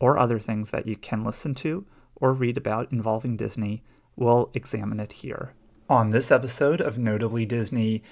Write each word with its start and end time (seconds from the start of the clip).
or 0.00 0.18
other 0.18 0.38
things 0.38 0.70
that 0.70 0.86
you 0.86 0.96
can 0.96 1.24
listen 1.24 1.54
to 1.54 1.86
or 2.16 2.32
read 2.32 2.56
about 2.56 2.90
involving 2.92 3.36
Disney, 3.36 3.82
we'll 4.16 4.50
examine 4.54 5.00
it 5.00 5.12
here. 5.12 5.52
On 5.88 6.10
this 6.10 6.30
episode 6.30 6.80
of 6.80 6.98
Notably 6.98 7.46
Disney, 7.46 8.02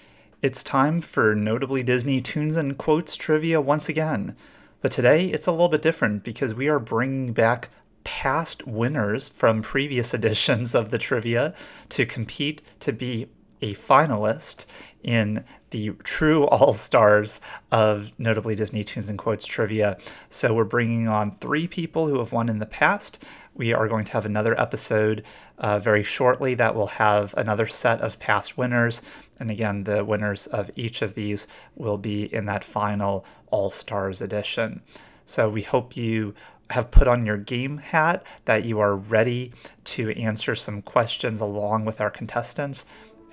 it's 0.42 0.62
time 0.62 1.00
for 1.00 1.34
Notably 1.34 1.82
Disney 1.82 2.20
Tunes 2.20 2.56
and 2.56 2.76
Quotes 2.76 3.16
trivia 3.16 3.60
once 3.60 3.88
again. 3.88 4.36
But 4.80 4.92
today 4.92 5.28
it's 5.28 5.46
a 5.46 5.50
little 5.50 5.70
bit 5.70 5.82
different 5.82 6.22
because 6.22 6.54
we 6.54 6.68
are 6.68 6.78
bringing 6.78 7.32
back 7.32 7.70
past 8.04 8.66
winners 8.66 9.28
from 9.28 9.62
previous 9.62 10.12
editions 10.14 10.74
of 10.74 10.90
the 10.90 10.98
trivia 10.98 11.54
to 11.88 12.04
compete 12.04 12.60
to 12.80 12.92
be 12.92 13.28
a 13.62 13.74
finalist 13.74 14.66
in 15.02 15.44
the 15.74 15.90
true 16.04 16.46
all 16.46 16.72
stars 16.72 17.40
of 17.72 18.12
notably 18.16 18.54
Disney 18.54 18.84
Tunes 18.84 19.08
and 19.08 19.18
Quotes 19.18 19.44
trivia. 19.44 19.98
So 20.30 20.54
we're 20.54 20.64
bringing 20.64 21.08
on 21.08 21.32
three 21.32 21.66
people 21.66 22.06
who 22.06 22.20
have 22.20 22.32
won 22.32 22.48
in 22.48 22.60
the 22.60 22.66
past. 22.66 23.18
We 23.54 23.72
are 23.72 23.88
going 23.88 24.04
to 24.06 24.12
have 24.12 24.24
another 24.24 24.58
episode 24.58 25.24
uh, 25.58 25.80
very 25.80 26.04
shortly 26.04 26.54
that 26.54 26.76
will 26.76 26.86
have 26.86 27.34
another 27.36 27.66
set 27.66 28.00
of 28.00 28.20
past 28.20 28.56
winners. 28.56 29.02
And 29.38 29.50
again, 29.50 29.82
the 29.82 30.04
winners 30.04 30.46
of 30.46 30.70
each 30.76 31.02
of 31.02 31.14
these 31.14 31.48
will 31.74 31.98
be 31.98 32.32
in 32.32 32.46
that 32.46 32.62
final 32.62 33.24
All 33.48 33.70
Stars 33.70 34.20
edition. 34.20 34.80
So 35.26 35.48
we 35.48 35.62
hope 35.62 35.96
you 35.96 36.34
have 36.70 36.90
put 36.90 37.08
on 37.08 37.26
your 37.26 37.36
game 37.36 37.78
hat, 37.78 38.24
that 38.44 38.64
you 38.64 38.78
are 38.78 38.94
ready 38.94 39.52
to 39.84 40.10
answer 40.10 40.54
some 40.54 40.82
questions 40.82 41.40
along 41.40 41.84
with 41.84 42.00
our 42.00 42.10
contestants 42.10 42.84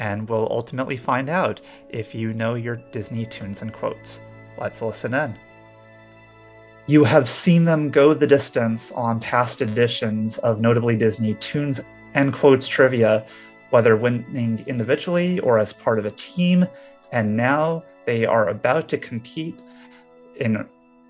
and 0.01 0.27
we'll 0.27 0.47
ultimately 0.49 0.97
find 0.97 1.29
out 1.29 1.61
if 1.89 2.15
you 2.15 2.33
know 2.33 2.55
your 2.55 2.77
Disney 2.91 3.23
tunes 3.27 3.61
and 3.61 3.71
quotes. 3.71 4.19
Let's 4.57 4.81
listen 4.81 5.13
in. 5.13 5.35
You 6.87 7.03
have 7.03 7.29
seen 7.29 7.65
them 7.65 7.91
go 7.91 8.15
the 8.15 8.25
distance 8.25 8.91
on 8.93 9.19
past 9.19 9.61
editions 9.61 10.39
of 10.39 10.59
Notably 10.59 10.97
Disney 10.97 11.35
Tunes 11.35 11.79
and 12.15 12.33
Quotes 12.33 12.67
trivia, 12.67 13.27
whether 13.69 13.95
winning 13.95 14.63
individually 14.65 15.39
or 15.39 15.59
as 15.59 15.71
part 15.71 15.99
of 15.99 16.07
a 16.07 16.11
team, 16.11 16.65
and 17.11 17.37
now 17.37 17.83
they 18.07 18.25
are 18.25 18.49
about 18.49 18.89
to 18.89 18.97
compete 18.97 19.59
in 20.37 20.67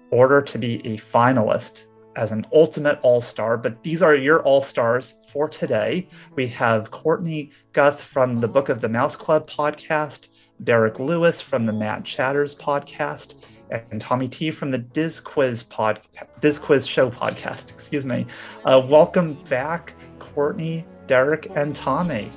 order 0.10 0.42
to 0.42 0.58
be 0.60 0.86
a 0.86 0.98
finalist 0.98 1.84
as 2.16 2.32
an 2.32 2.46
ultimate 2.54 3.00
all 3.02 3.22
star, 3.22 3.58
but 3.58 3.84
these 3.84 4.02
are 4.02 4.16
your 4.16 4.42
all 4.44 4.62
stars 4.62 5.16
for 5.32 5.48
today. 5.48 6.08
We 6.36 6.48
have 6.48 6.92
Courtney 6.92 7.52
Guth 7.74 8.02
from 8.02 8.42
the 8.42 8.48
Book 8.48 8.70
of 8.70 8.82
the 8.82 8.90
Mouse 8.90 9.16
Club 9.16 9.50
podcast, 9.50 10.28
Derek 10.64 11.00
Lewis 11.00 11.42
from 11.42 11.66
the 11.66 11.74
Mad 11.74 12.06
Chatters 12.06 12.56
podcast, 12.56 13.36
and 13.70 14.02
Tommy 14.02 14.28
T 14.28 14.52
from 14.52 14.72
the 14.72 14.78
Diz 14.78 15.20
Quiz 15.22 15.64
pod, 15.64 16.02
Diz 16.42 16.60
Quiz 16.60 16.86
Show 16.86 17.10
podcast. 17.10 17.72
Excuse 17.72 18.06
me. 18.06 18.26
Uh, 18.66 18.82
welcome 18.86 19.42
back, 19.46 19.94
Courtney, 20.20 20.86
Derek, 21.08 21.48
and 21.56 21.76
Tommy. 21.76 22.30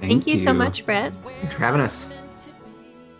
Thank, 0.00 0.26
you 0.26 0.36
so 0.36 0.52
much, 0.52 0.84
Brett. 0.84 1.16
Thanks 1.40 1.54
for 1.54 1.60
having 1.60 1.80
us. 1.80 2.08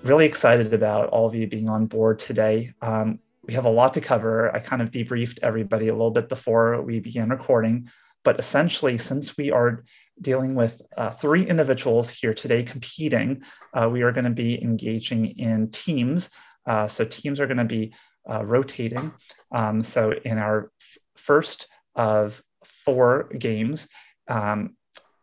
Really 0.03 0.27
excited 0.27 0.75
about 0.75 1.09
all 1.09 1.27
of 1.27 1.35
you 1.35 1.47
being 1.47 1.69
on 1.69 1.87
board 1.87 2.19
today. 2.19 2.75
Um, 2.83 3.21
we 3.47 3.55
have 3.55 3.65
a 3.65 3.71
lot 3.71 3.95
to 3.95 4.01
cover. 4.01 4.55
I 4.55 4.61
kind 4.61 4.83
of 4.83 4.91
debriefed 4.91 5.39
everybody 5.43 5.89
a 5.89 5.93
little 5.93 6.11
bit 6.11 6.29
before 6.29 6.81
we 6.83 7.01
began 7.01 7.29
recording, 7.29 7.91
but 8.23 8.39
essentially, 8.39 8.99
since 8.99 9.37
we 9.37 9.51
are 9.51 9.85
dealing 10.21 10.55
with 10.55 10.81
uh, 10.97 11.11
three 11.11 11.47
individuals 11.47 12.09
here 12.09 12.35
today 12.35 12.63
competing, 12.63 13.43
uh, 13.75 13.89
we 13.89 14.03
are 14.03 14.13
going 14.13 14.25
to 14.25 14.31
be 14.31 14.63
engaging 14.63 15.27
in 15.39 15.71
teams. 15.71 16.31
Uh, 16.67 16.89
so 16.89 17.05
teams 17.05 17.41
are 17.41 17.47
going 17.47 17.59
to 17.59 17.65
be 17.65 17.95
uh, 18.31 18.45
rotating. 18.45 19.13
Um, 19.53 19.85
so 19.85 20.13
in 20.25 20.39
our 20.39 20.71
f- 20.81 20.99
first 21.17 21.67
of 21.95 22.43
four 22.65 23.29
games, 23.39 23.89
um, 24.29 24.77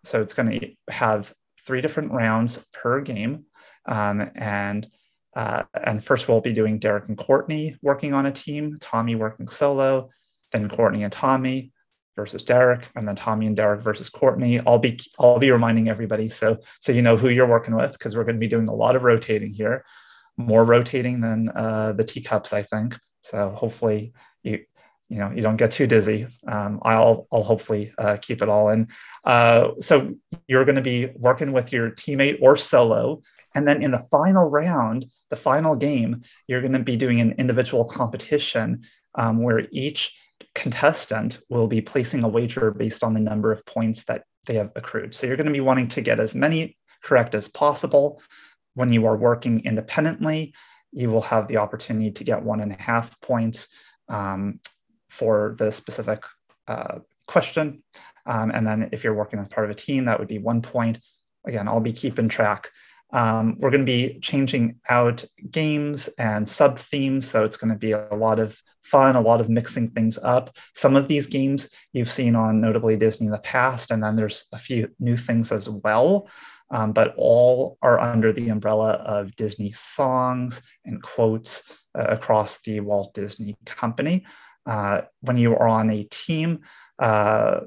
so 0.03 0.21
it's 0.21 0.33
going 0.33 0.59
to 0.59 0.93
have 0.93 1.33
three 1.65 1.81
different 1.81 2.11
rounds 2.11 2.63
per 2.73 3.01
game, 3.01 3.45
um, 3.87 4.29
and 4.35 4.87
uh, 5.35 5.63
and 5.73 6.03
first 6.03 6.27
we'll 6.27 6.41
be 6.41 6.53
doing 6.53 6.79
Derek 6.79 7.07
and 7.07 7.17
Courtney 7.17 7.77
working 7.81 8.13
on 8.13 8.25
a 8.25 8.31
team, 8.31 8.77
Tommy 8.81 9.15
working 9.15 9.47
solo, 9.47 10.09
then 10.51 10.69
Courtney 10.69 11.03
and 11.03 11.11
Tommy 11.11 11.71
versus 12.15 12.43
Derek, 12.43 12.89
and 12.95 13.07
then 13.07 13.15
Tommy 13.15 13.47
and 13.47 13.55
Derek 13.55 13.81
versus 13.81 14.09
Courtney. 14.09 14.59
I'll 14.65 14.79
be 14.79 14.99
I'll 15.19 15.39
be 15.39 15.51
reminding 15.51 15.87
everybody 15.87 16.29
so 16.29 16.57
so 16.81 16.91
you 16.91 17.01
know 17.01 17.17
who 17.17 17.29
you're 17.29 17.47
working 17.47 17.75
with 17.75 17.93
because 17.93 18.15
we're 18.15 18.25
going 18.25 18.35
to 18.35 18.39
be 18.39 18.47
doing 18.47 18.67
a 18.67 18.73
lot 18.73 18.95
of 18.95 19.03
rotating 19.03 19.53
here, 19.53 19.85
more 20.37 20.65
rotating 20.65 21.21
than 21.21 21.49
uh, 21.49 21.93
the 21.93 22.03
teacups, 22.03 22.53
I 22.53 22.63
think. 22.63 22.97
So 23.21 23.51
hopefully 23.51 24.13
you 24.43 24.65
you 25.07 25.17
know 25.19 25.31
you 25.31 25.41
don't 25.41 25.57
get 25.57 25.71
too 25.71 25.87
dizzy. 25.87 26.27
Um, 26.47 26.79
I'll 26.83 27.27
I'll 27.31 27.43
hopefully 27.43 27.93
uh, 27.97 28.17
keep 28.21 28.41
it 28.41 28.49
all 28.49 28.69
in. 28.69 28.89
Uh, 29.23 29.69
so 29.79 30.13
you're 30.47 30.65
going 30.65 30.75
to 30.75 30.81
be 30.81 31.07
working 31.15 31.53
with 31.53 31.71
your 31.71 31.91
teammate 31.91 32.39
or 32.41 32.57
solo, 32.57 33.21
and 33.53 33.67
then 33.67 33.81
in 33.83 33.91
the 33.91 34.05
final 34.11 34.49
round 34.49 35.05
the 35.31 35.35
final 35.35 35.75
game, 35.75 36.23
you're 36.45 36.61
going 36.61 36.73
to 36.73 36.79
be 36.79 36.97
doing 36.97 37.19
an 37.19 37.31
individual 37.39 37.85
competition 37.85 38.83
um, 39.15 39.41
where 39.41 39.67
each 39.71 40.15
contestant 40.53 41.39
will 41.49 41.67
be 41.67 41.81
placing 41.81 42.23
a 42.23 42.27
wager 42.27 42.69
based 42.71 43.03
on 43.03 43.13
the 43.13 43.19
number 43.19 43.51
of 43.51 43.65
points 43.65 44.03
that 44.03 44.23
they 44.45 44.55
have 44.55 44.71
accrued. 44.75 45.15
So 45.15 45.25
you're 45.25 45.37
going 45.37 45.47
to 45.47 45.53
be 45.53 45.61
wanting 45.61 45.87
to 45.89 46.01
get 46.01 46.19
as 46.19 46.35
many 46.35 46.77
correct 47.03 47.33
as 47.33 47.47
possible. 47.47 48.21
When 48.73 48.91
you 48.93 49.05
are 49.05 49.17
working 49.17 49.61
independently, 49.65 50.53
you 50.91 51.09
will 51.09 51.21
have 51.21 51.47
the 51.47 51.57
opportunity 51.57 52.11
to 52.11 52.23
get 52.23 52.43
one 52.43 52.59
and 52.59 52.73
a 52.73 52.81
half 52.81 53.19
points 53.21 53.67
um, 54.09 54.59
for 55.09 55.55
the 55.57 55.71
specific 55.71 56.23
uh, 56.67 56.99
question. 57.27 57.83
Um, 58.25 58.51
and 58.51 58.67
then 58.67 58.89
if 58.91 59.03
you're 59.03 59.13
working 59.13 59.39
as 59.39 59.47
part 59.47 59.65
of 59.65 59.71
a 59.71 59.79
team, 59.79 60.05
that 60.05 60.19
would 60.19 60.27
be 60.27 60.39
one 60.39 60.61
point. 60.61 60.99
Again, 61.45 61.67
I'll 61.67 61.79
be 61.79 61.93
keeping 61.93 62.29
track 62.29 62.69
um, 63.13 63.57
we're 63.59 63.71
going 63.71 63.85
to 63.85 63.85
be 63.85 64.19
changing 64.21 64.79
out 64.89 65.25
games 65.49 66.09
and 66.17 66.47
sub 66.47 66.79
themes, 66.79 67.29
so 67.29 67.43
it's 67.43 67.57
going 67.57 67.73
to 67.73 67.77
be 67.77 67.91
a 67.91 68.15
lot 68.15 68.39
of 68.39 68.61
fun, 68.81 69.15
a 69.15 69.21
lot 69.21 69.41
of 69.41 69.49
mixing 69.49 69.89
things 69.91 70.17
up. 70.17 70.55
Some 70.75 70.95
of 70.95 71.07
these 71.07 71.27
games 71.27 71.69
you've 71.93 72.11
seen 72.11 72.35
on 72.35 72.61
notably 72.61 72.95
Disney 72.95 73.27
in 73.27 73.31
the 73.31 73.37
past, 73.37 73.91
and 73.91 74.01
then 74.01 74.15
there's 74.15 74.45
a 74.51 74.57
few 74.57 74.89
new 74.99 75.17
things 75.17 75.51
as 75.51 75.69
well. 75.69 76.27
um, 76.71 76.93
but 76.93 77.13
all 77.17 77.77
are 77.81 77.99
under 77.99 78.31
the 78.31 78.49
umbrella 78.49 78.91
of 78.93 79.35
Disney 79.35 79.73
songs 79.73 80.61
and 80.85 81.03
quotes 81.03 81.63
uh, 81.97 82.05
across 82.05 82.61
the 82.61 82.79
Walt 82.79 83.13
Disney 83.13 83.57
Company. 83.65 84.25
Uh, 84.65 85.01
when 85.19 85.37
you 85.37 85.53
are 85.53 85.67
on 85.67 85.89
a 85.89 86.03
team 86.03 86.59
uh, 86.99 87.61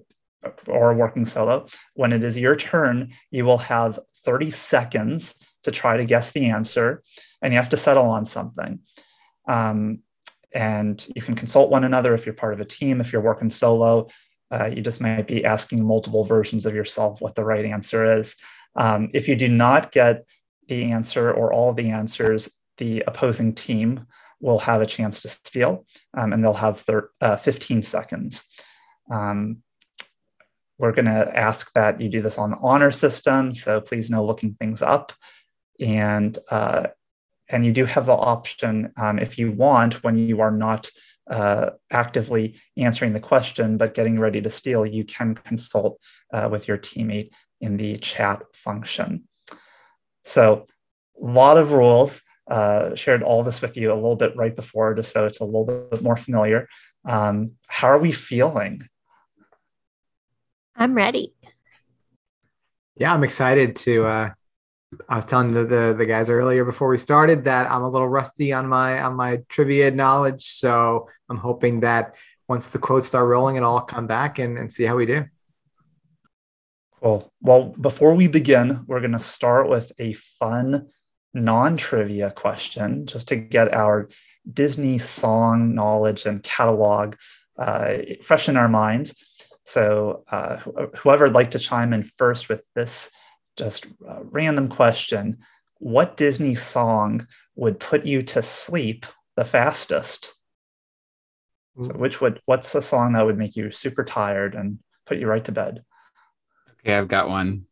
or 0.66 0.94
working 0.94 1.26
solo, 1.26 1.66
when 1.94 2.12
it 2.12 2.22
is 2.22 2.36
your 2.36 2.56
turn, 2.56 3.14
you 3.30 3.44
will 3.44 3.58
have 3.58 3.98
30 4.24 4.50
seconds 4.50 5.34
to 5.64 5.70
try 5.70 5.96
to 5.96 6.04
guess 6.04 6.30
the 6.30 6.50
answer, 6.50 7.02
and 7.42 7.52
you 7.52 7.58
have 7.58 7.70
to 7.70 7.76
settle 7.76 8.06
on 8.06 8.24
something. 8.24 8.80
Um, 9.48 10.00
and 10.52 11.04
you 11.14 11.22
can 11.22 11.34
consult 11.34 11.70
one 11.70 11.84
another 11.84 12.14
if 12.14 12.24
you're 12.24 12.34
part 12.34 12.54
of 12.54 12.60
a 12.60 12.64
team. 12.64 13.00
If 13.00 13.12
you're 13.12 13.22
working 13.22 13.50
solo, 13.50 14.08
uh, 14.52 14.66
you 14.66 14.82
just 14.82 15.00
might 15.00 15.26
be 15.26 15.44
asking 15.44 15.84
multiple 15.84 16.24
versions 16.24 16.64
of 16.64 16.74
yourself 16.74 17.20
what 17.20 17.34
the 17.34 17.44
right 17.44 17.64
answer 17.64 18.18
is. 18.18 18.36
Um, 18.76 19.10
if 19.12 19.26
you 19.26 19.34
do 19.34 19.48
not 19.48 19.90
get 19.90 20.24
the 20.68 20.84
answer 20.92 21.30
or 21.30 21.52
all 21.52 21.72
the 21.72 21.90
answers, 21.90 22.50
the 22.78 23.02
opposing 23.06 23.54
team 23.54 24.06
will 24.40 24.60
have 24.60 24.80
a 24.80 24.86
chance 24.86 25.22
to 25.22 25.28
steal, 25.28 25.86
um, 26.16 26.32
and 26.32 26.44
they'll 26.44 26.54
have 26.54 26.80
thir- 26.80 27.10
uh, 27.20 27.36
15 27.36 27.82
seconds. 27.82 28.44
Um, 29.10 29.62
we're 30.78 30.92
going 30.92 31.06
to 31.06 31.36
ask 31.36 31.72
that 31.74 32.00
you 32.00 32.08
do 32.08 32.22
this 32.22 32.38
on 32.38 32.50
the 32.50 32.58
honor 32.60 32.90
system, 32.90 33.54
so 33.54 33.80
please 33.80 34.10
no 34.10 34.24
looking 34.24 34.54
things 34.54 34.82
up. 34.82 35.12
And 35.80 36.36
uh, 36.50 36.88
and 37.48 37.64
you 37.64 37.72
do 37.72 37.84
have 37.84 38.06
the 38.06 38.12
option 38.12 38.92
um, 38.96 39.18
if 39.18 39.38
you 39.38 39.52
want 39.52 40.02
when 40.02 40.16
you 40.16 40.40
are 40.40 40.50
not 40.50 40.90
uh, 41.30 41.70
actively 41.90 42.60
answering 42.76 43.12
the 43.12 43.20
question 43.20 43.76
but 43.76 43.94
getting 43.94 44.18
ready 44.18 44.40
to 44.40 44.50
steal, 44.50 44.84
you 44.86 45.04
can 45.04 45.34
consult 45.34 46.00
uh, 46.32 46.48
with 46.50 46.68
your 46.68 46.78
teammate 46.78 47.30
in 47.60 47.76
the 47.76 47.98
chat 47.98 48.42
function. 48.54 49.24
So, 50.24 50.66
a 51.20 51.26
lot 51.26 51.58
of 51.58 51.72
rules. 51.72 52.20
Uh, 52.46 52.94
shared 52.94 53.22
all 53.22 53.42
this 53.42 53.62
with 53.62 53.74
you 53.74 53.90
a 53.90 53.94
little 53.94 54.16
bit 54.16 54.36
right 54.36 54.54
before, 54.54 54.92
just 54.94 55.12
so 55.12 55.24
it's 55.24 55.40
a 55.40 55.44
little 55.44 55.64
bit 55.90 56.02
more 56.02 56.16
familiar. 56.16 56.68
Um, 57.06 57.52
how 57.68 57.88
are 57.88 57.98
we 57.98 58.12
feeling? 58.12 58.82
I'm 60.76 60.94
ready. 60.94 61.32
Yeah, 62.96 63.12
I'm 63.12 63.24
excited 63.24 63.76
to. 63.76 64.06
Uh, 64.06 64.30
I 65.08 65.16
was 65.16 65.26
telling 65.26 65.52
the, 65.52 65.64
the 65.64 65.94
the 65.96 66.06
guys 66.06 66.30
earlier 66.30 66.64
before 66.64 66.88
we 66.88 66.98
started 66.98 67.44
that 67.44 67.70
I'm 67.70 67.82
a 67.82 67.88
little 67.88 68.08
rusty 68.08 68.52
on 68.52 68.68
my 68.68 69.02
on 69.02 69.16
my 69.16 69.40
trivia 69.48 69.90
knowledge, 69.90 70.44
so 70.44 71.08
I'm 71.28 71.38
hoping 71.38 71.80
that 71.80 72.14
once 72.48 72.68
the 72.68 72.78
quotes 72.78 73.06
start 73.06 73.26
rolling, 73.26 73.56
it'll 73.56 73.74
all 73.74 73.80
come 73.80 74.06
back 74.06 74.38
and, 74.38 74.58
and 74.58 74.72
see 74.72 74.84
how 74.84 74.96
we 74.96 75.06
do. 75.06 75.24
Cool. 77.02 77.32
Well, 77.40 77.74
before 77.80 78.14
we 78.14 78.28
begin, 78.28 78.84
we're 78.86 79.00
going 79.00 79.12
to 79.12 79.18
start 79.18 79.68
with 79.68 79.92
a 79.98 80.12
fun 80.12 80.88
non 81.32 81.76
trivia 81.76 82.30
question 82.30 83.06
just 83.06 83.28
to 83.28 83.36
get 83.36 83.74
our 83.74 84.08
Disney 84.50 84.98
song 84.98 85.74
knowledge 85.74 86.26
and 86.26 86.42
catalog 86.42 87.16
uh, 87.58 87.98
fresh 88.22 88.48
in 88.48 88.56
our 88.56 88.68
minds. 88.68 89.14
So, 89.66 90.24
uh, 90.30 90.58
whoever 90.98 91.24
would 91.24 91.34
like 91.34 91.52
to 91.52 91.58
chime 91.58 91.92
in 91.92 92.04
first 92.04 92.48
with 92.48 92.66
this 92.74 93.10
just 93.56 93.86
random 94.00 94.68
question 94.68 95.38
What 95.78 96.16
Disney 96.16 96.54
song 96.54 97.26
would 97.56 97.80
put 97.80 98.04
you 98.04 98.22
to 98.22 98.42
sleep 98.42 99.06
the 99.36 99.44
fastest? 99.44 100.34
So 101.80 101.88
which 101.88 102.20
would 102.20 102.40
what's 102.46 102.74
a 102.74 102.82
song 102.82 103.14
that 103.14 103.26
would 103.26 103.38
make 103.38 103.56
you 103.56 103.72
super 103.72 104.04
tired 104.04 104.54
and 104.54 104.78
put 105.06 105.18
you 105.18 105.26
right 105.26 105.44
to 105.44 105.52
bed? 105.52 105.82
Okay, 106.80 106.94
I've 106.94 107.08
got 107.08 107.28
one, 107.28 107.66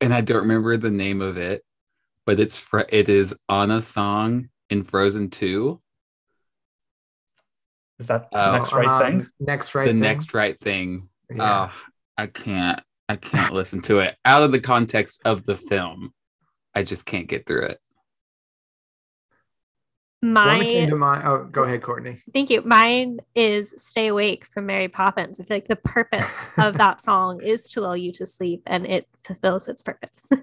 and 0.00 0.12
I 0.12 0.20
don't 0.20 0.42
remember 0.42 0.76
the 0.76 0.90
name 0.90 1.20
of 1.20 1.36
it, 1.36 1.62
but 2.26 2.40
it's 2.40 2.58
fr- 2.58 2.80
it 2.88 3.08
is 3.08 3.38
Anna's 3.48 3.86
song 3.86 4.48
in 4.68 4.82
Frozen 4.82 5.30
Two. 5.30 5.80
Is 8.00 8.08
that 8.08 8.32
the 8.32 8.38
uh, 8.38 8.58
next 8.58 8.72
right 8.72 8.88
um, 8.88 9.02
thing? 9.02 9.30
Next 9.38 9.74
right. 9.76 9.84
The 9.84 9.92
thing? 9.92 10.00
next 10.00 10.34
right 10.34 10.58
thing. 10.58 11.08
Yeah. 11.30 11.68
Oh, 11.70 11.82
I 12.16 12.26
can't. 12.26 12.80
I 13.08 13.16
can't 13.16 13.52
listen 13.52 13.82
to 13.82 13.98
it 13.98 14.16
out 14.24 14.42
of 14.42 14.52
the 14.52 14.60
context 14.60 15.20
of 15.24 15.44
the 15.44 15.56
film. 15.56 16.12
I 16.74 16.84
just 16.84 17.06
can't 17.06 17.26
get 17.26 17.44
through 17.44 17.66
it. 17.66 17.80
My 20.22 20.60
came 20.60 20.90
to 20.90 20.96
mind. 20.96 21.22
Oh, 21.26 21.44
go 21.44 21.64
ahead, 21.64 21.82
Courtney. 21.82 22.20
Thank 22.32 22.50
you. 22.50 22.60
Mine 22.62 23.20
is 23.34 23.74
"Stay 23.78 24.08
Awake" 24.08 24.44
from 24.46 24.66
Mary 24.66 24.88
Poppins. 24.88 25.40
I 25.40 25.44
feel 25.44 25.56
like 25.56 25.68
the 25.68 25.76
purpose 25.76 26.48
of 26.58 26.76
that 26.76 27.00
song 27.02 27.42
is 27.42 27.68
to 27.70 27.80
lull 27.80 27.96
you 27.96 28.12
to 28.12 28.26
sleep, 28.26 28.62
and 28.66 28.86
it 28.86 29.08
fulfills 29.24 29.68
its 29.68 29.82
purpose. 29.82 30.30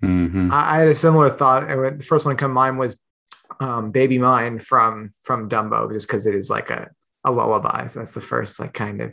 Mm-hmm. 0.00 0.52
I, 0.52 0.76
I, 0.76 0.78
had 0.78 0.86
a 0.86 0.94
similar 0.94 1.28
thought. 1.28 1.66
The 1.66 2.04
first 2.04 2.24
one 2.24 2.36
to 2.36 2.40
come 2.40 2.52
to 2.52 2.54
mind 2.54 2.78
was 2.78 2.96
um, 3.58 3.90
"Baby 3.90 4.16
Mine" 4.16 4.60
from 4.60 5.12
from 5.24 5.48
Dumbo, 5.48 5.92
just 5.92 6.06
because 6.06 6.24
it 6.24 6.36
is 6.36 6.48
like 6.48 6.70
a 6.70 6.88
a 7.24 7.32
lullaby. 7.32 7.88
So 7.88 7.98
that's 7.98 8.14
the 8.14 8.20
first 8.20 8.60
like 8.60 8.74
kind 8.74 9.00
of 9.00 9.12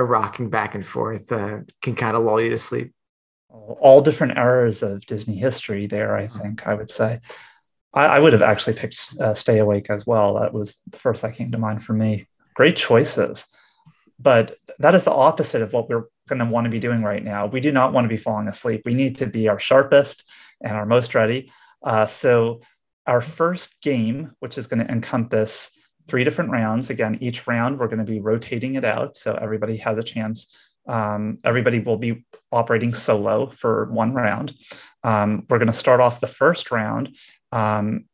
the 0.00 0.04
rocking 0.04 0.48
back 0.48 0.74
and 0.74 0.86
forth 0.86 1.30
uh, 1.30 1.58
can 1.82 1.94
kind 1.94 2.16
of 2.16 2.24
lull 2.24 2.40
you 2.40 2.48
to 2.48 2.56
sleep. 2.56 2.94
All 3.50 4.00
different 4.00 4.38
eras 4.38 4.82
of 4.82 5.04
Disney 5.04 5.36
history. 5.36 5.86
There, 5.86 6.16
I 6.16 6.26
think 6.26 6.66
I 6.66 6.72
would 6.72 6.88
say. 6.88 7.20
I, 7.92 8.06
I 8.06 8.18
would 8.18 8.32
have 8.32 8.40
actually 8.40 8.76
picked 8.76 9.14
uh, 9.20 9.34
Stay 9.34 9.58
Awake 9.58 9.90
as 9.90 10.06
well. 10.06 10.40
That 10.40 10.54
was 10.54 10.78
the 10.90 10.96
first 10.96 11.20
that 11.20 11.34
came 11.34 11.52
to 11.52 11.58
mind 11.58 11.84
for 11.84 11.92
me. 11.92 12.28
Great 12.54 12.76
choices. 12.76 13.46
But 14.18 14.56
that 14.78 14.94
is 14.94 15.04
the 15.04 15.12
opposite 15.12 15.60
of 15.60 15.74
what 15.74 15.90
we're 15.90 16.06
going 16.28 16.38
to 16.38 16.46
want 16.46 16.64
to 16.64 16.70
be 16.70 16.80
doing 16.80 17.02
right 17.02 17.22
now. 17.22 17.44
We 17.44 17.60
do 17.60 17.70
not 17.72 17.92
want 17.92 18.06
to 18.06 18.08
be 18.08 18.16
falling 18.16 18.48
asleep. 18.48 18.82
We 18.86 18.94
need 18.94 19.18
to 19.18 19.26
be 19.26 19.48
our 19.48 19.60
sharpest 19.60 20.24
and 20.62 20.76
our 20.76 20.86
most 20.86 21.14
ready. 21.14 21.52
Uh, 21.82 22.06
so, 22.06 22.62
our 23.06 23.20
first 23.20 23.82
game, 23.82 24.32
which 24.38 24.56
is 24.56 24.66
going 24.66 24.86
to 24.86 24.90
encompass 24.90 25.70
three 26.10 26.24
different 26.24 26.50
rounds, 26.50 26.90
again, 26.90 27.18
each 27.20 27.46
round 27.46 27.78
we're 27.78 27.88
going 27.88 28.04
to 28.04 28.04
be 28.04 28.20
rotating 28.20 28.74
it 28.74 28.84
out. 28.84 29.16
So, 29.16 29.34
everybody 29.34 29.78
has 29.78 29.96
a 29.96 30.02
chance. 30.02 30.48
Um, 30.88 31.38
everybody 31.44 31.78
will 31.78 31.98
be 31.98 32.24
operating 32.50 32.94
solo 32.94 33.50
for 33.50 33.90
one 33.92 34.12
round. 34.12 34.54
Um, 35.04 35.46
we're 35.48 35.58
going 35.58 35.68
to 35.68 35.72
start 35.72 36.00
off 36.00 36.20
the 36.20 36.26
first 36.26 36.70
round 36.70 37.16
um, 37.52 38.04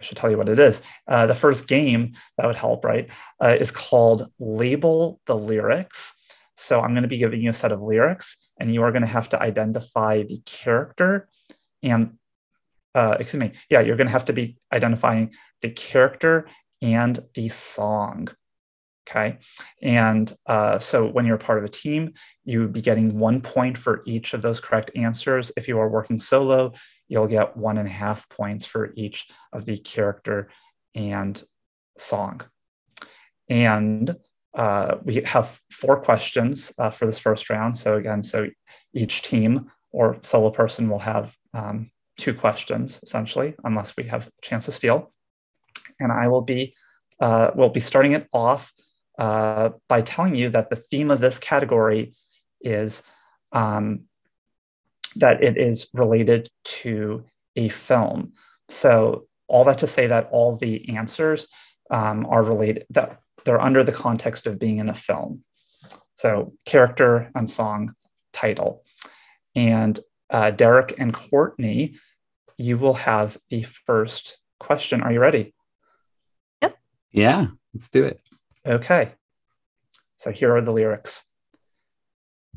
I 0.00 0.04
should 0.04 0.16
tell 0.16 0.30
you 0.30 0.38
what 0.38 0.48
it 0.48 0.58
is. 0.58 0.80
Uh, 1.06 1.26
the 1.26 1.34
first 1.34 1.66
game 1.66 2.14
that 2.36 2.46
would 2.46 2.56
help, 2.56 2.84
right, 2.84 3.08
uh, 3.40 3.56
is 3.58 3.70
called 3.70 4.30
Label 4.38 5.20
the 5.26 5.36
Lyrics. 5.36 6.14
So 6.56 6.80
I'm 6.80 6.92
going 6.92 7.02
to 7.02 7.08
be 7.08 7.18
giving 7.18 7.40
you 7.40 7.50
a 7.50 7.54
set 7.54 7.72
of 7.72 7.82
lyrics, 7.82 8.36
and 8.58 8.72
you 8.72 8.82
are 8.82 8.92
going 8.92 9.02
to 9.02 9.08
have 9.08 9.28
to 9.30 9.42
identify 9.42 10.22
the 10.22 10.40
character 10.44 11.28
and, 11.82 12.14
uh, 12.94 13.16
excuse 13.20 13.40
me, 13.40 13.52
yeah, 13.70 13.80
you're 13.80 13.96
going 13.96 14.08
to 14.08 14.12
have 14.12 14.24
to 14.24 14.32
be 14.32 14.56
identifying 14.72 15.32
the 15.62 15.70
character 15.70 16.48
and 16.80 17.22
the 17.34 17.48
song. 17.48 18.28
Okay. 19.08 19.38
And 19.80 20.36
uh, 20.46 20.78
so 20.78 21.06
when 21.06 21.24
you're 21.24 21.38
part 21.38 21.58
of 21.58 21.64
a 21.64 21.68
team, 21.68 22.12
you 22.44 22.60
would 22.60 22.74
be 22.74 22.82
getting 22.82 23.18
one 23.18 23.40
point 23.40 23.78
for 23.78 24.02
each 24.06 24.34
of 24.34 24.42
those 24.42 24.60
correct 24.60 24.90
answers. 24.94 25.50
If 25.56 25.66
you 25.66 25.78
are 25.78 25.88
working 25.88 26.20
solo, 26.20 26.74
you'll 27.08 27.26
get 27.26 27.56
one 27.56 27.78
and 27.78 27.88
a 27.88 27.92
half 27.92 28.28
points 28.28 28.66
for 28.66 28.92
each 28.96 29.26
of 29.50 29.64
the 29.64 29.78
character 29.78 30.50
and 30.94 31.42
song. 31.98 32.42
And 33.48 34.16
uh, 34.54 34.96
we 35.02 35.22
have 35.22 35.58
four 35.70 36.00
questions 36.02 36.72
uh, 36.78 36.90
for 36.90 37.06
this 37.06 37.18
first 37.18 37.48
round. 37.48 37.78
So 37.78 37.96
again, 37.96 38.22
so 38.22 38.48
each 38.92 39.22
team 39.22 39.70
or 39.90 40.18
solo 40.22 40.50
person 40.50 40.90
will 40.90 40.98
have 40.98 41.34
um, 41.54 41.90
two 42.18 42.34
questions 42.34 43.00
essentially, 43.02 43.54
unless 43.64 43.96
we 43.96 44.04
have 44.04 44.26
a 44.26 44.30
chance 44.42 44.66
to 44.66 44.72
steal. 44.72 45.12
And 46.00 46.12
I 46.12 46.28
will 46.28 46.42
be, 46.42 46.74
uh, 47.20 47.50
will 47.54 47.70
be 47.70 47.80
starting 47.80 48.12
it 48.12 48.28
off 48.32 48.72
uh, 49.18 49.70
by 49.88 50.02
telling 50.02 50.36
you 50.36 50.48
that 50.50 50.70
the 50.70 50.76
theme 50.76 51.10
of 51.10 51.20
this 51.20 51.38
category 51.38 52.14
is 52.60 53.02
um, 53.52 54.02
that 55.16 55.42
it 55.42 55.56
is 55.56 55.88
related 55.92 56.50
to 56.64 57.24
a 57.56 57.68
film. 57.68 58.32
So 58.70 59.26
all 59.48 59.64
that 59.64 59.78
to 59.78 59.86
say 59.86 60.06
that 60.06 60.28
all 60.30 60.56
the 60.56 60.96
answers 60.96 61.48
um, 61.90 62.26
are 62.26 62.42
related 62.42 62.86
that 62.90 63.20
they're 63.44 63.60
under 63.60 63.82
the 63.82 63.92
context 63.92 64.46
of 64.46 64.58
being 64.58 64.78
in 64.78 64.88
a 64.88 64.94
film. 64.94 65.42
So 66.14 66.52
character 66.66 67.30
and 67.34 67.50
song 67.50 67.94
title. 68.32 68.84
And 69.54 69.98
uh, 70.30 70.50
Derek 70.50 70.94
and 70.98 71.14
Courtney, 71.14 71.96
you 72.56 72.76
will 72.76 72.94
have 72.94 73.38
the 73.48 73.62
first 73.62 74.38
question. 74.60 75.00
Are 75.02 75.12
you 75.12 75.20
ready? 75.20 75.54
Yep. 77.12 77.22
Yeah, 77.22 77.46
let's 77.74 77.88
do 77.88 78.04
it. 78.04 78.20
Okay. 78.66 79.12
So 80.16 80.30
here 80.32 80.54
are 80.54 80.60
the 80.60 80.72
lyrics. 80.72 81.22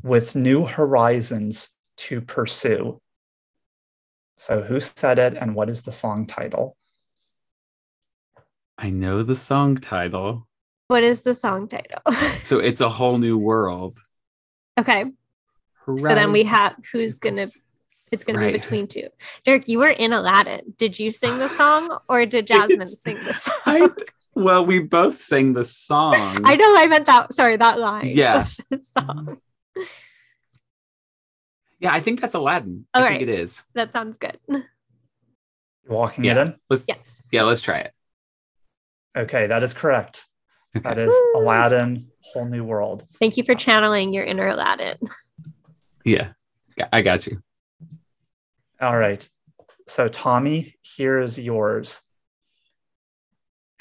With 0.02 0.34
new 0.34 0.66
horizons 0.66 1.68
to 1.96 2.20
pursue. 2.20 3.00
So, 4.38 4.62
who 4.62 4.80
said 4.80 5.20
it 5.20 5.36
and 5.36 5.54
what 5.54 5.70
is 5.70 5.82
the 5.82 5.92
song 5.92 6.26
title? 6.26 6.76
I 8.76 8.90
know 8.90 9.22
the 9.22 9.36
song 9.36 9.76
title. 9.76 10.48
What 10.88 11.04
is 11.04 11.22
the 11.22 11.34
song 11.34 11.68
title? 11.68 12.02
so, 12.42 12.58
it's 12.58 12.80
a 12.80 12.88
whole 12.88 13.18
new 13.18 13.38
world. 13.38 14.00
Okay. 14.78 15.04
Horizons. 15.86 16.08
So 16.08 16.14
then 16.14 16.32
we 16.32 16.42
have 16.44 16.76
who's 16.92 17.20
going 17.20 17.36
to 17.36 17.48
It's 18.10 18.24
going 18.24 18.38
to 18.38 18.46
be 18.46 18.52
between 18.52 18.88
two. 18.88 19.08
Derek, 19.44 19.68
you 19.68 19.78
were 19.78 19.90
in 19.90 20.12
Aladdin. 20.12 20.74
Did 20.76 20.98
you 20.98 21.12
sing 21.12 21.38
the 21.38 21.48
song 21.48 21.98
or 22.08 22.26
did 22.26 22.46
Jasmine 22.48 22.86
sing 22.86 23.18
the 23.22 23.34
song? 23.34 23.54
I, 23.64 23.88
well, 24.34 24.64
we 24.64 24.78
both 24.80 25.20
sang 25.20 25.52
the 25.54 25.64
song. 25.88 26.42
I 26.44 26.54
know 26.56 26.76
I 26.76 26.86
meant 26.86 27.06
that. 27.06 27.34
Sorry, 27.34 27.56
that 27.56 27.78
line. 27.78 28.06
Yeah. 28.06 28.46
song. 28.98 29.40
Yeah, 31.78 31.92
I 31.92 32.00
think 32.00 32.20
that's 32.20 32.34
Aladdin. 32.34 32.86
All 32.94 33.02
I 33.02 33.04
right. 33.06 33.18
think 33.18 33.22
it 33.22 33.28
is. 33.40 33.62
That 33.74 33.92
sounds 33.92 34.16
good. 34.20 34.38
You're 34.48 34.62
walking 35.88 36.24
it 36.24 36.36
Yeah. 36.36 36.42
in? 36.42 36.54
Let's 36.70 36.84
Yes. 36.86 37.28
yeah, 37.32 37.42
let's 37.42 37.60
try 37.60 37.78
it. 37.78 37.92
Okay, 39.16 39.48
that 39.48 39.62
is 39.62 39.74
correct. 39.74 40.24
That 40.74 40.86
Okay. 40.98 41.02
is 41.04 41.14
Aladdin, 41.34 42.08
Whole 42.20 42.46
New 42.46 42.64
World. 42.64 43.06
Thank 43.18 43.36
you 43.36 43.42
for 43.44 43.54
channeling 43.54 44.12
your 44.14 44.24
inner 44.24 44.48
Aladdin. 44.48 44.96
Yeah. 46.04 46.32
I 46.92 47.02
got 47.02 47.26
you. 47.26 47.42
All 48.80 48.96
right. 48.96 49.28
So, 49.86 50.08
Tommy, 50.08 50.76
here 50.80 51.18
is 51.20 51.38
yours. 51.38 52.00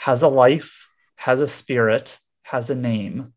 Has 0.02 0.24
a 0.24 0.28
life, 0.28 0.88
has 1.16 1.40
a 1.40 1.48
spirit, 1.48 2.20
has 2.42 2.72
a 2.72 2.76
name. 2.76 3.34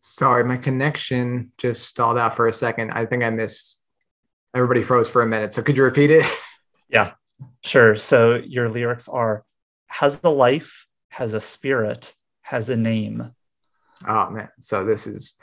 Sorry, 0.00 0.42
my 0.44 0.56
connection 0.56 1.52
just 1.58 1.84
stalled 1.84 2.16
out 2.16 2.34
for 2.34 2.48
a 2.48 2.52
second. 2.52 2.92
I 2.92 3.04
think 3.04 3.22
I 3.22 3.28
missed. 3.28 3.80
Everybody 4.54 4.82
froze 4.82 5.10
for 5.10 5.20
a 5.20 5.26
minute. 5.26 5.52
So 5.52 5.60
could 5.62 5.76
you 5.76 5.84
repeat 5.84 6.10
it? 6.10 6.24
Yeah, 6.88 7.14
sure. 7.64 7.96
So, 7.96 8.36
your 8.36 8.68
lyrics 8.68 9.08
are 9.08 9.44
has 9.88 10.20
a 10.22 10.30
life, 10.30 10.86
has 11.08 11.34
a 11.34 11.40
spirit, 11.40 12.14
has 12.42 12.68
a 12.70 12.76
name. 12.76 13.34
Oh 14.06 14.30
man. 14.30 14.48
So 14.60 14.84
this 14.84 15.08
is 15.08 15.34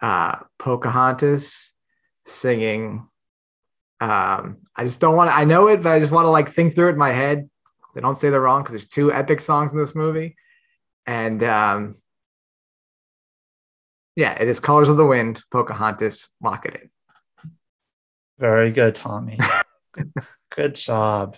uh 0.00 0.36
Pocahontas 0.58 1.72
singing. 2.26 3.08
Um, 4.00 4.58
I 4.76 4.84
just 4.84 5.00
don't 5.00 5.16
want 5.16 5.30
to, 5.30 5.36
I 5.36 5.44
know 5.44 5.66
it, 5.66 5.82
but 5.82 5.92
I 5.92 5.98
just 5.98 6.12
want 6.12 6.26
to 6.26 6.30
like 6.30 6.52
think 6.52 6.74
through 6.74 6.90
it 6.90 6.92
in 6.92 6.98
my 6.98 7.12
head. 7.12 7.50
They 7.94 8.00
don't 8.00 8.16
say 8.16 8.30
they're 8.30 8.40
wrong 8.40 8.62
because 8.62 8.72
there's 8.72 8.88
two 8.88 9.12
epic 9.12 9.40
songs 9.40 9.72
in 9.72 9.78
this 9.78 9.94
movie. 9.94 10.36
And 11.06 11.42
um 11.42 11.96
yeah, 14.16 14.40
it 14.40 14.48
is 14.48 14.60
Colors 14.60 14.88
of 14.88 14.96
the 14.96 15.06
Wind, 15.06 15.42
Pocahontas, 15.50 16.28
lock 16.40 16.66
it 16.66 16.80
in. 16.82 16.90
Very 18.38 18.70
good, 18.70 18.94
Tommy. 18.94 19.38
good 20.54 20.76
job. 20.76 21.36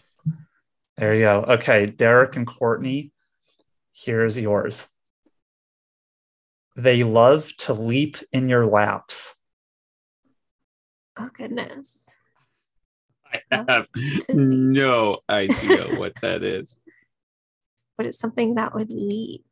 There 0.97 1.15
you 1.15 1.23
go. 1.23 1.45
Okay, 1.49 1.87
Derek 1.87 2.37
and 2.37 2.47
Courtney, 2.47 3.13
here's 3.93 4.39
yours. 4.39 4.87
They 6.75 7.05
love 7.05 7.51
to 7.59 7.73
leap 7.73 8.19
in 8.33 8.49
your 8.49 8.67
laps. 8.67 9.35
Oh 11.19 11.31
goodness. 11.35 12.06
I 13.51 13.65
have 13.69 13.89
no 14.29 15.19
idea 15.29 15.95
what 15.97 16.15
that 16.23 16.43
is. 16.43 16.79
But 17.97 18.05
it's 18.05 18.19
something 18.19 18.57
that 18.57 18.75
would 18.75 18.91
leap. 18.91 19.47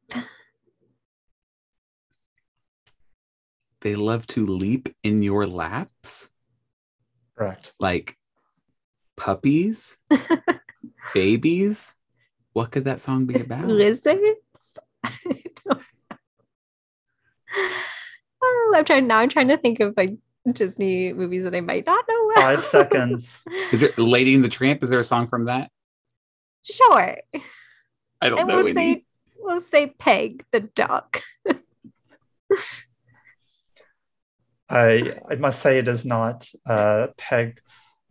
They 3.81 3.97
love 3.97 4.27
to 4.29 4.47
leap 4.47 4.95
in 5.03 5.23
your 5.23 5.47
laps 5.47 6.31
Correct. 7.39 7.73
like 7.81 8.19
puppies, 9.17 9.97
babies. 11.15 11.95
What 12.53 12.71
could 12.71 12.85
that 12.85 13.01
song 13.01 13.25
be 13.25 13.41
about? 13.41 13.67
Lizards? 13.67 14.79
I 15.03 15.13
don't 15.25 15.67
know. 15.67 15.79
Oh, 18.43 18.73
I'm 18.77 18.85
trying 18.85 19.07
now. 19.07 19.21
I'm 19.21 19.31
trying 19.31 19.49
to 19.49 19.57
think 19.57 19.81
of 19.81 19.95
like 19.97 20.19
Disney 20.53 21.13
movies 21.13 21.45
that 21.45 21.55
I 21.55 21.61
might 21.61 21.87
not 21.87 22.05
know. 22.09 22.27
well. 22.35 22.57
Five 22.57 22.65
seconds. 22.65 23.39
Is 23.73 23.83
it 23.83 23.99
Lady 23.99 24.35
and 24.35 24.45
the 24.45 24.49
Tramp? 24.49 24.83
Is 24.83 24.91
there 24.91 24.99
a 25.01 25.05
song 25.05 25.27
from 25.27 25.47
that? 25.47 25.71
Sure. 26.63 27.17
I 28.21 28.29
don't 28.29 28.39
And 28.41 28.49
know 28.49 28.57
we'll 28.57 28.67
any. 28.67 28.75
say 28.75 29.05
we'll 29.39 29.61
say 29.61 29.87
Peg 29.99 30.45
the 30.53 30.61
duck. 30.61 31.21
I 34.69 35.19
I 35.31 35.35
must 35.37 35.61
say 35.63 35.79
it 35.79 35.89
is 35.89 36.05
not 36.05 36.49
uh, 36.67 37.09
Peg 37.17 37.61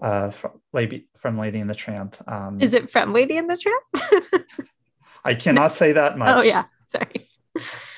uh, 0.01 0.29
from, 0.31 0.61
Lady, 0.71 1.07
from 1.17 1.37
Lady 1.39 1.59
and 1.59 1.69
the 1.69 1.75
Tramp. 1.75 2.15
Um, 2.27 2.61
Is 2.61 2.73
it 2.73 2.89
from 2.91 3.13
Lady 3.13 3.37
and 3.37 3.49
the 3.49 3.57
Tramp? 3.57 4.45
I 5.25 5.33
cannot 5.35 5.71
say 5.73 5.93
that 5.93 6.17
much. 6.17 6.29
oh 6.29 6.41
yeah. 6.41 6.65
Sorry. 6.87 7.27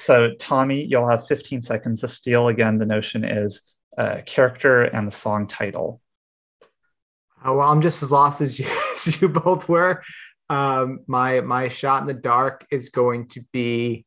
So 0.04 0.32
Tommy, 0.39 0.86
you'll 0.86 1.08
have 1.10 1.27
15 1.27 1.62
seconds 1.63 2.01
to 2.01 2.08
steal. 2.08 2.48
Again, 2.48 2.77
the 2.77 2.86
notion 2.86 3.24
is 3.25 3.62
uh, 3.98 4.22
character 4.25 4.84
and 4.84 5.08
the 5.08 5.12
song 5.12 5.48
title. 5.48 6.02
Oh, 7.44 7.58
well, 7.58 7.72
I'm 7.72 7.82
just 7.82 8.02
as 8.02 8.12
lost 8.12 8.42
as 8.42 8.60
you, 8.60 8.66
as 8.92 9.22
you 9.22 9.30
both 9.30 9.70
were. 9.70 10.04
Um, 10.50 11.00
my 11.08 11.42
my 11.42 11.70
shot 11.70 12.02
in 12.02 12.08
the 12.08 12.14
dark 12.14 12.66
is 12.72 12.90
going 12.90 13.28
to 13.30 13.42
be 13.52 14.06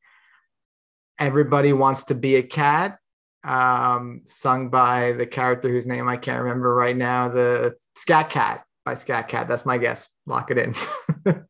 "Everybody 1.19 1.73
Wants 1.73 2.05
to 2.05 2.15
Be 2.15 2.37
a 2.37 2.43
Cat," 2.43 2.99
um, 3.45 4.23
sung 4.27 4.71
by 4.71 5.13
the 5.13 5.27
character 5.27 5.69
whose 5.69 5.87
name 5.87 6.09
I 6.09 6.17
can't 6.17 6.43
remember 6.43 6.75
right 6.75 6.97
now. 6.97 7.29
The 7.29 7.75
Scat 7.97 8.31
Cat 8.31 8.65
by 8.85 8.95
Scat 8.95 9.29
Cat. 9.29 9.49
That's 9.49 9.67
my 9.67 9.79
guess. 9.79 10.09
Lock 10.27 10.51
it 10.51 10.59
in. 10.59 10.75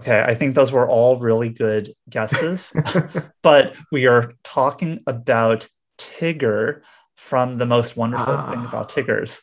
Okay, 0.00 0.22
I 0.22 0.34
think 0.34 0.54
those 0.54 0.72
were 0.72 0.88
all 0.88 1.18
really 1.18 1.50
good 1.50 1.92
guesses, 2.08 2.72
but 3.42 3.74
we 3.92 4.06
are 4.06 4.32
talking 4.42 5.00
about 5.06 5.68
Tigger 6.00 6.80
from 7.16 7.58
the 7.58 7.66
most 7.66 7.96
wonderful 7.96 8.36
thing 8.48 8.64
about 8.64 8.88
Tiggers. 8.88 9.40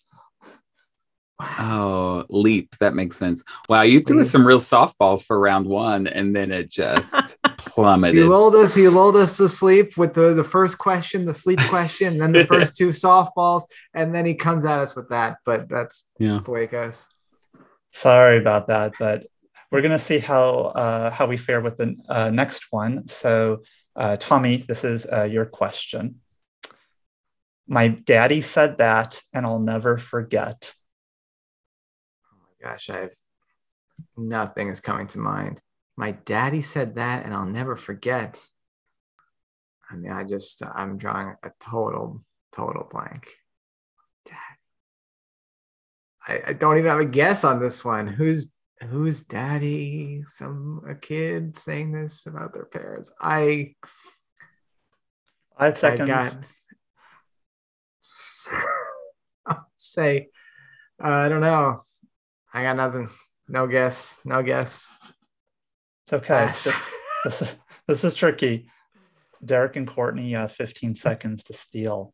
Oh, 1.40 2.26
leap. 2.30 2.76
That 2.80 2.96
makes 2.96 3.16
sense. 3.16 3.44
Wow, 3.70 3.84
you 3.84 4.02
threw 4.02 4.22
us 4.22 4.32
some 4.32 4.46
real 4.46 4.60
softballs 4.60 5.24
for 5.24 5.40
round 5.40 5.68
one, 5.68 6.08
and 6.08 6.36
then 6.36 6.52
it 6.52 6.70
just 6.70 7.38
plummeted. 7.44 7.46
he 7.60 7.72
plummeted. 7.72 8.26
lulled 8.26 8.56
us. 8.56 8.74
He 8.74 8.88
lulled 8.88 9.16
us 9.16 9.38
to 9.38 9.48
sleep 9.48 9.98
with 9.98 10.16
the 10.16 10.34
the 10.34 10.44
first 10.44 10.80
question, 10.80 11.26
the 11.26 11.36
sleep 11.36 11.60
question, 11.70 12.14
and 12.14 12.22
then 12.22 12.32
the 12.32 12.46
first 12.56 12.76
two 12.76 12.90
softballs, 12.90 13.64
and 13.94 14.16
then 14.16 14.26
he 14.26 14.34
comes 14.34 14.66
at 14.66 14.80
us 14.80 14.96
with 14.96 15.10
that. 15.10 15.38
But 15.46 15.70
that's 15.70 16.10
Yeah. 16.18 16.40
the 16.44 16.52
way 16.52 16.64
it 16.64 16.72
goes. 16.72 17.06
Sorry 17.92 18.40
about 18.40 18.68
that, 18.68 18.94
but 18.98 19.28
we're 19.72 19.82
gonna 19.82 20.00
see 20.00 20.18
how 20.18 20.72
uh, 20.76 21.12
how 21.12 21.28
we 21.28 21.38
fare 21.38 21.62
with 21.62 21.78
the 21.78 21.96
uh, 22.10 22.32
next 22.32 22.66
one. 22.72 23.08
So, 23.08 23.62
uh, 23.96 24.18
Tommy, 24.20 24.58
this 24.68 24.84
is 24.84 25.06
uh, 25.06 25.24
your 25.26 25.46
question. 25.46 26.22
My 27.68 27.90
daddy 27.90 28.42
said 28.42 28.78
that, 28.78 29.22
and 29.34 29.46
I'll 29.46 29.60
never 29.60 29.98
forget. 29.98 30.74
Oh 32.32 32.38
my 32.42 32.70
gosh, 32.70 32.90
I 32.90 33.02
have 33.02 33.14
nothing 34.16 34.70
is 34.70 34.80
coming 34.80 35.08
to 35.08 35.20
mind. 35.20 35.62
My 35.98 36.12
daddy 36.12 36.62
said 36.62 36.96
that, 36.96 37.26
and 37.26 37.34
I'll 37.34 37.46
never 37.46 37.76
forget. 37.76 38.42
I 39.90 39.96
mean, 39.96 40.12
I 40.12 40.24
just 40.24 40.64
I'm 40.66 40.98
drawing 40.98 41.36
a 41.44 41.52
total 41.60 42.24
total 42.56 42.88
blank. 42.90 43.30
Dad. 44.26 44.36
I, 46.28 46.42
I 46.52 46.54
don't 46.54 46.78
even 46.78 46.90
have 46.90 47.00
a 47.00 47.06
guess 47.06 47.44
on 47.44 47.60
this 47.60 47.84
one. 47.84 48.08
Who's 48.08 48.54
who's 48.90 49.24
daddy? 49.24 50.24
Some 50.26 50.82
a 50.88 50.96
kid 50.96 51.58
saying 51.58 51.92
this 51.92 52.28
about 52.28 52.54
their 52.54 52.66
parents. 52.66 53.12
I 53.20 53.76
Five 55.58 55.74
I 55.74 55.76
seconds. 55.76 56.08
got. 56.08 56.38
I'll 59.46 59.68
say, 59.76 60.30
uh, 61.04 61.08
I 61.08 61.30
don't 61.30 61.42
know. 61.42 61.82
I 62.54 62.64
got 62.64 62.78
nothing. 62.78 63.10
No 63.48 63.68
guess. 63.68 64.20
No 64.26 64.42
guess. 64.44 64.90
It's 66.06 66.14
okay. 66.14 66.48
This, 66.48 66.68
this 67.24 67.42
is, 67.42 67.56
this 67.88 68.04
is 68.04 68.16
tricky. 68.16 68.70
Derek 69.44 69.76
and 69.76 69.88
Courtney, 69.88 70.36
uh, 70.36 70.48
15 70.48 70.96
seconds 70.96 71.44
to 71.46 71.54
steal. 71.54 72.14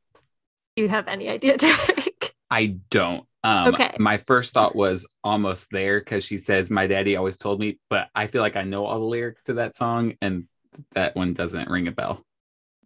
Do 0.76 0.84
you 0.84 0.90
have 0.90 1.08
any 1.08 1.30
idea, 1.30 1.58
Derek? 1.60 2.34
I 2.50 2.78
don't. 2.90 3.26
Um, 3.44 3.74
Okay. 3.74 3.96
My 4.00 4.18
first 4.18 4.54
thought 4.54 4.76
was 4.76 5.08
almost 5.24 5.70
there 5.72 6.00
because 6.00 6.26
she 6.26 6.38
says, 6.38 6.70
My 6.72 6.88
daddy 6.88 7.16
always 7.16 7.38
told 7.38 7.60
me, 7.60 7.80
but 7.90 8.10
I 8.14 8.28
feel 8.28 8.42
like 8.42 8.56
I 8.56 8.64
know 8.64 8.86
all 8.86 9.00
the 9.00 9.06
lyrics 9.06 9.44
to 9.44 9.56
that 9.56 9.76
song, 9.76 10.16
and 10.22 10.48
that 10.94 11.16
one 11.16 11.34
doesn't 11.34 11.70
ring 11.70 11.88
a 11.88 11.92
bell. 11.92 12.24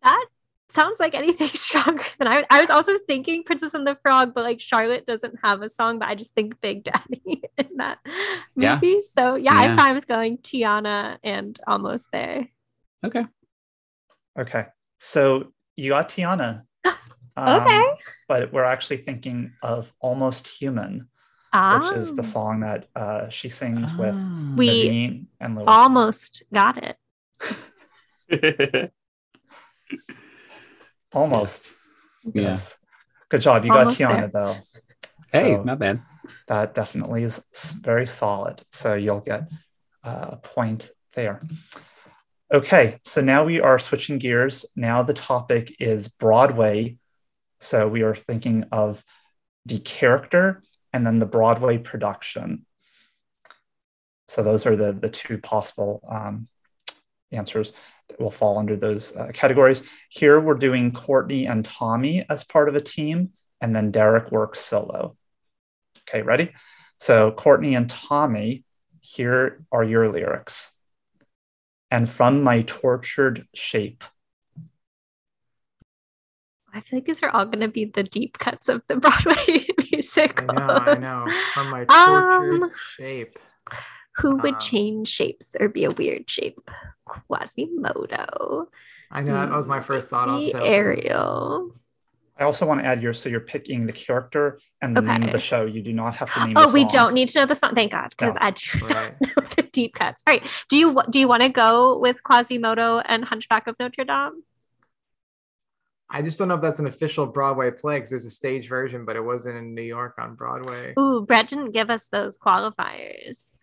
That 0.04 0.26
sounds 0.70 1.00
like 1.00 1.16
anything 1.16 1.48
stronger 1.54 2.04
than 2.20 2.28
I. 2.28 2.46
I 2.50 2.60
was 2.62 2.70
also 2.70 2.94
thinking 3.08 3.44
Princess 3.44 3.74
and 3.74 3.86
the 3.88 3.98
Frog, 4.04 4.34
but 4.34 4.44
like 4.44 4.60
Charlotte 4.60 5.06
doesn't 5.06 5.40
have 5.44 5.62
a 5.62 5.70
song, 5.70 6.00
but 6.00 6.10
I 6.10 6.16
just 6.16 6.34
think 6.34 6.60
Big 6.62 6.84
Daddy 6.84 7.42
in 7.58 7.78
that 7.78 8.00
Yeah. 8.56 8.74
movie. 8.76 9.02
So 9.02 9.36
yeah, 9.36 9.54
Yeah. 9.54 9.72
I'm 9.72 9.78
fine 9.78 9.96
with 9.96 10.08
going 10.08 10.38
Tiana 10.40 11.18
and 11.24 11.60
almost 11.68 12.12
there. 12.12 12.48
Okay. 13.06 13.26
Okay. 14.40 14.66
So 15.00 15.54
you 15.76 15.90
got 15.92 16.10
Tiana. 16.10 16.64
Okay. 17.38 17.86
But 18.28 18.52
we're 18.52 18.64
actually 18.64 18.98
thinking 18.98 19.54
of 19.62 19.94
Almost 20.00 20.48
Human, 20.48 21.08
Ah, 21.54 21.78
which 21.80 21.98
is 22.02 22.16
the 22.16 22.24
song 22.24 22.62
that 22.62 22.88
uh, 22.96 23.30
she 23.30 23.48
sings 23.48 23.96
with 23.98 24.16
We 24.56 24.68
Naveen 24.90 25.26
and 25.40 25.56
Louis. 25.56 25.66
almost 25.68 26.44
got 26.52 26.84
it. 26.84 26.98
Almost. 31.14 31.74
Yeah. 32.24 32.42
Yes. 32.42 32.76
Good 33.30 33.42
job. 33.42 33.66
You 33.66 33.74
Almost 33.74 33.98
got 34.00 34.10
Tiana 34.12 34.20
there. 34.20 34.28
though. 34.30 34.58
Hey, 35.32 35.54
So 35.56 35.64
not 35.64 35.80
bad. 35.80 36.02
that 36.48 36.74
definitely 36.74 37.24
is 37.24 37.42
very 37.82 38.08
solid. 38.08 38.64
So 38.72 38.94
you'll 38.94 39.20
get 39.22 39.50
uh, 40.04 40.28
a 40.32 40.38
point 40.38 40.90
there. 41.14 41.42
Okay, 42.54 43.00
so 43.04 43.20
now 43.20 43.44
we 43.44 43.60
are 43.60 43.78
switching 43.78 44.20
gears. 44.20 44.66
Now 44.76 45.04
the 45.04 45.14
topic 45.14 45.76
is 45.80 46.08
Broadway. 46.08 46.98
So 47.60 47.88
we 47.88 48.04
are 48.04 48.16
thinking 48.16 48.66
of 48.72 49.04
the 49.66 49.80
character 49.80 50.64
and 50.94 51.06
then 51.06 51.20
the 51.20 51.26
Broadway 51.26 51.78
production. 51.78 52.66
So 54.30 54.44
those 54.44 54.66
are 54.66 54.76
the, 54.76 54.94
the 54.94 55.10
two 55.10 55.38
possible 55.40 56.02
um, 56.10 56.48
answers 57.32 57.74
that 58.18 58.24
will 58.24 58.32
fall 58.32 58.58
under 58.58 58.76
those 58.76 59.16
uh, 59.16 59.30
categories. 59.34 59.82
Here 60.10 60.40
we're 60.40 60.56
doing 60.56 60.92
Courtney 60.92 61.46
and 61.46 61.64
Tommy 61.64 62.26
as 62.30 62.44
part 62.44 62.70
of 62.70 62.76
a 62.76 62.82
team, 62.82 63.32
and 63.62 63.76
then 63.76 63.92
Derek 63.92 64.32
works 64.32 64.60
solo. 64.62 65.16
Okay, 66.10 66.22
ready? 66.22 66.52
So, 67.00 67.32
Courtney 67.32 67.76
and 67.76 67.90
Tommy, 67.90 68.64
here 69.02 69.64
are 69.72 69.84
your 69.84 70.12
lyrics. 70.12 70.72
And 71.92 72.10
from 72.10 72.44
my 72.44 72.64
tortured 72.64 73.48
shape. 73.54 74.04
I 76.74 76.82
feel 76.82 76.98
like 77.00 77.06
these 77.06 77.24
are 77.24 77.30
all 77.30 77.46
going 77.46 77.62
to 77.62 77.70
be 77.70 77.86
the 77.86 78.04
deep 78.04 78.38
cuts 78.38 78.68
of 78.68 78.82
the 78.88 78.98
Broadway 78.98 79.66
music. 79.92 80.44
I 80.50 80.54
know, 80.54 80.68
I 80.68 80.98
know. 80.98 81.34
From 81.54 81.70
my 81.72 81.86
tortured 81.86 82.64
Um, 82.64 82.72
shape. 82.76 83.30
Who 84.20 84.36
would 84.38 84.56
Um, 84.56 84.60
change 84.60 85.08
shapes 85.08 85.56
or 85.60 85.70
be 85.70 85.84
a 85.86 85.92
weird 85.92 86.30
shape? 86.30 86.60
Quasimodo. 87.06 88.68
I 89.12 89.22
know 89.22 89.34
that 89.34 89.52
was 89.52 89.66
my 89.66 89.80
first 89.80 90.10
thought. 90.10 90.28
The 90.28 90.34
Also, 90.34 90.64
Ariel. 90.64 91.74
I 92.40 92.44
also 92.44 92.66
want 92.68 92.82
to 92.82 92.86
add 92.86 93.02
your 93.02 93.14
so 93.14 93.30
you're 93.30 93.40
picking 93.40 93.86
the 93.88 93.92
character 93.94 94.60
and 94.82 94.96
the 94.96 95.02
name 95.02 95.24
of 95.24 95.32
the 95.32 95.40
show. 95.40 95.66
You 95.66 95.82
do 95.82 95.92
not 95.94 96.16
have 96.18 96.32
to 96.34 96.46
name. 96.46 96.58
Oh, 96.58 96.68
the 96.68 96.74
we 96.74 96.82
song. 96.82 96.90
don't 96.90 97.14
need 97.14 97.30
to 97.30 97.40
know 97.40 97.46
the 97.48 97.56
song. 97.56 97.74
Thank 97.74 97.94
God, 97.94 98.10
because 98.12 98.36
No. 98.36 98.42
I 98.42 98.52
do 98.52 98.80
not 98.80 98.90
Right. 98.92 99.16
know 99.22 99.44
the 99.56 99.64
deep 99.64 99.96
cuts. 99.96 100.22
All 100.28 100.34
right. 100.34 100.48
Do 100.70 100.78
you 100.78 101.02
do 101.10 101.20
you 101.20 101.28
want 101.28 101.42
to 101.44 101.50
go 101.50 101.98
with 101.98 102.22
Quasimodo 102.24 103.00
and 103.00 103.26
Hunchback 103.26 103.66
of 103.68 103.76
Notre 103.80 104.04
Dame? 104.04 104.44
I 106.10 106.22
just 106.22 106.38
don't 106.40 106.48
know 106.48 106.56
if 106.56 106.62
that's 106.62 106.80
an 106.80 106.88
official 106.88 107.26
Broadway 107.26 107.72
play 107.72 107.98
because 107.98 108.12
there's 108.12 108.26
a 108.26 108.30
stage 108.30 108.70
version, 108.70 109.04
but 109.04 109.16
it 109.16 109.24
wasn't 109.24 109.58
in 109.58 109.74
New 109.76 109.82
York 109.82 110.16
on 110.20 110.36
Broadway. 110.36 110.94
Ooh, 110.98 111.26
Brett 111.28 111.48
didn't 111.50 111.72
give 111.72 111.90
us 111.90 112.08
those 112.08 112.38
qualifiers. 112.38 113.57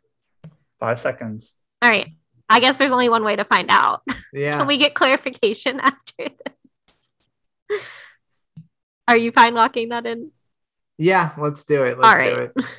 Five 0.81 1.01
seconds. 1.01 1.55
All 1.83 1.91
right. 1.91 2.13
I 2.49 2.61
guess 2.61 2.77
there's 2.77 2.93
only 2.93 3.09
one 3.09 3.25
way 3.25 3.37
to 3.37 3.45
find 3.45 3.71
out. 3.71 4.03
Yeah. 4.33 4.59
Can 4.59 4.67
we 4.67 4.79
get 4.79 4.95
clarification 4.95 5.79
after 5.81 6.27
this? 7.71 7.81
Are 9.07 9.17
you 9.17 9.31
fine 9.31 9.55
locking 9.55 9.91
that 9.91 10.07
in? 10.07 10.33
Yeah, 10.99 11.35
let's 11.39 11.65
do 11.65 11.85
it. 11.85 11.97
Let's 11.97 12.17
All 12.17 12.35
do 12.35 12.43
it. 12.43 12.65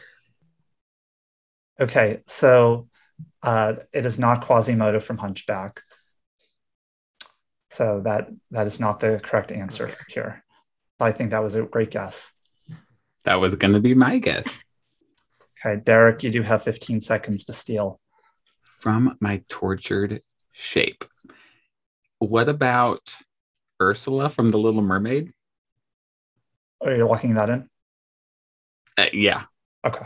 Okay, 1.79 2.21
so 2.27 2.87
uh, 3.43 3.75
it 3.91 4.05
is 4.05 4.17
not 4.17 4.45
Quasimodo 4.45 5.01
from 5.01 5.17
Hunchback. 5.17 5.81
So 7.69 8.01
that 8.05 8.29
that 8.51 8.67
is 8.67 8.79
not 8.79 9.01
the 9.01 9.19
correct 9.21 9.51
answer 9.51 9.93
here. 10.07 10.43
But 10.97 11.05
I 11.05 11.11
think 11.11 11.31
that 11.31 11.43
was 11.43 11.55
a 11.55 11.63
great 11.63 11.91
guess. 11.91 12.31
That 13.25 13.41
was 13.41 13.55
going 13.55 13.73
to 13.73 13.81
be 13.81 13.93
my 13.93 14.19
guess. 14.19 14.63
Okay, 15.65 15.81
Derek, 15.83 16.21
you 16.23 16.29
do 16.31 16.43
have 16.43 16.63
15 16.63 17.01
seconds 17.01 17.45
to 17.45 17.53
steal. 17.53 17.99
From 18.61 19.17
my 19.19 19.41
tortured 19.49 20.21
shape. 20.51 21.05
What 22.19 22.49
about 22.49 23.15
Ursula 23.81 24.29
from 24.29 24.51
The 24.51 24.57
Little 24.59 24.81
Mermaid? 24.83 25.31
Are 26.85 26.95
you 26.95 27.07
locking 27.07 27.33
that 27.35 27.49
in? 27.49 27.69
Uh, 28.97 29.07
yeah. 29.11 29.43
Okay. 29.83 30.05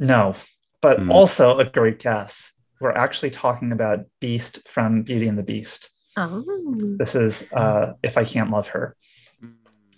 No, 0.00 0.34
but 0.82 0.98
Hmm. 0.98 1.12
also 1.12 1.58
a 1.58 1.64
great 1.64 2.00
guess. 2.00 2.50
We're 2.80 2.90
actually 2.90 3.30
talking 3.30 3.70
about 3.70 4.00
Beast 4.20 4.66
from 4.68 5.02
Beauty 5.02 5.28
and 5.28 5.38
the 5.38 5.42
Beast. 5.44 5.90
Oh. 6.16 6.44
This 6.98 7.14
is 7.14 7.44
uh, 7.52 7.92
If 8.02 8.18
I 8.18 8.24
Can't 8.24 8.50
Love 8.50 8.68
Her. 8.68 8.96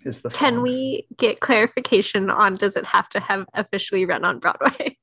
Is 0.06 0.22
the 0.22 0.30
Can 0.30 0.54
song. 0.54 0.62
we 0.62 1.06
get 1.16 1.40
clarification 1.40 2.30
on 2.30 2.54
does 2.54 2.76
it 2.76 2.86
have 2.86 3.08
to 3.10 3.20
have 3.20 3.46
officially 3.54 4.04
run 4.04 4.24
on 4.24 4.38
Broadway? 4.38 4.96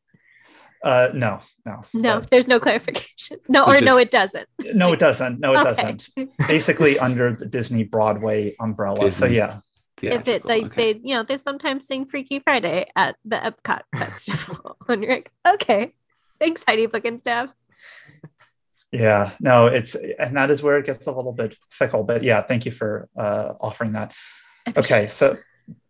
Uh, 0.83 1.09
no, 1.13 1.39
no. 1.65 1.81
No, 1.93 2.19
there's 2.31 2.47
no 2.47 2.59
clarification. 2.59 3.37
No, 3.47 3.63
So 3.65 3.71
or 3.71 3.81
no, 3.81 3.97
it 3.97 4.11
doesn't. 4.11 4.47
No, 4.73 4.91
it 4.93 4.99
doesn't. 4.99 5.39
No, 5.39 5.53
it 5.53 5.59
Okay. 5.59 5.93
doesn't. 5.93 6.09
Basically, 6.47 6.99
under 6.99 7.33
the 7.35 7.45
Disney 7.45 7.83
Broadway 7.83 8.55
umbrella. 8.59 8.97
So 9.11 9.27
Disney. 9.27 9.37
yeah, 9.37 9.59
if 10.01 10.27
it 10.27 10.43
Theatrical, 10.43 10.49
like 10.49 10.65
okay. 10.65 10.93
they 10.93 10.99
you 11.03 11.15
know 11.15 11.23
they 11.23 11.37
sometimes 11.37 11.87
sing 11.87 12.05
Freaky 12.05 12.39
Friday 12.39 12.87
at 12.97 13.15
the 13.23 13.37
Epcot 13.37 13.81
Festival, 13.97 14.75
and 14.89 15.03
you're 15.03 15.15
like, 15.15 15.31
okay, 15.47 15.93
thanks, 16.39 16.63
Heidi 16.67 16.87
Blickenstaff. 16.87 17.51
yeah. 18.91 19.31
No, 19.39 19.67
it's 19.67 19.95
and 19.95 20.35
that 20.35 20.51
is 20.51 20.61
where 20.61 20.77
it 20.79 20.85
gets 20.85 21.07
a 21.07 21.11
little 21.11 21.31
bit 21.33 21.55
fickle. 21.71 22.03
But 22.03 22.23
yeah, 22.23 22.41
thank 22.41 22.65
you 22.65 22.71
for 22.71 23.07
uh, 23.17 23.53
offering 23.61 23.93
that. 23.93 24.13
Okay, 24.75 25.07
so 25.11 25.37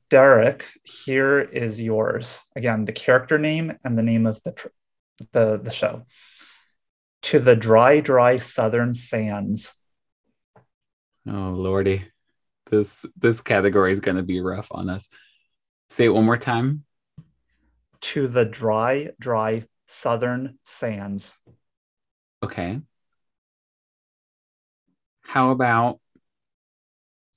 Derek, 0.10 0.66
here 0.84 1.40
is 1.40 1.80
yours 1.80 2.40
again. 2.56 2.86
The 2.86 2.92
character 2.92 3.38
name 3.38 3.78
and 3.84 3.98
the 3.98 4.04
name 4.04 4.26
of 4.26 4.42
the 4.44 4.54
the 5.32 5.58
the 5.58 5.72
show. 5.72 6.06
To 7.24 7.40
the 7.40 7.56
dry, 7.56 8.00
dry 8.00 8.38
southern 8.38 8.96
sands. 8.96 9.74
Oh 11.28 11.54
lordy, 11.56 12.06
this 12.70 13.06
this 13.16 13.42
category 13.42 13.92
is 13.92 14.02
going 14.02 14.18
to 14.18 14.24
be 14.24 14.42
rough 14.42 14.68
on 14.72 14.90
us. 14.90 15.10
Say 15.90 16.06
it 16.06 16.10
one 16.10 16.26
more 16.26 16.38
time. 16.38 16.84
To 18.02 18.28
the 18.28 18.46
dry, 18.46 19.12
dry 19.20 19.66
southern 19.88 20.60
sands. 20.66 21.34
Okay. 22.44 22.82
How 25.22 25.52
about 25.52 26.00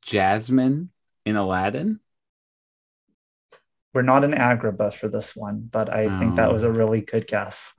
Jasmine 0.03 0.91
in 1.27 1.37
Aladdin? 1.37 2.01
We're 3.93 4.03
not 4.03 4.25
in 4.25 4.31
Agrabah 4.33 4.95
for 4.95 5.09
this 5.09 5.35
one, 5.35 5.69
but 5.71 5.93
I 5.93 6.19
think 6.19 6.37
that 6.37 6.51
Oh. 6.51 6.53
was 6.53 6.65
a 6.65 6.71
really 6.71 7.01
good 7.01 7.27
guess. 7.27 7.73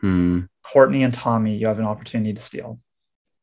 Hmm. 0.00 0.42
Courtney 0.64 1.02
and 1.02 1.14
Tommy, 1.14 1.56
you 1.56 1.66
have 1.66 1.78
an 1.78 1.84
opportunity 1.84 2.34
to 2.34 2.40
steal. 2.40 2.80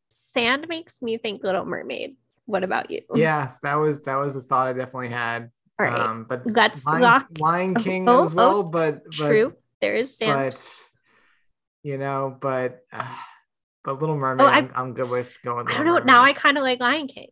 Sand 0.09 0.67
makes 0.69 1.01
me 1.01 1.17
think 1.17 1.43
Little 1.43 1.65
Mermaid. 1.65 2.17
What 2.45 2.63
about 2.63 2.91
you? 2.91 3.01
Yeah, 3.15 3.53
that 3.63 3.75
was 3.75 4.01
that 4.03 4.17
was 4.17 4.35
a 4.35 4.41
thought 4.41 4.67
I 4.67 4.73
definitely 4.73 5.09
had. 5.09 5.49
All 5.79 5.85
right. 5.85 5.99
Um, 5.99 6.25
but 6.29 6.43
Let's 6.45 6.85
Lion, 6.85 7.01
lock- 7.01 7.27
Lion 7.39 7.73
King 7.75 8.07
Oh, 8.07 8.23
as 8.23 8.35
well, 8.35 8.57
oh, 8.57 8.63
but, 8.63 9.03
but 9.05 9.11
True. 9.13 9.53
There 9.81 9.95
is 9.95 10.15
sand. 10.17 10.51
but 10.53 10.79
you 11.83 11.97
know, 11.97 12.37
but 12.39 12.81
uh, 12.93 13.15
but 13.83 13.99
Little 13.99 14.17
Mermaid, 14.17 14.45
Oh, 14.45 14.49
I- 14.49 14.57
I'm, 14.57 14.71
I'm 14.75 14.93
good 14.93 15.09
with 15.09 15.37
going. 15.43 15.67
I 15.67 15.77
Little 15.79 15.95
don't 15.95 16.05
know. 16.05 16.13
Now 16.15 16.23
I 16.23 16.33
kind 16.33 16.57
of 16.57 16.63
like 16.63 16.79
Lion 16.79 17.07
King. 17.07 17.29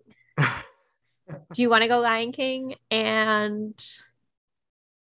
Do 1.27 1.61
you 1.61 1.69
want 1.69 1.81
to 1.81 1.87
go 1.87 1.99
Lion 1.99 2.31
King 2.31 2.75
and 2.91 3.73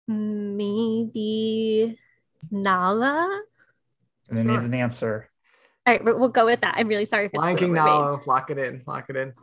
maybe 0.08 1.98
Nala? 2.52 3.42
And 4.30 4.40
I 4.40 4.44
need 4.44 4.60
an 4.60 4.74
answer. 4.74 5.30
All 5.86 5.94
right, 5.94 6.04
we'll 6.04 6.20
we'll 6.20 6.30
go 6.30 6.46
with 6.46 6.62
that. 6.62 6.76
I'm 6.78 6.88
really 6.88 7.06
sorry 7.06 7.30
for 7.30 7.40
Lion 7.40 7.58
King 7.58 7.74
now. 7.74 8.22
Lock 8.26 8.50
it 8.50 8.58
in. 8.58 8.84
Lock 8.88 9.10
it 9.10 9.16
in. 9.16 9.34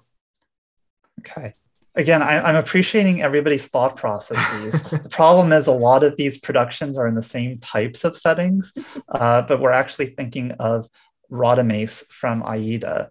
Okay. 1.21 1.55
Again, 1.95 2.23
I, 2.23 2.41
I'm 2.41 2.57
appreciating 2.57 3.21
everybody's 3.21 3.67
thought 3.67 3.97
processes. 3.97 4.83
the 4.83 5.09
problem 5.11 5.53
is 5.53 5.67
a 5.67 5.73
lot 5.73 6.03
of 6.03 6.17
these 6.17 6.39
productions 6.39 6.97
are 6.97 7.07
in 7.07 7.15
the 7.15 7.23
same 7.23 7.59
types 7.59 8.03
of 8.03 8.17
settings, 8.17 8.73
uh, 9.11 9.43
but 9.43 9.61
we're 9.61 9.73
actually 9.73 10.07
thinking 10.07 10.53
of 10.53 10.89
Radames 11.31 12.05
from 12.09 12.43
Aida. 12.45 13.11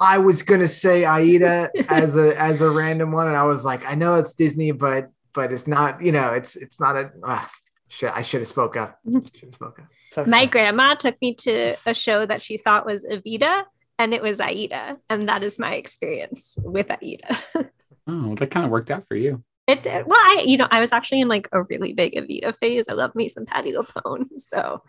I 0.00 0.18
was 0.18 0.42
gonna 0.42 0.68
say 0.68 1.04
Aida 1.04 1.70
as 1.88 2.16
a 2.16 2.40
as 2.40 2.60
a 2.60 2.70
random 2.70 3.12
one, 3.12 3.28
and 3.28 3.36
I 3.36 3.44
was 3.44 3.64
like, 3.64 3.84
I 3.86 3.94
know 3.94 4.14
it's 4.14 4.34
Disney, 4.34 4.72
but 4.72 5.10
but 5.34 5.52
it's 5.52 5.66
not. 5.66 6.02
You 6.02 6.12
know, 6.12 6.32
it's 6.32 6.56
it's 6.56 6.80
not 6.80 6.96
a. 6.96 7.10
ah, 7.24 7.50
shit, 7.88 8.12
I 8.14 8.22
should 8.22 8.40
have 8.40 8.48
spoke 8.48 8.76
up. 8.76 8.98
Should 9.12 9.44
have 9.44 9.54
spoke 9.54 9.78
up. 9.80 9.86
Okay. 10.16 10.30
My 10.30 10.46
grandma 10.46 10.94
took 10.94 11.20
me 11.20 11.34
to 11.34 11.76
a 11.86 11.94
show 11.94 12.24
that 12.24 12.42
she 12.42 12.56
thought 12.56 12.86
was 12.86 13.04
Evita, 13.04 13.64
and 13.98 14.14
it 14.14 14.22
was 14.22 14.40
Aida, 14.40 14.96
and 15.10 15.28
that 15.28 15.42
is 15.42 15.58
my 15.58 15.74
experience 15.74 16.56
with 16.58 16.90
Aida. 16.90 17.38
Oh, 18.10 18.34
that 18.36 18.50
kind 18.50 18.64
of 18.64 18.72
worked 18.72 18.90
out 18.90 19.06
for 19.06 19.16
you. 19.16 19.44
It 19.66 19.82
did. 19.82 20.06
Well, 20.06 20.16
I 20.18 20.42
you 20.46 20.56
know 20.56 20.66
I 20.70 20.80
was 20.80 20.92
actually 20.92 21.20
in 21.20 21.28
like 21.28 21.46
a 21.52 21.62
really 21.64 21.92
big 21.92 22.14
Evita 22.14 22.56
phase. 22.56 22.86
I 22.88 22.94
love 22.94 23.14
me 23.14 23.28
some 23.28 23.44
Patti 23.44 23.74
LuPone, 23.74 24.28
so 24.38 24.82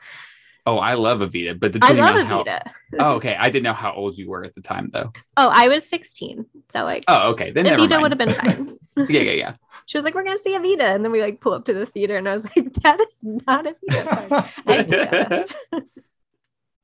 Oh, 0.65 0.77
I 0.77 0.93
love 0.95 1.19
Evita, 1.19 1.59
but 1.59 1.75
I 1.81 1.91
love 1.93 2.15
on 2.15 2.25
how. 2.25 2.43
Evita. 2.43 2.61
Oh, 2.99 3.13
okay. 3.13 3.35
I 3.39 3.49
didn't 3.49 3.63
know 3.63 3.73
how 3.73 3.93
old 3.93 4.17
you 4.17 4.27
were 4.29 4.43
at 4.43 4.55
the 4.55 4.61
time, 4.61 4.89
though. 4.91 5.11
Oh, 5.37 5.51
I 5.53 5.67
was 5.67 5.87
16, 5.87 6.45
so 6.71 6.83
like 6.83 7.03
Oh, 7.07 7.29
okay. 7.31 7.51
Then 7.51 7.65
never 7.65 7.83
Evita 7.83 8.01
would 8.01 8.11
have 8.11 8.17
been 8.17 8.33
fine. 8.33 8.77
yeah, 9.09 9.21
yeah, 9.21 9.31
yeah. 9.31 9.53
She 9.85 9.97
was 9.97 10.05
like, 10.05 10.13
"We're 10.15 10.23
gonna 10.23 10.37
see 10.39 10.55
Evita," 10.57 10.81
and 10.95 11.03
then 11.03 11.11
we 11.11 11.21
like 11.21 11.39
pull 11.39 11.53
up 11.53 11.65
to 11.65 11.73
the 11.73 11.85
theater, 11.85 12.17
and 12.17 12.27
I 12.27 12.35
was 12.35 12.45
like, 12.45 12.73
"That 12.83 12.99
is 12.99 13.07
not 13.23 13.65
Evita." 13.65 14.29
Sorry. 14.29 14.45
I 14.67 14.83
do 14.83 15.05
this. 15.29 15.53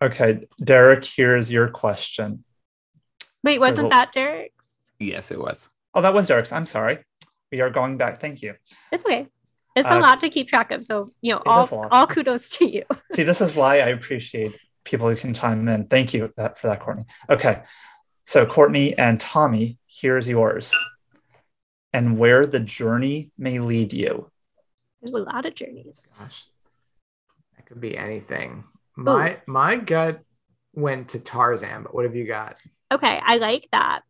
Okay, 0.01 0.47
Derek, 0.63 1.05
here's 1.05 1.51
your 1.51 1.67
question. 1.69 2.43
Wait, 3.43 3.59
wasn't 3.59 3.91
that 3.91 4.11
Derek's? 4.11 4.75
Yes, 4.99 5.31
it 5.31 5.39
was. 5.39 5.69
Oh, 5.93 6.01
that 6.01 6.13
was 6.13 6.27
Derek's. 6.27 6.51
I'm 6.51 6.65
sorry. 6.65 6.99
we 7.51 7.61
are 7.61 7.69
going 7.69 7.97
back. 7.97 8.19
Thank 8.21 8.41
you. 8.41 8.55
It's 8.91 9.03
okay. 9.05 9.27
It's 9.75 9.88
Uh, 9.88 9.97
a 9.97 9.99
lot 9.99 10.21
to 10.21 10.29
keep 10.29 10.47
track 10.47 10.71
of. 10.71 10.85
So, 10.85 11.11
you 11.21 11.33
know, 11.33 11.41
all, 11.45 11.65
is 11.65 11.71
a 11.71 11.75
lot. 11.75 11.88
all 11.91 12.07
kudos 12.07 12.49
to 12.57 12.69
you. 12.69 12.83
See, 13.13 13.23
this 13.23 13.41
is 13.41 13.55
why 13.55 13.75
I 13.75 13.88
appreciate 13.88 14.57
people 14.83 15.09
who 15.09 15.15
can 15.15 15.33
chime 15.33 15.67
in. 15.67 15.88
Thank 15.88 16.13
you 16.13 16.31
that, 16.38 16.57
for 16.57 16.67
that, 16.67 16.79
Courtney. 16.79 17.05
Okay. 17.29 17.63
So, 18.25 18.45
Courtney 18.45 18.97
and 18.97 19.19
Tommy, 19.19 19.77
here's 19.88 20.27
yours. 20.27 20.71
And 21.93 22.17
where 22.17 22.45
the 22.45 22.59
journey 22.59 23.31
may 23.38 23.59
lead 23.59 23.93
you. 23.93 24.31
There's 25.01 25.13
a 25.13 25.19
lot 25.19 25.45
of 25.45 25.55
journeys. 25.55 26.15
Gosh, 26.17 26.47
that 27.55 27.65
could 27.67 27.79
be 27.79 27.97
anything. 27.97 28.63
My 28.97 29.38
my 29.45 29.75
gut 29.75 30.21
went 30.73 31.09
to 31.09 31.19
Tarzan, 31.19 31.83
but 31.83 31.93
what 31.93 32.05
have 32.05 32.15
you 32.15 32.25
got? 32.25 32.57
Okay, 32.91 33.21
I 33.23 33.38
like 33.38 33.67
that. 33.71 34.01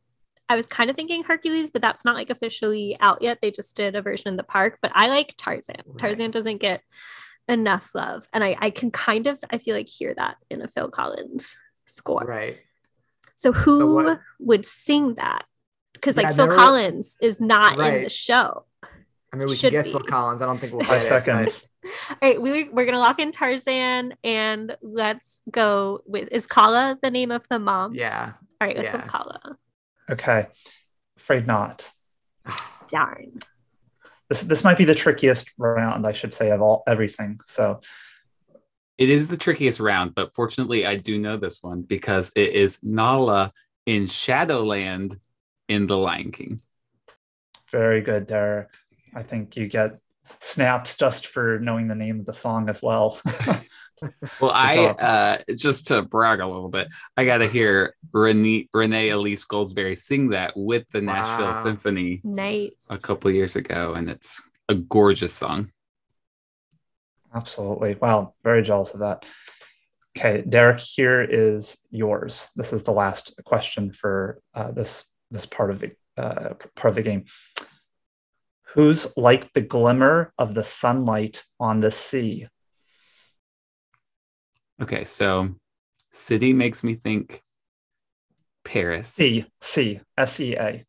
I 0.47 0.55
was 0.55 0.67
kind 0.67 0.89
of 0.89 0.95
thinking 0.95 1.23
Hercules, 1.23 1.71
but 1.71 1.81
that's 1.81 2.05
not 2.05 2.15
like 2.15 2.29
officially 2.29 2.95
out 2.99 3.21
yet. 3.21 3.39
They 3.41 3.51
just 3.51 3.75
did 3.75 3.95
a 3.95 4.01
version 4.01 4.27
in 4.27 4.35
the 4.35 4.43
park, 4.43 4.77
but 4.81 4.91
I 4.93 5.07
like 5.07 5.35
Tarzan. 5.37 5.97
Tarzan 5.97 6.31
doesn't 6.31 6.57
get 6.57 6.81
enough 7.47 7.89
love. 7.93 8.27
And 8.33 8.43
I, 8.43 8.55
I 8.59 8.69
can 8.69 8.91
kind 8.91 9.27
of, 9.27 9.39
I 9.49 9.57
feel 9.57 9.75
like, 9.75 9.87
hear 9.87 10.13
that 10.15 10.37
in 10.49 10.61
a 10.61 10.67
Phil 10.67 10.89
Collins 10.89 11.55
score. 11.85 12.23
Right. 12.25 12.57
So 13.35 13.51
who 13.51 13.77
So 13.77 14.17
would 14.39 14.67
sing 14.67 15.15
that? 15.15 15.45
Because 15.93 16.15
like 16.15 16.25
Yeah, 16.25 16.33
Phil 16.33 16.47
there 16.47 16.57
Collins 16.57 17.17
is 17.21 17.41
not 17.41 17.79
in 17.79 18.03
the 18.03 18.09
show. 18.09 18.65
I 19.33 19.37
mean, 19.37 19.47
we 19.47 19.55
Should 19.55 19.71
can 19.71 19.81
guess 19.81 19.89
Phil. 19.89 19.99
Collins. 19.99 20.41
I 20.41 20.45
don't 20.45 20.59
think 20.59 20.73
we'll 20.73 20.85
Five 20.85 21.01
get 21.01 21.09
seconds. 21.09 21.67
it. 21.83 21.91
All 22.09 22.17
right, 22.21 22.41
we, 22.41 22.69
we're 22.69 22.85
gonna 22.85 22.99
lock 22.99 23.19
in 23.19 23.31
Tarzan 23.31 24.13
and 24.23 24.75
let's 24.81 25.41
go 25.51 26.01
with 26.05 26.29
is 26.31 26.47
Kala 26.47 26.97
the 27.01 27.11
name 27.11 27.31
of 27.31 27.43
the 27.49 27.59
mom? 27.59 27.93
Yeah. 27.93 28.33
All 28.61 28.67
right, 28.67 28.75
let's 28.75 28.89
go 28.89 28.97
yeah. 28.97 29.03
with 29.03 29.11
Kala. 29.11 29.57
Okay. 30.09 30.47
Afraid 31.17 31.47
not. 31.47 31.89
Darn. 32.89 33.39
This, 34.29 34.41
this 34.41 34.63
might 34.63 34.77
be 34.77 34.85
the 34.85 34.95
trickiest 34.95 35.51
round, 35.57 36.05
I 36.05 36.13
should 36.13 36.33
say, 36.33 36.49
of 36.51 36.61
all 36.61 36.83
everything. 36.87 37.39
So, 37.47 37.81
It 38.97 39.09
is 39.09 39.27
the 39.27 39.37
trickiest 39.37 39.79
round, 39.79 40.15
but 40.15 40.33
fortunately, 40.33 40.85
I 40.85 40.95
do 40.95 41.19
know 41.19 41.37
this 41.37 41.61
one 41.61 41.81
because 41.83 42.31
it 42.35 42.53
is 42.53 42.79
Nala 42.81 43.51
in 43.85 44.07
Shadowland 44.07 45.19
in 45.67 45.85
The 45.87 45.97
Lion 45.97 46.31
King. 46.31 46.61
very 47.71 48.01
good, 48.01 48.25
Derek. 48.27 48.69
I 49.13 49.23
think 49.23 49.55
you 49.57 49.67
get 49.67 49.99
snaps 50.41 50.97
just 50.97 51.27
for 51.27 51.59
knowing 51.59 51.87
the 51.87 51.95
name 51.95 52.19
of 52.19 52.25
the 52.25 52.33
song 52.33 52.69
as 52.69 52.81
well. 52.81 53.19
Well, 54.41 54.51
I 54.53 54.77
uh, 54.87 55.37
just 55.55 55.87
to 55.87 56.01
brag 56.01 56.39
a 56.39 56.47
little 56.47 56.69
bit, 56.69 56.87
I 57.15 57.25
got 57.25 57.37
to 57.37 57.47
hear 57.47 57.95
Renee, 58.11 58.67
Renee 58.73 59.09
Elise 59.09 59.45
Goldsberry 59.45 59.97
sing 59.97 60.29
that 60.29 60.53
with 60.55 60.89
the 60.91 61.01
Nashville 61.01 61.47
Wow. 61.47 61.63
Symphony 61.63 62.21
Nice. 62.23 62.71
a 62.89 62.97
couple 62.97 63.31
years 63.31 63.55
ago, 63.55 63.93
and 63.93 64.09
it's 64.09 64.41
a 64.67 64.75
gorgeous 64.75 65.33
song. 65.33 65.71
Absolutely. 67.33 67.95
Wow. 67.95 68.33
Very 68.43 68.63
jealous 68.63 68.91
of 68.91 69.01
that. 69.01 69.25
Okay, 70.17 70.43
Derek, 70.47 70.79
here 70.79 71.21
is 71.21 71.77
yours. 71.91 72.47
This 72.55 72.71
is 72.71 72.83
the 72.83 72.93
last 72.93 73.33
question 73.43 73.91
for 73.91 74.39
uh, 74.53 74.71
this 74.71 75.03
this 75.29 75.45
part 75.45 75.71
of 75.71 75.79
the 75.79 75.91
uh, 76.17 76.53
part 76.75 76.91
of 76.91 76.95
the 76.95 77.01
game. 77.01 77.25
Who's 78.73 79.07
like 79.17 79.51
the 79.53 79.61
glimmer 79.61 80.33
of 80.37 80.53
the 80.53 80.63
sunlight 80.63 81.43
on 81.59 81.81
the 81.81 81.91
sea? 81.91 82.47
Okay, 84.81 85.05
so 85.05 85.49
city 86.11 86.53
makes 86.53 86.83
me 86.83 86.95
think 86.95 87.41
Paris. 88.63 89.09
C 89.13 89.45
C 89.61 90.01
S 90.17 90.39
E 90.39 90.55
A. 90.55 90.85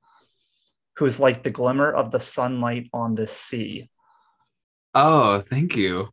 Who's 0.96 1.20
like 1.20 1.42
the 1.42 1.50
glimmer 1.50 1.92
of 1.92 2.10
the 2.10 2.20
sunlight 2.20 2.88
on 2.92 3.14
the 3.14 3.26
sea? 3.26 3.90
Oh, 4.94 5.40
thank 5.40 5.76
you. 5.76 6.08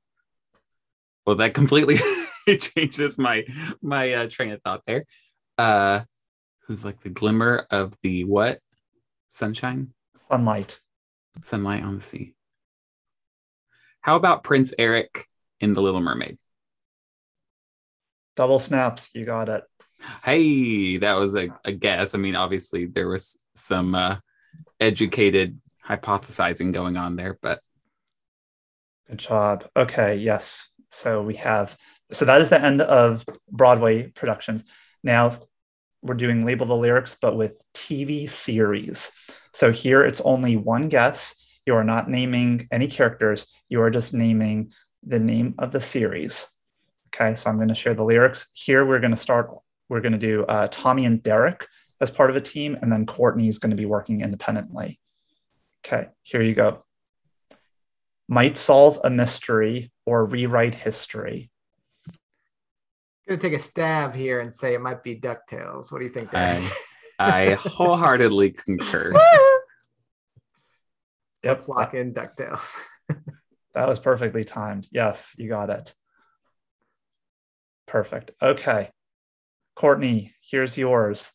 Well, 1.25 1.37
that 1.37 1.53
completely 1.53 1.97
changes 2.59 3.17
my 3.17 3.45
my 3.81 4.13
uh, 4.13 4.29
train 4.29 4.51
of 4.51 4.61
thought 4.61 4.81
there. 4.85 5.05
Uh, 5.57 6.01
who's 6.67 6.83
like 6.83 7.01
the 7.01 7.09
glimmer 7.09 7.65
of 7.71 7.93
the 8.03 8.25
what? 8.25 8.59
Sunshine, 9.29 9.93
Sunlight. 10.27 10.79
sunlight 11.41 11.81
on 11.81 11.95
the 11.95 12.03
sea. 12.03 12.35
How 14.01 14.15
about 14.17 14.43
Prince 14.43 14.73
Eric 14.77 15.25
in 15.59 15.71
The 15.71 15.81
Little 15.81 16.01
Mermaid? 16.01 16.37
Double 18.35 18.59
snaps. 18.59 19.09
You 19.13 19.25
got 19.25 19.49
it. 19.49 19.63
Hey, 20.23 20.97
that 20.97 21.13
was 21.13 21.35
a, 21.35 21.49
a 21.63 21.71
guess. 21.71 22.13
I 22.13 22.17
mean, 22.17 22.35
obviously 22.35 22.85
there 22.85 23.07
was 23.07 23.37
some 23.55 23.95
uh, 23.95 24.17
educated 24.79 25.59
hypothesizing 25.87 26.73
going 26.73 26.97
on 26.97 27.15
there, 27.15 27.37
but 27.41 27.61
Good 29.07 29.19
job. 29.19 29.65
Okay, 29.75 30.15
yes. 30.15 30.61
So 30.91 31.21
we 31.21 31.35
have, 31.35 31.77
so 32.11 32.25
that 32.25 32.41
is 32.41 32.49
the 32.49 32.61
end 32.61 32.81
of 32.81 33.25
Broadway 33.51 34.07
productions. 34.07 34.63
Now 35.03 35.37
we're 36.01 36.15
doing 36.15 36.45
Label 36.45 36.65
the 36.65 36.75
Lyrics, 36.75 37.17
but 37.21 37.35
with 37.35 37.61
TV 37.73 38.29
series. 38.29 39.11
So 39.53 39.71
here 39.71 40.03
it's 40.03 40.21
only 40.21 40.55
one 40.55 40.89
guess. 40.89 41.35
You 41.65 41.75
are 41.75 41.83
not 41.83 42.09
naming 42.09 42.67
any 42.71 42.87
characters, 42.87 43.45
you 43.69 43.81
are 43.81 43.91
just 43.91 44.13
naming 44.13 44.71
the 45.05 45.19
name 45.19 45.55
of 45.59 45.71
the 45.71 45.81
series. 45.81 46.47
Okay, 47.13 47.35
so 47.35 47.49
I'm 47.49 47.57
going 47.57 47.67
to 47.67 47.75
share 47.75 47.93
the 47.93 48.03
lyrics. 48.03 48.47
Here 48.53 48.85
we're 48.85 48.99
going 48.99 49.11
to 49.11 49.17
start, 49.17 49.51
we're 49.89 50.01
going 50.01 50.13
to 50.13 50.17
do 50.17 50.45
uh, 50.45 50.67
Tommy 50.71 51.05
and 51.05 51.21
Derek 51.21 51.67
as 52.01 52.09
part 52.09 52.29
of 52.29 52.35
a 52.35 52.41
team, 52.41 52.77
and 52.81 52.91
then 52.91 53.05
Courtney 53.05 53.47
is 53.47 53.59
going 53.59 53.69
to 53.69 53.77
be 53.77 53.85
working 53.85 54.21
independently. 54.21 54.99
Okay, 55.85 56.09
here 56.23 56.41
you 56.41 56.55
go 56.55 56.83
might 58.27 58.57
solve 58.57 58.99
a 59.03 59.09
mystery 59.09 59.91
or 60.05 60.25
rewrite 60.25 60.75
history. 60.75 61.51
I'm 62.07 62.13
gonna 63.37 63.41
take 63.41 63.53
a 63.53 63.59
stab 63.59 64.15
here 64.15 64.39
and 64.41 64.53
say 64.53 64.73
it 64.73 64.81
might 64.81 65.03
be 65.03 65.19
Ducktales. 65.19 65.91
What 65.91 65.99
do 65.99 66.05
you 66.05 66.11
think? 66.11 66.31
Derek? 66.31 66.63
I, 67.19 67.51
I 67.51 67.53
wholeheartedly 67.53 68.51
concur. 68.51 69.13
Yep, 71.43 71.55
Let's 71.57 71.67
lock 71.67 71.93
in 71.93 72.13
Ducktales. 72.13 72.73
that 73.73 73.85
was 73.89 73.99
perfectly 73.99 74.45
timed. 74.45 74.87
Yes, 74.93 75.35
you 75.37 75.49
got 75.49 75.69
it. 75.69 75.93
Perfect. 77.87 78.31
Okay. 78.41 78.89
Courtney, 79.75 80.33
here's 80.41 80.77
yours. 80.77 81.31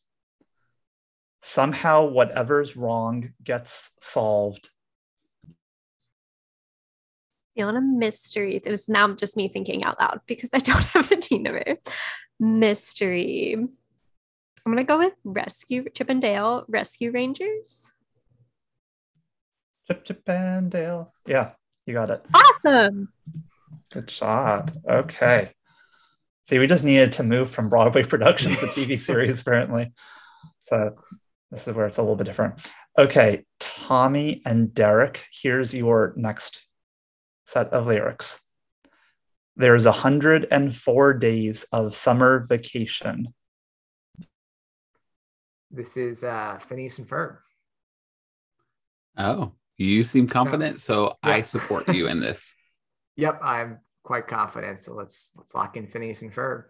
Somehow, 1.43 2.07
whatever's 2.07 2.77
wrong 2.77 3.33
gets 3.43 3.91
solved. 4.01 4.71
Feeling 7.57 7.77
a 7.77 7.81
mystery. 7.81 8.61
It 8.65 8.71
was 8.71 8.89
now 8.89 9.13
just 9.15 9.37
me 9.37 9.49
thinking 9.49 9.83
out 9.85 10.01
loud 10.01 10.21
because 10.27 10.51
I 10.53 10.59
don't 10.59 10.83
have 10.95 11.11
a 11.11 11.17
team 11.17 11.45
number. 11.45 11.77
Mystery. 12.39 13.55
I'm 13.55 13.69
gonna 14.67 14.85
go 14.85 14.99
with 14.99 15.15
Rescue 15.25 15.89
Chip 15.95 16.11
and 16.11 16.21
Dale 16.21 16.65
Rescue 16.69 17.11
Rangers. 17.11 17.91
Chip, 19.87 20.05
Chip, 20.05 20.29
and 20.29 20.71
Dale. 20.71 21.13
Yeah, 21.27 21.53
you 21.87 21.95
got 21.95 22.11
it. 22.11 22.25
Awesome. 22.35 23.09
Good 23.91 24.09
job. 24.09 24.73
Okay. 24.89 25.53
See, 26.49 26.59
we 26.59 26.67
just 26.67 26.83
needed 26.83 27.13
to 27.15 27.23
move 27.23 27.51
from 27.51 27.69
Broadway 27.69 28.05
productions 28.07 28.59
to 28.61 28.67
TV 28.67 28.99
series, 28.99 29.39
apparently. 29.39 29.93
So 30.65 30.97
this 31.51 31.69
is 31.69 31.75
where 31.75 31.87
it's 31.87 31.99
a 31.99 32.03
little 32.03 32.17
bit 32.17 32.25
different. 32.25 32.55
Okay, 32.97 33.45
Tommy 33.61 34.41
and 34.47 34.73
Derek, 34.73 35.27
here's 35.31 35.75
your 35.75 36.15
next 36.17 36.63
set 37.47 37.71
of 37.75 37.87
lyrics. 37.87 38.41
There's 39.57 39.85
104 39.85 41.15
days 41.15 41.67
of 41.71 41.95
summer 41.95 42.47
vacation. 42.49 43.35
This 45.71 45.99
is 45.99 46.25
uh, 46.25 46.59
Phineas 46.67 46.99
and 46.99 47.07
Ferb. 47.07 47.37
Oh, 49.19 49.53
you 49.77 50.03
seem 50.03 50.29
confident, 50.29 50.81
so 50.81 51.15
I 51.23 51.43
support 51.43 51.89
you 51.89 52.07
in 52.09 52.21
this. 52.21 52.57
Yep, 53.21 53.41
I'm 53.43 53.81
quite 54.09 54.27
confident. 54.27 54.79
So 54.79 54.95
let's 54.95 55.33
let's 55.37 55.55
lock 55.55 55.77
in 55.77 55.87
Phineas 55.87 56.23
and 56.23 56.33
Ferb. 56.33 56.65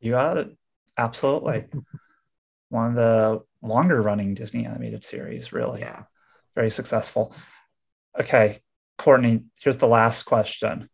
You 0.00 0.12
got 0.12 0.36
it. 0.36 0.50
Absolutely. 0.98 1.64
One 2.68 2.88
of 2.90 2.94
the 2.94 3.40
longer 3.62 4.02
running 4.02 4.34
Disney 4.34 4.66
animated 4.66 5.02
series, 5.02 5.50
really. 5.50 5.80
Yeah. 5.80 6.02
Very 6.54 6.70
successful. 6.70 7.34
Okay, 8.20 8.60
Courtney, 8.98 9.44
here's 9.62 9.78
the 9.78 9.86
last 9.86 10.24
question. 10.24 10.90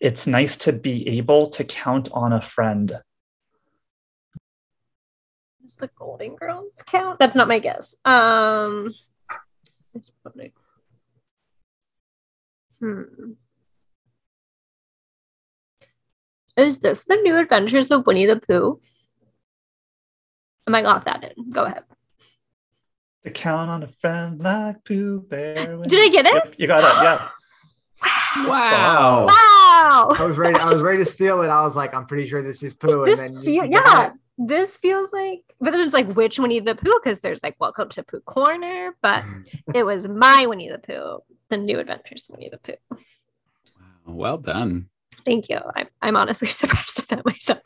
It's 0.00 0.26
nice 0.26 0.56
to 0.58 0.72
be 0.72 1.06
able 1.18 1.48
to 1.48 1.64
count 1.64 2.08
on 2.12 2.32
a 2.32 2.40
friend. 2.40 2.98
Does 5.60 5.74
the 5.74 5.90
Golden 5.98 6.36
Girls 6.36 6.82
count? 6.86 7.18
That's 7.18 7.34
not 7.34 7.48
my 7.48 7.58
guess. 7.58 7.94
Um. 8.06 8.94
It's 12.84 13.00
probably- 13.00 13.24
Hmm. 13.24 13.32
Is 16.56 16.78
this 16.78 17.04
the 17.04 17.16
new 17.16 17.36
adventures 17.36 17.90
of 17.90 18.06
Winnie 18.06 18.26
the 18.26 18.36
Pooh? 18.36 18.78
Am 20.66 20.74
I 20.74 20.82
might 20.82 20.84
lock 20.88 21.04
that 21.04 21.24
in. 21.36 21.50
Go 21.50 21.64
ahead. 21.64 21.82
To 23.24 23.30
count 23.30 23.70
on 23.70 23.82
a 23.82 23.88
friend 23.88 24.40
like 24.40 24.84
Pooh 24.84 25.20
Bear. 25.20 25.78
Did 25.82 26.00
I 26.00 26.08
get 26.08 26.26
it? 26.26 26.34
Yep, 26.34 26.54
you 26.58 26.66
got 26.66 26.84
it. 26.84 27.02
Yeah. 27.02 27.28
Wow. 28.46 29.26
Wow. 29.26 30.14
I 30.18 30.24
was 30.26 30.36
ready. 30.36 30.58
I 30.58 30.70
was 30.72 30.82
ready 30.82 30.98
to 30.98 31.06
steal 31.06 31.40
it. 31.42 31.48
I 31.48 31.62
was 31.62 31.74
like, 31.74 31.94
I'm 31.94 32.06
pretty 32.06 32.26
sure 32.26 32.42
this 32.42 32.62
is 32.62 32.74
Pooh. 32.74 33.04
this 33.06 33.18
and 33.18 33.28
then 33.30 33.34
you- 33.38 33.42
feel, 33.42 33.64
you 33.64 33.70
yeah, 33.72 34.06
it. 34.06 34.12
This 34.38 34.70
feels 34.78 35.08
like, 35.12 35.40
but 35.60 35.70
then 35.70 35.80
it's 35.80 35.94
like 35.94 36.12
which 36.12 36.38
Winnie 36.38 36.60
the 36.60 36.74
Pooh 36.74 36.98
because 37.02 37.20
there's 37.20 37.42
like 37.42 37.56
Welcome 37.58 37.88
to 37.90 38.02
Pooh 38.02 38.20
Corner, 38.20 38.96
but 39.02 39.24
it 39.74 39.84
was 39.84 40.08
my 40.08 40.46
Winnie 40.46 40.70
the 40.70 40.78
Pooh, 40.78 41.18
the 41.48 41.56
New 41.56 41.78
Adventures 41.78 42.26
of 42.28 42.36
Winnie 42.36 42.50
the 42.50 42.58
Pooh. 42.58 42.98
Well 44.06 44.38
done. 44.38 44.88
Thank 45.24 45.48
you. 45.48 45.58
I'm, 45.74 45.88
I'm 46.02 46.16
honestly 46.16 46.48
surprised 46.48 46.98
at 46.98 47.08
that 47.08 47.24
myself. 47.24 47.60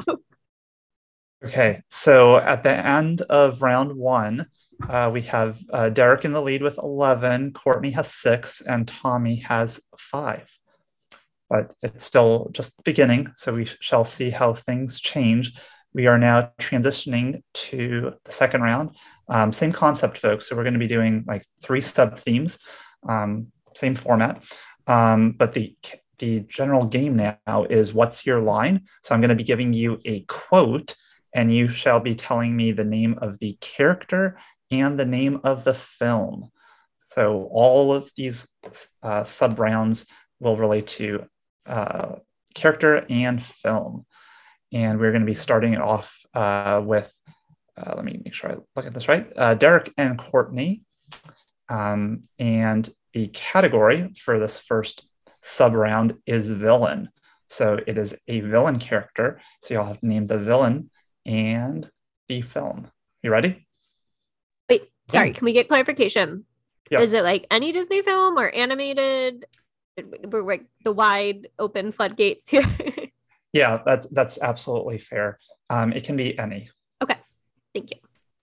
Okay, 1.45 1.83
so 1.91 2.37
at 2.37 2.65
the 2.65 2.73
end 2.73 3.23
of 3.23 3.63
round 3.63 3.97
one, 3.97 4.47
uh, 4.89 5.11
we 5.13 5.23
have 5.23 5.59
uh, 5.73 5.89
Derek 5.89 6.25
in 6.25 6.33
the 6.33 6.43
lead 6.43 6.63
with 6.63 6.79
11, 6.79 7.53
Courtney 7.53 7.93
has 7.93 8.13
six, 8.13 8.61
and 8.61 8.87
Tommy 8.87 9.37
has 9.37 9.81
five. 9.97 10.51
But 11.49 11.73
it's 11.83 12.05
still 12.05 12.51
just 12.53 12.77
the 12.77 12.83
beginning, 12.83 13.33
so 13.37 13.53
we 13.53 13.65
shall 13.81 14.05
see 14.05 14.31
how 14.31 14.55
things 14.55 15.01
change. 15.01 15.55
We 15.99 16.07
are 16.07 16.17
now 16.17 16.53
transitioning 16.61 17.43
to 17.55 18.15
the 18.25 18.31
second 18.31 18.63
round. 18.63 18.91
Um, 19.29 19.53
same 19.53 19.73
concept, 19.73 20.19
folks. 20.19 20.49
So 20.49 20.55
we're 20.55 20.63
going 20.63 20.75
to 20.75 20.79
be 20.79 20.87
doing 20.87 21.25
like 21.27 21.45
three 21.61 21.81
sub 21.81 22.21
themes, 22.21 22.57
um, 23.09 23.49
same 23.75 23.97
format. 23.97 24.41
Um, 24.87 25.33
but 25.33 25.55
the 25.55 25.75
the 26.21 26.47
general 26.49 26.87
game 26.87 27.17
now 27.17 27.65
is 27.69 27.93
what's 27.93 28.25
your 28.25 28.41
line? 28.41 28.83
So 29.03 29.13
I'm 29.13 29.21
going 29.21 29.31
to 29.31 29.35
be 29.35 29.43
giving 29.43 29.73
you 29.73 29.99
a 30.05 30.21
quote, 30.29 30.95
and 31.35 31.53
you 31.53 31.67
shall 31.67 31.99
be 31.99 32.15
telling 32.15 32.57
me 32.57 32.71
the 32.71 32.85
name 32.85 33.19
of 33.21 33.41
the 33.41 33.59
character 33.61 34.39
and 34.71 35.01
the 35.01 35.05
name 35.05 35.41
of 35.43 35.65
the 35.65 35.75
film. 35.75 36.53
So 37.07 37.49
all 37.51 37.93
of 37.93 38.13
these 38.17 38.47
uh, 39.03 39.25
sub 39.25 39.59
rounds 39.59 40.07
will 40.39 40.57
relate 40.57 40.87
to 40.99 41.25
uh, 41.67 42.21
character 42.55 43.05
and 43.11 43.43
film. 43.43 44.07
And 44.73 44.99
we're 44.99 45.13
going 45.13 45.23
to 45.23 45.27
be 45.27 45.35
starting 45.35 45.73
it 45.73 45.81
off 45.81 46.25
uh, 46.35 46.81
with, 46.85 47.17
uh, 47.77 47.95
let 47.97 48.05
me 48.05 48.21
make 48.25 48.35
sure 48.35 48.53
I 48.53 48.57
look 48.77 48.87
at 48.87 48.95
this 48.95 49.09
right, 49.09 49.31
uh, 49.37 49.55
Derek 49.55 49.93
and 49.97 50.19
Courtney. 50.19 50.83
Um, 51.69 52.23
and 52.39 52.89
the 53.13 53.29
category 53.29 54.15
for 54.19 54.39
this 54.39 54.59
first 54.59 55.05
sub 55.43 55.75
round 55.75 56.17
is 56.27 56.51
villain. 56.51 57.11
So 57.51 57.79
it 57.87 57.97
is 57.97 58.15
a 58.27 58.41
villain 58.41 58.79
character. 58.79 59.41
So 59.63 59.75
you'll 59.75 59.85
have 59.87 60.01
to 60.01 60.07
name 60.07 60.27
the 60.27 60.39
villain 60.39 60.91
and 61.25 61.91
the 62.29 62.43
film. 62.43 62.91
You 63.23 63.31
ready? 63.31 63.67
Wait, 64.69 64.91
sorry, 65.09 65.33
can 65.33 65.45
we 65.45 65.53
get 65.53 65.69
clarification? 65.69 66.45
Yes. 66.91 67.05
Is 67.05 67.13
it 67.13 67.25
like 67.25 67.47
any 67.51 67.73
Disney 67.73 68.03
film 68.03 68.39
or 68.39 68.49
animated? 68.49 69.47
We're 70.25 70.43
like 70.43 70.67
the 70.85 70.93
wide 70.93 71.49
open 71.59 71.93
floodgates 71.93 72.49
here. 72.49 72.65
Yeah, 73.53 73.81
that's 73.85 74.07
that's 74.11 74.39
absolutely 74.41 74.99
fair. 74.99 75.39
Um, 75.71 75.93
it 75.93 76.05
can 76.05 76.17
be 76.17 76.39
any. 76.39 76.71
okay, 77.03 77.17
thank 77.75 77.91
you. 77.91 77.97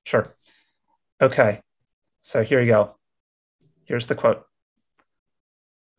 Sure. 0.06 0.36
Okay. 1.22 1.62
So 2.22 2.44
here 2.44 2.60
you 2.60 2.72
go. 2.72 2.96
Here's 3.86 4.08
the 4.08 4.16
quote. 4.16 4.44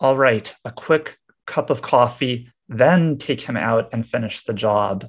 All 0.01 0.17
right, 0.17 0.55
a 0.65 0.73
quick 0.73 1.19
cup 1.47 1.71
of 1.71 1.83
coffee, 1.83 2.51
then 2.69 3.17
take 3.17 3.43
him 3.43 3.57
out 3.57 3.89
and 3.93 4.07
finish 4.07 4.45
the 4.45 4.53
job. 4.53 5.09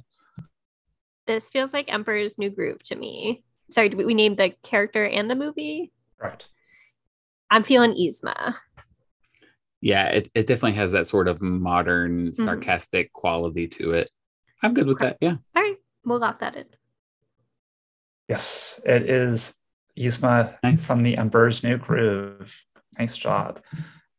This 1.26 1.50
feels 1.50 1.72
like 1.72 1.92
Emperor's 1.92 2.38
New 2.38 2.50
Groove 2.50 2.82
to 2.84 2.96
me. 2.96 3.44
Sorry, 3.70 3.88
we, 3.90 4.06
we 4.06 4.14
name 4.14 4.36
the 4.36 4.54
character 4.62 5.04
and 5.04 5.28
the 5.28 5.34
movie? 5.34 5.92
Right. 6.18 6.46
I'm 7.50 7.64
feeling 7.64 7.92
Yzma. 7.94 8.54
Yeah, 9.80 10.06
it, 10.08 10.28
it 10.34 10.46
definitely 10.46 10.72
has 10.72 10.92
that 10.92 11.06
sort 11.06 11.28
of 11.28 11.40
modern, 11.40 12.28
mm-hmm. 12.28 12.44
sarcastic 12.44 13.12
quality 13.12 13.68
to 13.68 13.92
it. 13.92 14.10
I'm 14.62 14.74
good 14.74 14.86
with 14.86 14.98
that. 14.98 15.18
Yeah. 15.20 15.36
All 15.54 15.62
right, 15.62 15.76
we'll 16.04 16.18
lock 16.18 16.40
that 16.40 16.56
in. 16.56 16.66
Yes, 18.28 18.80
it 18.84 19.08
is 19.08 19.54
Yzma 19.98 20.80
from 20.80 21.02
the 21.02 21.16
Emperor's 21.16 21.62
New 21.62 21.76
Groove. 21.76 22.64
Nice 22.98 23.16
job. 23.16 23.60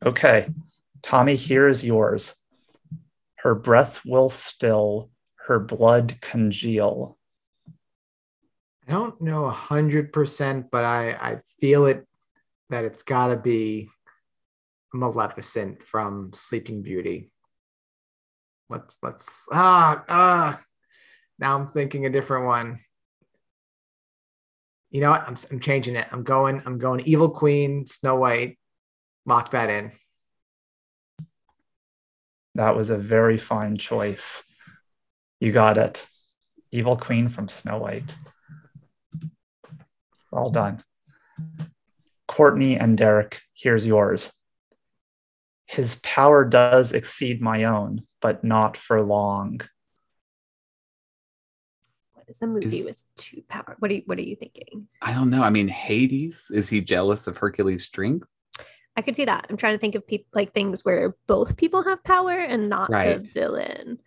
Okay, 0.05 0.49
Tommy, 1.01 1.35
here 1.35 1.67
is 1.67 1.83
yours. 1.83 2.35
Her 3.39 3.53
breath 3.53 4.01
will 4.05 4.29
still, 4.29 5.09
her 5.47 5.59
blood 5.59 6.19
congeal. 6.21 7.17
I 8.87 8.91
don't 8.91 9.21
know 9.21 9.45
a 9.45 9.51
hundred 9.51 10.11
percent, 10.11 10.71
but 10.71 10.85
I 10.85 11.11
I 11.11 11.39
feel 11.59 11.85
it 11.85 12.07
that 12.69 12.85
it's 12.85 13.03
got 13.03 13.27
to 13.27 13.37
be 13.37 13.89
Maleficent 14.93 15.83
from 15.83 16.31
Sleeping 16.33 16.81
Beauty. 16.81 17.31
Let's 18.69 18.97
let's 19.01 19.47
ah 19.51 20.03
ah. 20.07 20.61
Now 21.39 21.57
I'm 21.57 21.67
thinking 21.67 22.05
a 22.05 22.09
different 22.09 22.45
one. 22.45 22.79
You 24.91 25.01
know 25.01 25.11
what? 25.11 25.27
I'm 25.27 25.35
I'm 25.51 25.59
changing 25.59 25.95
it. 25.95 26.07
I'm 26.11 26.23
going 26.23 26.61
I'm 26.65 26.77
going 26.77 27.01
Evil 27.01 27.29
Queen, 27.29 27.85
Snow 27.85 28.15
White. 28.15 28.57
Lock 29.25 29.51
that 29.51 29.69
in. 29.69 29.91
That 32.55 32.75
was 32.75 32.89
a 32.89 32.97
very 32.97 33.37
fine 33.37 33.77
choice. 33.77 34.43
You 35.39 35.51
got 35.51 35.77
it. 35.77 36.05
Evil 36.71 36.97
Queen 36.97 37.29
from 37.29 37.47
Snow 37.47 37.77
White. 37.77 38.15
Well 40.31 40.49
done. 40.49 40.83
Courtney 42.27 42.77
and 42.77 42.97
Derek, 42.97 43.41
here's 43.53 43.85
yours. 43.85 44.31
His 45.69 45.97
power 46.01 46.45
does 46.45 46.91
exceed 46.93 47.41
my 47.43 47.63
own, 47.65 48.01
but 48.21 48.43
not 48.43 48.75
for 48.75 49.03
long. 49.03 49.61
What 52.13 52.25
is 52.27 52.41
a 52.41 52.47
movie 52.47 52.79
Is- 52.79 52.85
with 52.85 53.03
two 53.15 53.43
power? 53.47 53.75
What 53.77 53.91
are 53.91 53.93
you, 53.93 54.01
what 54.07 54.17
are 54.17 54.23
you 54.23 54.35
thinking? 54.35 54.87
I 54.99 55.13
don't 55.13 55.29
know. 55.29 55.43
I 55.43 55.51
mean, 55.51 55.67
Hades, 55.67 56.47
is 56.49 56.69
he 56.69 56.81
jealous 56.81 57.27
of 57.27 57.37
Hercules' 57.37 57.83
strength? 57.83 58.27
I 58.97 59.03
could 59.03 59.15
see 59.15 59.25
that. 59.25 59.45
I'm 59.47 59.57
trying 59.57 59.75
to 59.75 59.79
think 59.79 59.93
of 59.93 60.07
people 60.07 60.25
like 60.33 60.55
things 60.55 60.83
where 60.83 61.15
both 61.27 61.55
people 61.55 61.83
have 61.83 62.03
power 62.03 62.31
and 62.39 62.67
not 62.67 62.89
Right. 62.89 63.21
the 63.21 63.29
villain. 63.29 63.99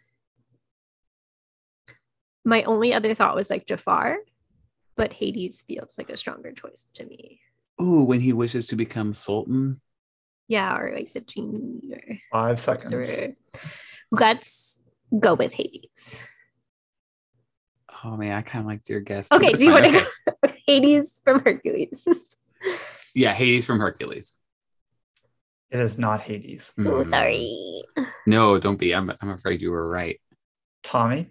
My 2.44 2.64
only 2.64 2.92
other 2.92 3.14
thought 3.14 3.36
was 3.36 3.50
like 3.50 3.66
Jafar, 3.68 4.18
but 4.96 5.12
Hades 5.12 5.62
feels 5.68 5.96
like 5.96 6.10
a 6.10 6.16
stronger 6.16 6.50
choice 6.50 6.86
to 6.94 7.04
me. 7.06 7.40
Ooh, 7.80 8.02
when 8.02 8.18
he 8.18 8.32
wishes 8.32 8.66
to 8.66 8.74
become 8.76 9.14
Sultan. 9.14 9.80
Yeah, 10.48 10.76
or 10.76 10.92
like 10.94 11.10
the 11.12 11.20
genie 11.20 11.80
or 11.92 12.18
Five 12.30 12.60
seconds. 12.60 12.90
sorcerer. 12.90 13.34
Let's 14.10 14.80
go 15.18 15.34
with 15.34 15.52
Hades. 15.54 16.16
Oh 18.04 18.16
man, 18.16 18.32
I 18.32 18.42
kind 18.42 18.62
of 18.62 18.66
liked 18.66 18.88
your 18.88 19.00
guess. 19.00 19.28
Okay, 19.30 19.52
do 19.52 19.64
you 19.64 19.70
want 19.72 19.84
to 19.84 19.90
Okay. 19.98 20.06
go 20.46 20.52
Hades 20.66 21.20
from 21.24 21.40
Hercules? 21.42 22.06
Yeah, 23.14 23.34
Hades 23.34 23.66
from 23.66 23.78
Hercules. 23.78 24.38
It 25.70 25.80
is 25.80 25.98
not 25.98 26.22
Hades. 26.22 26.72
oh, 26.78 26.82
Mm. 26.82 27.10
sorry. 27.10 27.82
No, 28.26 28.58
don't 28.58 28.78
be. 28.78 28.94
I'm, 28.94 29.12
I'm 29.20 29.28
afraid 29.30 29.60
you 29.60 29.70
were 29.70 29.86
right. 29.86 30.18
Tommy, 30.82 31.28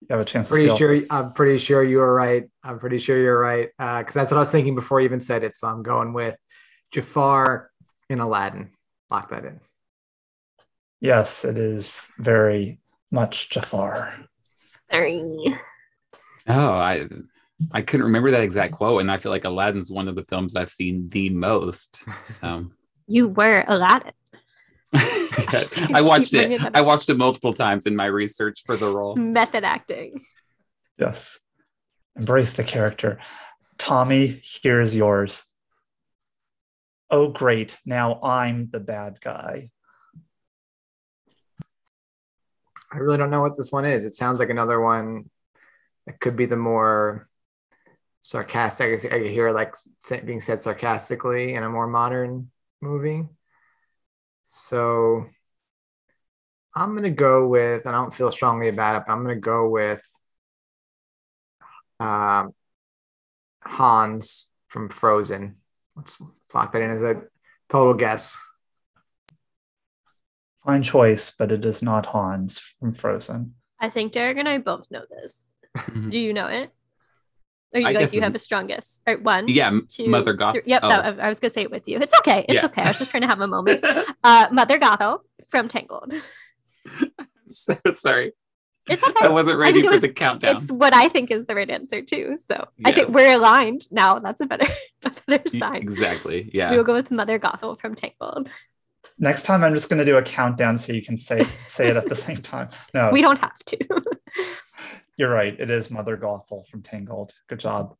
you 0.00 0.06
have 0.10 0.20
a 0.20 0.24
chance 0.26 0.50
Pretty 0.50 0.66
steal. 0.66 0.76
sure 0.76 1.00
I'm 1.10 1.32
pretty 1.32 1.56
sure 1.56 1.82
you 1.82 1.98
were 1.98 2.14
right. 2.14 2.50
I'm 2.62 2.78
pretty 2.78 2.98
sure 2.98 3.16
you're 3.18 3.38
right. 3.38 3.70
because 3.78 4.12
that's 4.12 4.30
what 4.30 4.36
I 4.36 4.40
was 4.40 4.50
thinking 4.50 4.74
before 4.74 5.00
you 5.00 5.06
even 5.06 5.20
said 5.20 5.42
it. 5.42 5.54
So 5.54 5.68
I'm 5.68 5.82
going 5.82 6.12
with 6.12 6.36
Jafar 6.90 7.70
in 8.12 8.20
Aladdin. 8.20 8.70
Lock 9.10 9.30
that 9.30 9.44
in. 9.44 9.60
Yes, 11.00 11.44
it 11.44 11.58
is 11.58 12.06
very 12.18 12.78
much 13.10 13.50
Jafar. 13.50 14.14
Sorry. 14.90 15.22
Oh, 16.46 16.72
I 16.72 17.08
I 17.72 17.82
couldn't 17.82 18.06
remember 18.06 18.30
that 18.32 18.42
exact 18.42 18.72
quote, 18.74 19.00
and 19.00 19.10
I 19.10 19.16
feel 19.16 19.32
like 19.32 19.44
Aladdin's 19.44 19.90
one 19.90 20.08
of 20.08 20.14
the 20.14 20.24
films 20.24 20.54
I've 20.54 20.70
seen 20.70 21.08
the 21.08 21.30
most. 21.30 22.04
So 22.22 22.70
You 23.08 23.28
were 23.28 23.64
Aladdin. 23.66 24.12
yes, 24.94 25.76
I 25.94 26.02
watched 26.02 26.34
it. 26.34 26.60
I 26.74 26.82
watched 26.82 27.08
it 27.08 27.16
multiple 27.16 27.52
times 27.52 27.86
in 27.86 27.96
my 27.96 28.06
research 28.06 28.62
for 28.64 28.76
the 28.76 28.90
role. 28.92 29.16
Method 29.16 29.64
acting. 29.64 30.24
Yes. 30.98 31.38
Embrace 32.16 32.52
the 32.52 32.64
character. 32.64 33.18
Tommy, 33.78 34.40
here's 34.62 34.94
yours. 34.94 35.42
Oh, 37.12 37.28
great. 37.28 37.78
Now 37.84 38.18
I'm 38.22 38.70
the 38.70 38.80
bad 38.80 39.20
guy. 39.20 39.70
I 42.90 42.96
really 42.96 43.18
don't 43.18 43.28
know 43.30 43.42
what 43.42 43.54
this 43.56 43.70
one 43.70 43.84
is. 43.84 44.04
It 44.04 44.14
sounds 44.14 44.40
like 44.40 44.48
another 44.48 44.80
one 44.80 45.28
that 46.06 46.20
could 46.20 46.36
be 46.36 46.46
the 46.46 46.56
more 46.56 47.28
sarcastic. 48.20 48.86
I 48.86 48.90
guess 48.90 49.04
I 49.04 49.18
hear 49.28 49.52
like 49.52 49.74
being 50.24 50.40
said 50.40 50.60
sarcastically 50.60 51.52
in 51.52 51.62
a 51.62 51.68
more 51.68 51.86
modern 51.86 52.50
movie. 52.80 53.28
So 54.44 55.26
I'm 56.74 56.94
gonna 56.94 57.10
go 57.10 57.46
with, 57.46 57.84
and 57.84 57.94
I 57.94 58.00
don't 58.00 58.14
feel 58.14 58.32
strongly 58.32 58.68
about 58.68 58.96
it, 58.96 59.04
but 59.06 59.12
I'm 59.12 59.22
gonna 59.22 59.36
go 59.36 59.68
with 59.68 60.02
um, 62.00 62.54
Hans 63.62 64.50
from 64.68 64.88
Frozen. 64.88 65.61
Let's, 65.96 66.20
let's 66.20 66.54
lock 66.54 66.72
that 66.72 66.82
in 66.82 66.90
as 66.90 67.02
a 67.02 67.22
total 67.68 67.94
guess. 67.94 68.36
Fine 70.64 70.82
choice, 70.84 71.32
but 71.36 71.50
it 71.50 71.64
is 71.64 71.82
not 71.82 72.06
Hans 72.06 72.58
from 72.78 72.92
Frozen. 72.92 73.54
I 73.80 73.90
think 73.90 74.12
Derek 74.12 74.38
and 74.38 74.48
I 74.48 74.58
both 74.58 74.88
know 74.90 75.02
this. 75.10 75.40
Do 76.08 76.18
you 76.18 76.32
know 76.32 76.46
it? 76.46 76.70
Or 77.74 77.80
you 77.80 77.86
I 77.86 77.90
like 77.92 77.98
guess 78.00 78.14
you 78.14 78.20
have 78.20 78.34
a 78.34 78.38
strong 78.38 78.66
guess? 78.66 79.00
All 79.06 79.14
right, 79.14 79.22
one. 79.24 79.46
Yeah, 79.48 79.76
two, 79.88 80.06
Mother 80.06 80.34
Goth. 80.34 80.52
three- 80.54 80.62
Yep, 80.66 80.80
oh, 80.84 80.88
that- 80.88 81.18
I, 81.20 81.24
I 81.24 81.28
was 81.28 81.40
gonna 81.40 81.50
say 81.50 81.62
it 81.62 81.70
with 81.70 81.88
you. 81.88 81.98
It's 81.98 82.14
okay. 82.20 82.44
It's 82.48 82.56
Yeah. 82.56 82.66
okay. 82.66 82.82
I 82.82 82.88
was 82.88 82.98
just 82.98 83.10
trying 83.10 83.22
to 83.22 83.26
have 83.26 83.40
a 83.40 83.46
moment. 83.48 83.84
Uh, 84.24 84.46
Mother 84.52 84.78
Gothel 84.78 85.18
from 85.50 85.66
Tangled. 85.66 86.14
so 87.48 87.74
sorry. 87.94 88.32
It's 88.88 89.02
okay. 89.02 89.26
I 89.26 89.28
wasn't 89.28 89.58
ready 89.58 89.74
think 89.74 89.84
it 89.84 89.88
for 89.88 89.92
was- 89.92 90.00
the 90.00 90.08
countdown. 90.08 90.56
It's 90.56 90.70
what 90.72 90.92
I 90.94 91.08
think 91.08 91.30
is 91.30 91.46
the 91.46 91.54
right 91.54 91.70
answer 91.70 92.02
too. 92.02 92.38
So 92.48 92.66
I 92.84 92.92
think 92.92 93.08
we're 93.10 93.32
aligned 93.32 93.86
now. 93.92 94.18
That's 94.18 94.40
a 94.40 94.46
better, 94.46 94.66
a 95.04 95.12
better 95.26 95.48
sign. 95.48 95.76
Exactly. 95.76 96.50
Yeah. 96.52 96.70
We 96.72 96.78
will 96.78 96.84
go 96.84 96.94
with 96.94 97.10
Mother 97.10 97.38
Gothel 97.38 97.78
from 97.80 97.94
Tangled. 97.94 98.48
Next 99.18 99.44
time, 99.44 99.62
I'm 99.62 99.74
just 99.74 99.88
going 99.88 99.98
to 99.98 100.04
do 100.04 100.16
a 100.16 100.22
countdown 100.22 100.78
so 100.78 100.92
you 100.92 101.02
can 101.02 101.16
say 101.16 101.46
say 101.68 101.88
it 101.88 101.96
at 101.96 102.08
the 102.08 102.16
same 102.16 102.38
time. 102.42 102.70
No, 102.94 103.10
We 103.12 103.20
don't 103.20 103.38
have 103.38 103.58
to. 103.66 103.78
You're 105.16 105.30
right. 105.30 105.58
It 105.58 105.70
is 105.70 105.90
Mother 105.90 106.16
Gothel 106.16 106.66
from 106.66 106.82
Tangled. 106.82 107.32
Good 107.48 107.60
job. 107.60 107.94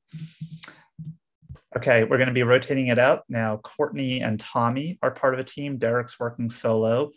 Okay, 1.77 2.05
we're 2.05 2.19
going 2.19 2.29
to 2.29 2.35
be 2.35 2.43
rotating 2.43 2.89
it 2.89 2.99
out. 2.99 3.25
Now, 3.29 3.57
Courtney 3.59 4.21
and 4.21 4.39
Tommy 4.41 4.99
are 5.03 5.11
part 5.11 5.35
of 5.35 5.41
a 5.41 5.45
team. 5.45 5.79
Derek's 5.79 6.19
working 6.19 6.51
solo. 6.51 7.11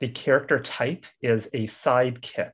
The 0.00 0.08
character 0.08 0.60
type 0.60 1.04
is 1.22 1.48
a 1.52 1.66
sidekick. 1.66 2.52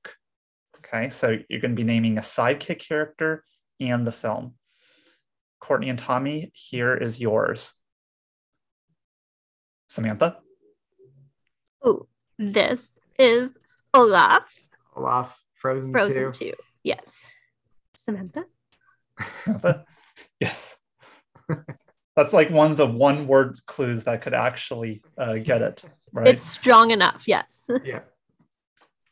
Okay, 0.84 1.10
so 1.10 1.38
you're 1.48 1.60
going 1.60 1.72
to 1.72 1.76
be 1.76 1.84
naming 1.84 2.18
a 2.18 2.22
sidekick 2.22 2.86
character 2.86 3.44
and 3.80 4.06
the 4.06 4.12
film. 4.12 4.54
Courtney 5.60 5.90
and 5.90 5.98
Tommy, 5.98 6.52
here 6.54 6.96
is 6.96 7.20
yours. 7.20 7.74
Samantha? 9.88 10.38
Ooh, 11.86 12.06
this 12.38 12.98
is 13.18 13.50
Olaf, 13.92 14.50
Olaf, 14.96 15.42
Frozen, 15.54 15.92
Frozen 15.92 16.32
2. 16.32 16.50
2. 16.50 16.52
Yes. 16.82 17.14
Samantha? 17.94 18.44
Samantha? 19.44 19.84
yes. 20.40 20.76
That's 22.16 22.32
like 22.32 22.50
one 22.50 22.70
of 22.70 22.76
the 22.76 22.86
one 22.86 23.26
word 23.26 23.60
clues 23.66 24.04
that 24.04 24.22
could 24.22 24.34
actually 24.34 25.02
uh, 25.18 25.34
get 25.34 25.62
it, 25.62 25.82
right? 26.12 26.28
It's 26.28 26.42
strong 26.42 26.90
enough. 26.90 27.24
Yes. 27.26 27.68
Yeah. 27.84 28.00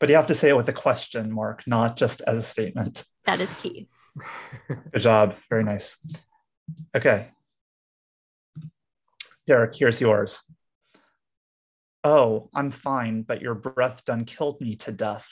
But 0.00 0.08
you 0.08 0.16
have 0.16 0.28
to 0.28 0.34
say 0.34 0.48
it 0.48 0.56
with 0.56 0.68
a 0.68 0.72
question 0.72 1.32
mark, 1.32 1.66
not 1.66 1.96
just 1.96 2.20
as 2.22 2.38
a 2.38 2.42
statement. 2.42 3.04
That 3.26 3.40
is 3.40 3.52
key. 3.54 3.88
Good 4.68 5.02
job. 5.02 5.34
Very 5.50 5.64
nice. 5.64 5.96
Okay. 6.96 7.28
Derek, 9.46 9.74
here's 9.74 10.00
yours. 10.00 10.40
Oh, 12.04 12.48
I'm 12.54 12.70
fine, 12.70 13.22
but 13.22 13.42
your 13.42 13.54
breath 13.54 14.04
done 14.04 14.24
killed 14.24 14.61
me 14.61 14.76
to 14.76 14.92
death. 14.92 15.28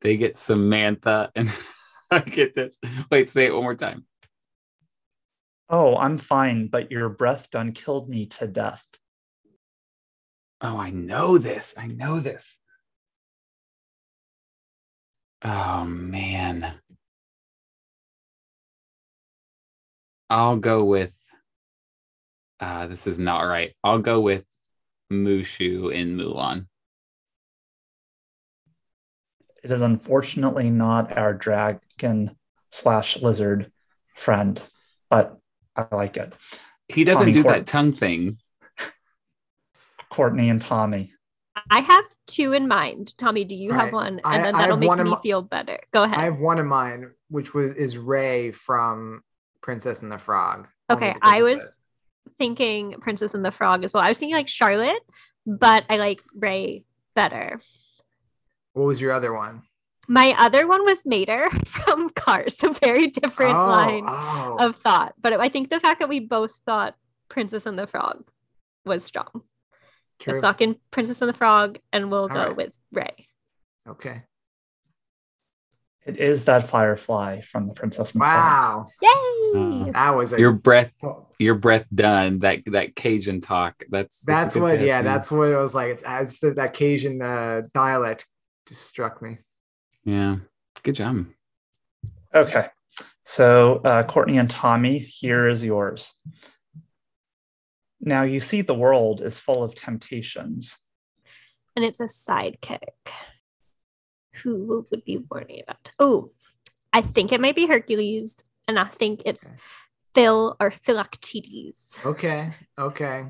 They 0.00 0.16
get 0.16 0.38
Samantha 0.38 1.30
and 1.34 1.52
I 2.10 2.20
get 2.20 2.54
this. 2.54 2.78
Wait, 3.10 3.30
say 3.30 3.46
it 3.46 3.54
one 3.54 3.62
more 3.62 3.74
time. 3.74 4.06
Oh, 5.68 5.96
I'm 5.96 6.18
fine, 6.18 6.68
but 6.68 6.90
your 6.90 7.08
breath 7.08 7.50
done 7.50 7.72
killed 7.72 8.08
me 8.08 8.26
to 8.26 8.46
death. 8.46 8.84
Oh, 10.60 10.78
I 10.78 10.90
know 10.90 11.38
this. 11.38 11.74
I 11.76 11.86
know 11.86 12.20
this. 12.20 12.58
Oh 15.42 15.84
man. 15.84 16.74
I'll 20.30 20.56
go 20.56 20.84
with 20.84 21.14
uh 22.60 22.86
this 22.86 23.06
is 23.06 23.18
not 23.18 23.42
right. 23.42 23.74
I'll 23.84 23.98
go 23.98 24.20
with 24.20 24.46
Mushu 25.12 25.92
in 25.92 26.16
Mulan. 26.16 26.66
It 29.62 29.70
is 29.70 29.80
unfortunately 29.80 30.70
not 30.70 31.16
our 31.16 31.34
dragon 31.34 32.36
slash 32.70 33.20
lizard 33.20 33.70
friend, 34.14 34.60
but 35.08 35.38
I 35.76 35.86
like 35.90 36.16
it. 36.16 36.34
He 36.88 37.04
doesn't 37.04 37.26
Tommy 37.26 37.32
do 37.32 37.42
that 37.44 37.66
tongue 37.66 37.94
thing. 37.94 38.38
Courtney 40.14 40.48
and 40.48 40.60
Tommy. 40.62 41.12
I 41.70 41.80
have 41.80 42.04
two 42.26 42.52
in 42.52 42.66
mind. 42.68 43.16
Tommy, 43.18 43.44
do 43.44 43.54
you 43.54 43.70
All 43.72 43.76
have 43.78 43.84
right. 43.86 43.92
one? 43.92 44.06
And 44.06 44.20
I- 44.24 44.42
then 44.42 44.54
I 44.54 44.58
that'll 44.62 44.76
have 44.76 44.80
make 44.98 45.04
me 45.04 45.10
mi- 45.10 45.16
feel 45.22 45.42
better. 45.42 45.78
Go 45.92 46.02
ahead. 46.02 46.18
I 46.18 46.24
have 46.24 46.38
one 46.40 46.58
in 46.58 46.66
mind, 46.66 47.06
which 47.28 47.54
was 47.54 47.72
is 47.72 47.96
Ray 47.98 48.50
from 48.52 49.22
Princess 49.60 50.02
and 50.02 50.10
the 50.12 50.18
Frog. 50.18 50.68
okay, 50.90 51.14
I 51.22 51.42
was 51.42 51.78
thinking 52.38 52.96
Princess 53.00 53.34
and 53.34 53.44
the 53.44 53.50
Frog 53.52 53.84
as 53.84 53.92
well. 53.94 54.02
I 54.02 54.08
was 54.08 54.18
thinking 54.18 54.36
like 54.36 54.48
Charlotte, 54.48 55.02
but 55.46 55.84
I 55.88 55.96
like 55.96 56.20
Ray 56.34 56.84
better. 57.14 57.60
What 58.72 58.86
was 58.86 59.00
your 59.00 59.12
other 59.12 59.32
one? 59.32 59.62
My 60.08 60.34
other 60.38 60.66
one 60.66 60.84
was 60.84 61.06
Mater 61.06 61.48
from 61.64 62.10
Cars, 62.10 62.62
a 62.62 62.70
very 62.70 63.06
different 63.06 63.54
Oh, 63.56 63.66
line 63.66 64.04
oh. 64.06 64.56
of 64.60 64.76
thought. 64.76 65.14
But 65.20 65.32
I 65.34 65.48
think 65.48 65.70
the 65.70 65.80
fact 65.80 66.00
that 66.00 66.08
we 66.08 66.20
both 66.20 66.60
thought 66.66 66.94
Princess 67.28 67.64
and 67.66 67.78
the 67.78 67.86
Frog 67.86 68.24
was 68.84 69.02
strong. 69.04 69.42
True. 70.24 70.32
Let's 70.32 70.42
lock 70.42 70.62
in 70.62 70.76
Princess 70.90 71.20
and 71.20 71.28
the 71.28 71.34
Frog, 71.34 71.78
and 71.92 72.10
we'll 72.10 72.28
go 72.28 72.46
right. 72.46 72.56
with 72.56 72.72
Ray. 72.90 73.28
Okay. 73.86 74.22
It 76.06 76.16
is 76.18 76.44
that 76.44 76.68
firefly 76.68 77.42
from 77.42 77.68
the 77.68 77.74
Princess 77.74 78.12
and 78.12 78.22
the 78.22 78.24
Frog. 78.24 78.38
Wow. 78.38 78.86
Yay! 79.02 79.90
Uh, 79.90 79.92
That 79.92 80.16
was 80.16 80.32
a 80.32 80.38
your 80.38 80.52
breath 80.52 80.92
your 81.38 81.54
breath 81.54 81.86
done. 81.94 82.38
That 82.38 82.64
that 82.66 82.96
Cajun 82.96 83.42
talk. 83.42 83.82
That's 83.90 84.20
that's, 84.20 84.54
That's 84.54 84.56
what, 84.56 84.78
guess, 84.78 84.86
yeah, 84.86 85.02
that's 85.02 85.30
what 85.30 85.50
it 85.50 85.56
was 85.56 85.74
like. 85.74 85.88
It's, 85.88 86.02
it's 86.06 86.38
the, 86.40 86.52
that 86.52 86.72
Cajun 86.72 87.20
uh, 87.20 87.62
dialect 87.74 88.26
just 88.66 88.82
struck 88.82 89.20
me. 89.20 89.38
yeah. 90.04 90.36
Good 90.82 90.96
job. 90.96 91.26
Okay. 92.34 92.66
So, 93.24 93.76
uh, 93.84 94.02
Courtney 94.02 94.36
and 94.36 94.50
Tommy, 94.50 94.98
here 94.98 95.48
is 95.48 95.62
yours. 95.62 96.12
Now, 98.06 98.22
you 98.22 98.38
see, 98.40 98.60
the 98.60 98.74
world 98.74 99.22
is 99.22 99.40
full 99.40 99.62
of 99.62 99.74
temptations. 99.74 100.76
and 101.76 101.84
it's 101.84 101.98
a 101.98 102.04
sidekick. 102.04 102.78
Who 104.42 104.84
would 104.90 105.04
be 105.04 105.24
warning 105.30 105.62
about? 105.66 105.90
Oh, 105.98 106.30
I 106.92 107.00
think 107.00 107.32
it 107.32 107.40
might 107.40 107.56
be 107.56 107.66
Hercules, 107.66 108.36
and 108.68 108.78
I 108.78 108.84
think 108.84 109.22
it's 109.24 109.46
Okay. 109.46 109.56
Phil 110.14 110.56
or 110.60 110.70
Philoctetes. 110.70 111.96
Okay. 112.04 112.52
Okay. 112.78 113.26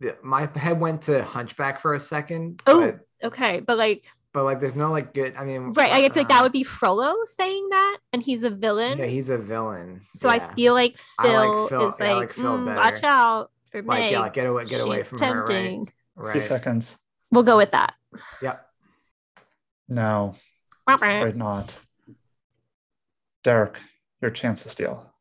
The- 0.00 0.18
my 0.22 0.48
head 0.54 0.80
went 0.80 1.02
to 1.02 1.22
Hunchback 1.24 1.78
for 1.78 1.94
a 1.94 2.00
second. 2.00 2.62
Oh, 2.66 2.80
But, 2.80 3.00
okay, 3.28 3.60
but 3.60 3.78
like, 3.78 4.04
but 4.34 4.44
like, 4.44 4.60
there's 4.60 4.74
no 4.76 4.90
like 4.90 5.14
good. 5.14 5.34
I 5.36 5.44
mean, 5.44 5.72
right? 5.72 5.90
I 5.92 6.08
feel 6.08 6.22
like 6.22 6.28
that 6.28 6.40
uh, 6.40 6.42
would 6.42 6.52
be 6.52 6.64
Frollo 6.64 7.14
saying 7.24 7.68
that, 7.70 7.98
and 8.12 8.22
he's 8.22 8.42
a 8.42 8.50
villain. 8.50 8.98
Yeah, 8.98 9.06
he's 9.06 9.30
a 9.30 9.38
villain. 9.38 10.02
so 10.14 10.28
yeah. 10.28 10.48
I 10.50 10.54
feel 10.54 10.74
like 10.74 10.98
I 11.18 11.28
like 11.28 11.48
Phil, 11.48 11.68
Phil- 11.68 11.88
is 11.88 11.94
yeah, 12.00 12.06
I 12.06 12.08
like, 12.14 12.20
like 12.28 12.32
Phil 12.32 12.58
"Mm, 12.58 12.76
watch 12.76 13.02
out 13.04 13.50
for 13.82 13.88
like, 13.88 14.10
yeah, 14.10 14.20
like, 14.20 14.34
get 14.34 14.46
away, 14.46 14.64
get 14.64 14.80
away 14.80 14.98
She's 14.98 15.08
from 15.08 15.18
her, 15.18 15.40
right? 15.40 15.46
tempting." 15.48 15.92
Two 16.32 16.40
seconds. 16.42 16.96
We'll 17.30 17.42
go 17.42 17.56
with 17.56 17.72
that. 17.72 17.94
Yep. 18.42 18.66
No, 19.88 20.36
right 21.00 21.36
not. 21.36 21.74
Derek, 23.42 23.78
your 24.22 24.30
chance 24.30 24.62
to 24.62 24.68
steal. 24.68 25.12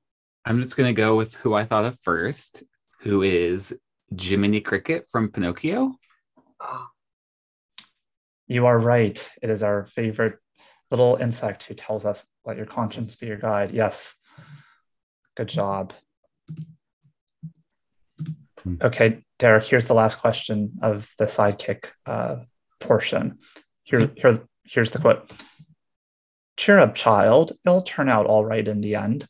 I'm 0.45 0.61
just 0.61 0.77
gonna 0.77 0.93
go 0.93 1.15
with 1.15 1.35
who 1.35 1.53
I 1.53 1.65
thought 1.65 1.85
of 1.85 1.99
first, 1.99 2.63
who 3.01 3.21
is 3.23 3.77
Jiminy 4.15 4.61
Cricket 4.61 5.07
from 5.09 5.31
Pinocchio. 5.31 5.95
You 8.45 8.65
are 8.65 8.77
right. 8.77 9.25
It 9.41 9.49
is 9.49 9.63
our 9.63 9.85
favorite 9.85 10.37
little 10.91 11.15
insect 11.15 11.63
who 11.63 11.73
tells 11.73 12.03
us, 12.03 12.25
let 12.45 12.57
your 12.57 12.65
conscience 12.65 13.15
be 13.15 13.27
your 13.27 13.37
guide. 13.37 13.71
Yes. 13.71 14.13
Good 15.35 15.47
job. 15.47 15.93
Hmm. 18.63 18.75
Okay, 18.81 19.23
Derek, 19.39 19.65
here's 19.65 19.87
the 19.87 19.93
last 19.93 20.19
question 20.19 20.73
of 20.81 21.09
the 21.17 21.25
sidekick 21.25 21.87
uh, 22.05 22.37
portion. 22.79 23.39
Here, 23.83 24.11
here, 24.15 24.47
here's 24.65 24.91
the 24.91 24.99
quote 24.99 25.31
Cheer 26.55 26.79
up, 26.79 26.95
child. 26.95 27.53
It'll 27.65 27.81
turn 27.81 28.09
out 28.09 28.25
all 28.25 28.45
right 28.45 28.67
in 28.67 28.81
the 28.81 28.95
end. 28.95 29.27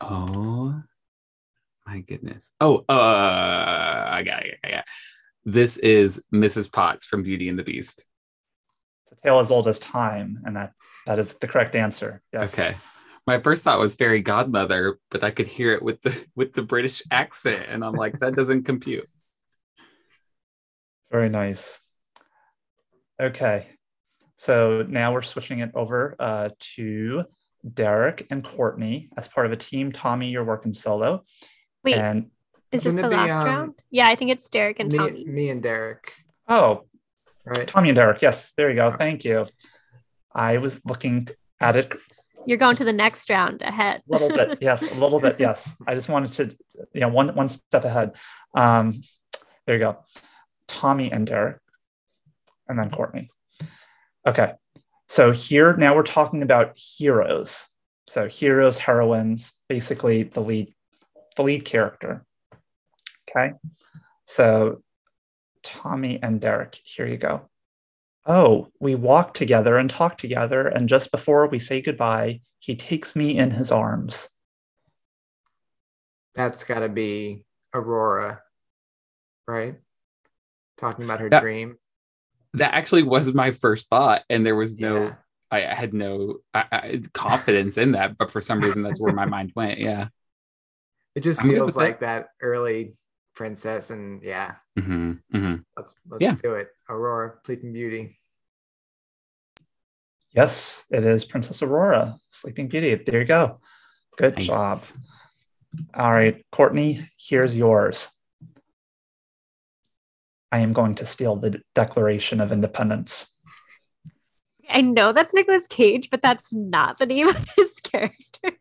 Oh 0.00 0.82
my 1.86 2.00
goodness. 2.00 2.50
Oh, 2.60 2.84
uh, 2.88 4.08
I 4.10 4.22
got 4.24 4.46
it. 4.46 4.58
I 4.64 4.70
got 4.70 4.78
it. 4.80 4.84
This 5.44 5.78
is 5.78 6.22
Mrs. 6.32 6.70
Potts 6.70 7.06
from 7.06 7.22
Beauty 7.22 7.48
and 7.48 7.58
the 7.58 7.64
Beast. 7.64 8.04
It's 9.10 9.18
a 9.18 9.26
tale 9.26 9.40
as 9.40 9.50
old 9.50 9.68
as 9.68 9.78
time, 9.78 10.38
and 10.44 10.56
that 10.56 10.72
that 11.06 11.18
is 11.18 11.34
the 11.34 11.48
correct 11.48 11.74
answer. 11.74 12.22
Yes. 12.32 12.52
Okay. 12.52 12.74
My 13.30 13.38
first 13.38 13.62
thought 13.62 13.78
was 13.78 13.94
fairy 13.94 14.22
godmother, 14.22 14.98
but 15.08 15.22
I 15.22 15.30
could 15.30 15.46
hear 15.46 15.70
it 15.70 15.84
with 15.84 16.02
the 16.02 16.26
with 16.34 16.52
the 16.52 16.62
British 16.62 17.00
accent, 17.12 17.66
and 17.68 17.84
I'm 17.84 17.94
like, 17.94 18.18
that 18.18 18.34
doesn't 18.34 18.64
compute. 18.64 19.06
Very 21.12 21.28
nice. 21.28 21.78
Okay. 23.22 23.68
So 24.36 24.84
now 24.88 25.12
we're 25.12 25.22
switching 25.22 25.60
it 25.60 25.70
over 25.76 26.16
uh, 26.18 26.48
to 26.74 27.22
Derek 27.72 28.26
and 28.30 28.42
Courtney 28.42 29.10
as 29.16 29.28
part 29.28 29.46
of 29.46 29.52
a 29.52 29.56
team. 29.56 29.92
Tommy, 29.92 30.30
you're 30.30 30.42
working 30.42 30.74
solo. 30.74 31.22
Wait, 31.84 31.98
And 31.98 32.32
is 32.72 32.82
this 32.82 32.94
Shouldn't 32.94 33.02
the 33.02 33.06
it 33.06 33.10
be, 33.10 33.30
last 33.30 33.42
um, 33.42 33.46
round? 33.46 33.74
Yeah, 33.92 34.08
I 34.08 34.16
think 34.16 34.32
it's 34.32 34.48
Derek 34.48 34.80
and 34.80 34.90
me, 34.90 34.98
Tommy. 34.98 35.24
me 35.24 35.50
and 35.50 35.62
Derek, 35.62 36.14
oh, 36.48 36.82
right? 37.44 37.68
Tommy 37.68 37.90
and 37.90 37.96
Derek. 37.96 38.22
Yes, 38.22 38.54
there 38.54 38.70
you 38.70 38.74
go. 38.74 38.90
Thank 38.90 39.24
you. 39.24 39.46
I 40.34 40.56
was 40.56 40.80
looking 40.84 41.28
at 41.60 41.76
it 41.76 41.92
You're 42.46 42.58
going 42.58 42.76
to 42.76 42.84
the 42.84 42.92
next 42.92 43.28
round 43.30 43.62
ahead. 43.62 44.02
a 44.08 44.12
little 44.12 44.28
bit. 44.28 44.58
Yes, 44.62 44.82
a 44.82 45.00
little 45.00 45.20
bit. 45.20 45.36
Yes. 45.38 45.70
I 45.86 45.94
just 45.94 46.08
wanted 46.08 46.32
to, 46.34 46.56
you 46.92 47.00
know, 47.00 47.08
one 47.08 47.34
one 47.34 47.48
step 47.48 47.84
ahead. 47.84 48.12
Um, 48.54 49.02
there 49.66 49.76
you 49.76 49.80
go. 49.80 49.98
Tommy 50.66 51.10
and 51.10 51.26
Derek, 51.26 51.58
and 52.68 52.78
then 52.78 52.90
Courtney. 52.90 53.28
Okay. 54.26 54.52
So 55.08 55.32
here 55.32 55.76
now 55.76 55.94
we're 55.94 56.02
talking 56.02 56.42
about 56.42 56.78
heroes. 56.78 57.66
So 58.08 58.28
heroes, 58.28 58.78
heroines, 58.78 59.52
basically 59.68 60.24
the 60.24 60.40
lead, 60.40 60.74
the 61.36 61.42
lead 61.42 61.64
character. 61.64 62.24
Okay. 63.28 63.54
So 64.24 64.82
Tommy 65.62 66.18
and 66.22 66.40
Derek, 66.40 66.80
here 66.84 67.06
you 67.06 67.16
go. 67.16 67.49
Oh, 68.26 68.68
we 68.78 68.94
walk 68.94 69.34
together 69.34 69.76
and 69.76 69.88
talk 69.88 70.18
together, 70.18 70.66
and 70.66 70.88
just 70.88 71.10
before 71.10 71.46
we 71.48 71.58
say 71.58 71.80
goodbye, 71.80 72.40
he 72.58 72.76
takes 72.76 73.16
me 73.16 73.36
in 73.38 73.52
his 73.52 73.72
arms. 73.72 74.28
That's 76.34 76.64
got 76.64 76.80
to 76.80 76.88
be 76.88 77.44
Aurora, 77.74 78.42
right? 79.48 79.76
Talking 80.78 81.04
about 81.04 81.20
her 81.20 81.30
That- 81.30 81.42
dream. 81.42 81.76
That 82.54 82.74
actually 82.74 83.04
was 83.04 83.32
my 83.32 83.52
first 83.52 83.88
thought, 83.88 84.24
and 84.28 84.44
there 84.44 84.56
was 84.56 84.78
no. 84.78 85.04
Yeah. 85.04 85.14
I, 85.52 85.66
I 85.66 85.74
had 85.74 85.94
no 85.94 86.38
I, 86.54 86.64
I, 86.70 87.02
confidence 87.12 87.76
in 87.76 87.92
that, 87.92 88.18
but 88.18 88.30
for 88.30 88.40
some 88.40 88.60
reason, 88.60 88.82
that's 88.82 89.00
where 89.00 89.12
my 89.12 89.26
mind 89.26 89.52
went. 89.56 89.78
Yeah. 89.78 90.08
It 91.14 91.20
just 91.20 91.42
I'm 91.42 91.50
feels 91.50 91.68
with 91.68 91.76
like 91.76 92.00
that 92.00 92.28
early 92.40 92.94
princess, 93.44 93.88
and 93.88 94.22
yeah, 94.22 94.56
hmm 94.78 95.12
hmm 95.32 95.54
let's 95.74 95.96
let's 96.10 96.22
Yeah. 96.22 96.34
do 96.34 96.52
it. 96.56 96.68
Aurora, 96.90 97.36
Sleeping 97.46 97.72
Beauty. 97.72 98.20
Yes, 100.32 100.84
it 100.90 101.06
is 101.06 101.24
Princess 101.24 101.62
Aurora, 101.62 102.18
Sleeping 102.30 102.68
Beauty. 102.68 102.94
There 102.96 103.20
you 103.20 103.26
go. 103.26 103.60
Good 104.18 104.36
Nice. 104.36 104.46
job. 104.46 104.78
All 105.94 106.12
right, 106.12 106.44
Courtney, 106.52 107.08
here's 107.16 107.56
yours. 107.56 108.10
I 110.52 110.58
am 110.58 110.74
going 110.74 110.96
to 110.96 111.06
steal 111.06 111.36
the 111.36 111.62
Declaration 111.74 112.42
of 112.42 112.52
Independence. 112.52 113.34
I 114.68 114.82
know 114.82 115.12
that's 115.12 115.32
Nicolas 115.32 115.66
Cage, 115.66 116.10
but 116.10 116.20
that's 116.20 116.52
not 116.52 116.98
the 116.98 117.06
name 117.06 117.28
of 117.34 117.48
his 117.56 117.80
character. 117.80 118.52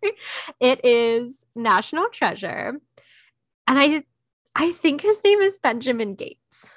It 0.61 0.85
is 0.85 1.45
National 1.53 2.07
Treasure. 2.09 2.79
And 3.67 3.77
I 3.77 4.03
I 4.55 4.71
think 4.73 5.01
his 5.01 5.21
name 5.23 5.39
is 5.39 5.57
Benjamin 5.61 6.15
Gates. 6.15 6.67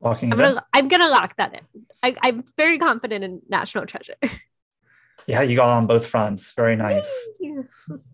Locking 0.00 0.32
I'm 0.32 0.38
gonna 0.38 0.64
I'm 0.72 0.88
gonna 0.88 1.08
lock 1.08 1.36
that 1.36 1.54
in. 1.54 1.84
I, 2.02 2.14
I'm 2.22 2.44
very 2.56 2.78
confident 2.78 3.24
in 3.24 3.42
National 3.48 3.86
Treasure. 3.86 4.16
Yeah, 5.26 5.42
you 5.42 5.56
got 5.56 5.68
on 5.68 5.86
both 5.86 6.06
fronts. 6.06 6.52
Very 6.52 6.74
nice. 6.74 7.06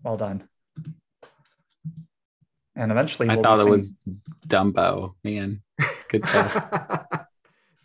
Well 0.03 0.17
done. 0.17 0.49
And 2.75 2.91
eventually, 2.91 3.29
I 3.29 3.35
we'll 3.35 3.43
thought 3.43 3.59
it 3.65 3.69
was 3.69 3.95
Dumbo. 4.45 5.11
Man, 5.23 5.61
good 6.09 6.23
guess. 6.33 6.65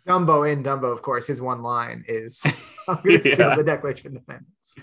Dumbo 0.05 0.51
in 0.51 0.63
Dumbo, 0.63 0.91
of 0.91 1.01
course, 1.01 1.27
his 1.27 1.39
one 1.41 1.61
line 1.61 2.03
is 2.09 2.41
I'm 2.89 2.97
gonna 3.05 3.21
steal 3.21 3.37
Yeah. 3.39 3.55
the 3.55 3.63
Declaration 3.63 4.07
of 4.07 4.13
Independence. 4.15 4.75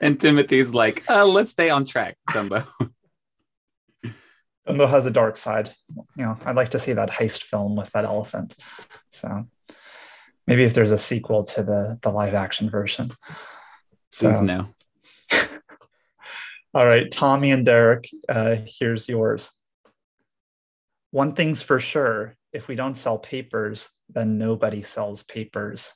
and 0.00 0.20
Timothy's 0.20 0.72
like, 0.72 1.02
uh, 1.10 1.24
let's 1.26 1.50
stay 1.50 1.70
on 1.70 1.84
track, 1.84 2.16
Dumbo. 2.30 2.64
Dumbo 4.66 4.88
has 4.88 5.06
a 5.06 5.10
dark 5.10 5.36
side. 5.36 5.74
You 6.16 6.24
know, 6.24 6.38
I'd 6.44 6.56
like 6.56 6.70
to 6.72 6.78
see 6.78 6.92
that 6.92 7.10
heist 7.10 7.42
film 7.42 7.76
with 7.76 7.92
that 7.92 8.04
elephant. 8.04 8.56
So 9.10 9.46
maybe 10.46 10.64
if 10.64 10.74
there's 10.74 10.90
a 10.92 10.98
sequel 10.98 11.44
to 11.44 11.62
the 11.62 11.98
the 12.02 12.10
live 12.10 12.34
action 12.34 12.68
version. 12.70 13.10
Please 14.12 14.38
So- 14.38 14.44
no. 14.44 14.68
All 16.74 16.84
right, 16.84 17.10
Tommy 17.10 17.50
and 17.52 17.64
Derek, 17.64 18.08
uh, 18.28 18.56
here's 18.66 19.08
yours. 19.08 19.50
One 21.10 21.34
thing's 21.34 21.62
for 21.62 21.80
sure 21.80 22.34
if 22.52 22.68
we 22.68 22.74
don't 22.74 22.98
sell 22.98 23.16
papers, 23.18 23.88
then 24.10 24.36
nobody 24.36 24.82
sells 24.82 25.22
papers. 25.22 25.92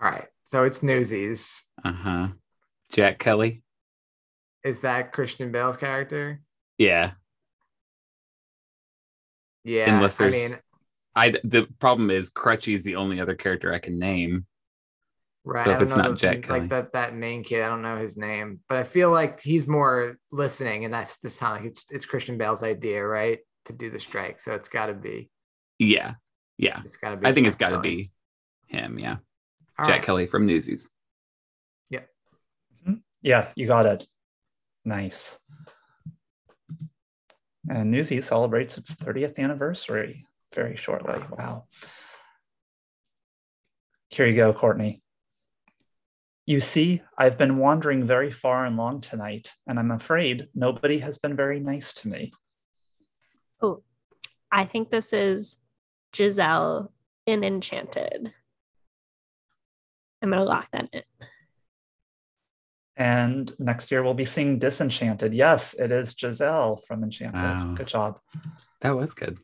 All 0.00 0.10
right, 0.10 0.26
so 0.42 0.64
it's 0.64 0.82
Newsies. 0.82 1.64
Uh 1.82 1.92
huh. 1.92 2.28
Jack 2.92 3.18
Kelly. 3.18 3.62
Is 4.64 4.80
that 4.80 5.12
Christian 5.12 5.52
Bale's 5.52 5.76
character? 5.76 6.40
Yeah. 6.78 7.12
Yeah, 9.64 9.94
Unless 9.96 10.20
I 10.20 10.28
mean, 10.30 10.50
I 11.14 11.30
the 11.44 11.66
problem 11.78 12.10
is 12.10 12.30
Crutchy 12.30 12.74
is 12.74 12.84
the 12.84 12.96
only 12.96 13.20
other 13.20 13.34
character 13.34 13.72
I 13.72 13.78
can 13.78 13.98
name. 13.98 14.46
right. 15.44 15.64
So 15.64 15.72
if 15.72 15.82
it's 15.82 15.96
not 15.96 16.10
the- 16.10 16.16
Jack 16.16 16.42
Kelly. 16.42 16.60
like 16.60 16.70
that 16.70 16.92
that 16.92 17.14
main 17.14 17.42
kid, 17.44 17.62
I 17.62 17.68
don't 17.68 17.82
know 17.82 17.98
his 17.98 18.16
name, 18.16 18.60
but 18.68 18.78
I 18.78 18.84
feel 18.84 19.10
like 19.10 19.40
he's 19.40 19.66
more 19.66 20.16
listening, 20.30 20.84
and 20.84 20.94
that's 20.94 21.18
this 21.18 21.36
time 21.36 21.56
like 21.62 21.70
it's 21.70 21.86
it's 21.90 22.06
Christian 22.06 22.38
Bale's 22.38 22.62
idea, 22.62 23.04
right, 23.04 23.40
to 23.66 23.72
do 23.72 23.90
the 23.90 24.00
strike. 24.00 24.40
So 24.40 24.52
it's 24.52 24.68
got 24.68 24.86
to 24.86 24.94
be 24.94 25.28
Yeah. 25.78 26.14
Yeah. 26.56 26.80
it's 26.84 26.96
got 26.96 27.10
to 27.10 27.16
be. 27.18 27.26
I 27.26 27.32
think 27.32 27.46
it's 27.46 27.56
got 27.56 27.70
to 27.70 27.80
be 27.80 28.10
him. 28.66 28.98
Yeah. 28.98 29.16
All 29.78 29.84
Jack 29.86 29.96
right. 29.96 30.02
Kelly 30.02 30.26
from 30.26 30.46
Newsies. 30.46 30.88
Yeah. 31.90 32.00
Mm-hmm. 32.82 32.94
Yeah, 33.22 33.48
you 33.54 33.66
got 33.66 33.86
it. 33.86 34.06
Nice. 34.84 35.38
And 37.68 37.90
Newsy 37.90 38.22
celebrates 38.22 38.78
its 38.78 38.94
30th 38.94 39.38
anniversary 39.38 40.26
very 40.54 40.76
shortly. 40.76 41.20
Wow. 41.30 41.64
Here 44.08 44.26
you 44.26 44.36
go, 44.36 44.52
Courtney. 44.52 45.02
You 46.46 46.62
see, 46.62 47.02
I've 47.18 47.36
been 47.36 47.58
wandering 47.58 48.06
very 48.06 48.32
far 48.32 48.64
and 48.64 48.78
long 48.78 49.02
tonight, 49.02 49.52
and 49.66 49.78
I'm 49.78 49.90
afraid 49.90 50.48
nobody 50.54 51.00
has 51.00 51.18
been 51.18 51.36
very 51.36 51.60
nice 51.60 51.92
to 51.94 52.08
me. 52.08 52.32
Oh, 53.60 53.82
I 54.50 54.64
think 54.64 54.90
this 54.90 55.12
is 55.12 55.58
Giselle 56.16 56.90
in 57.26 57.44
Enchanted. 57.44 58.32
I'm 60.22 60.30
gonna 60.30 60.42
lock 60.42 60.70
that 60.72 60.88
in. 60.90 61.02
And 62.98 63.54
next 63.60 63.92
year 63.92 64.02
we'll 64.02 64.12
be 64.12 64.24
seeing 64.24 64.58
Disenchanted. 64.58 65.32
Yes, 65.32 65.72
it 65.74 65.92
is 65.92 66.16
Giselle 66.18 66.82
from 66.86 67.04
Enchanted. 67.04 67.40
Wow. 67.40 67.74
Good 67.76 67.86
job. 67.86 68.18
That 68.80 68.96
was 68.96 69.14
good. 69.14 69.38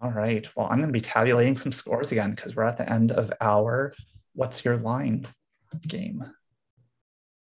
All 0.00 0.12
right. 0.12 0.46
Well, 0.54 0.66
I'm 0.70 0.78
going 0.78 0.88
to 0.88 0.92
be 0.92 1.00
tabulating 1.00 1.56
some 1.56 1.72
scores 1.72 2.12
again 2.12 2.30
because 2.30 2.54
we're 2.54 2.64
at 2.64 2.78
the 2.78 2.90
end 2.90 3.10
of 3.10 3.32
our 3.40 3.92
What's 4.32 4.64
Your 4.64 4.76
Line 4.76 5.26
game. 5.86 6.24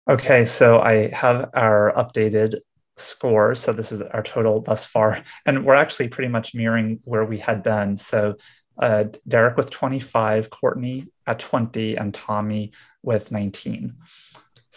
Okay, 0.10 0.48
so 0.48 0.80
I 0.80 1.10
have 1.10 1.52
our 1.54 1.94
updated 1.96 2.62
scores. 2.98 3.60
So 3.60 3.74
this 3.74 3.92
is 3.92 4.02
our 4.02 4.24
total 4.24 4.62
thus 4.62 4.86
far. 4.86 5.24
And 5.46 5.66
we're 5.66 5.76
actually 5.76 6.08
pretty 6.08 6.30
much 6.30 6.56
mirroring 6.56 7.02
where 7.04 7.26
we 7.26 7.38
had 7.38 7.64
been. 7.64 7.98
So 7.98 8.36
uh, 8.80 9.06
Derek 9.28 9.58
with 9.58 9.70
25, 9.70 10.50
Courtney 10.50 11.08
at 11.28 11.40
20, 11.40 11.96
and 11.98 12.14
Tommy 12.14 12.72
with 13.04 13.32
19. 13.32 13.96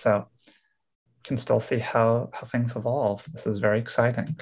So 0.03 0.26
can 1.22 1.38
still 1.38 1.61
see 1.61 1.78
how, 1.78 2.30
how 2.32 2.46
things 2.46 2.74
evolve. 2.74 3.24
This 3.32 3.46
is 3.46 3.59
very 3.59 3.78
exciting. 3.78 4.36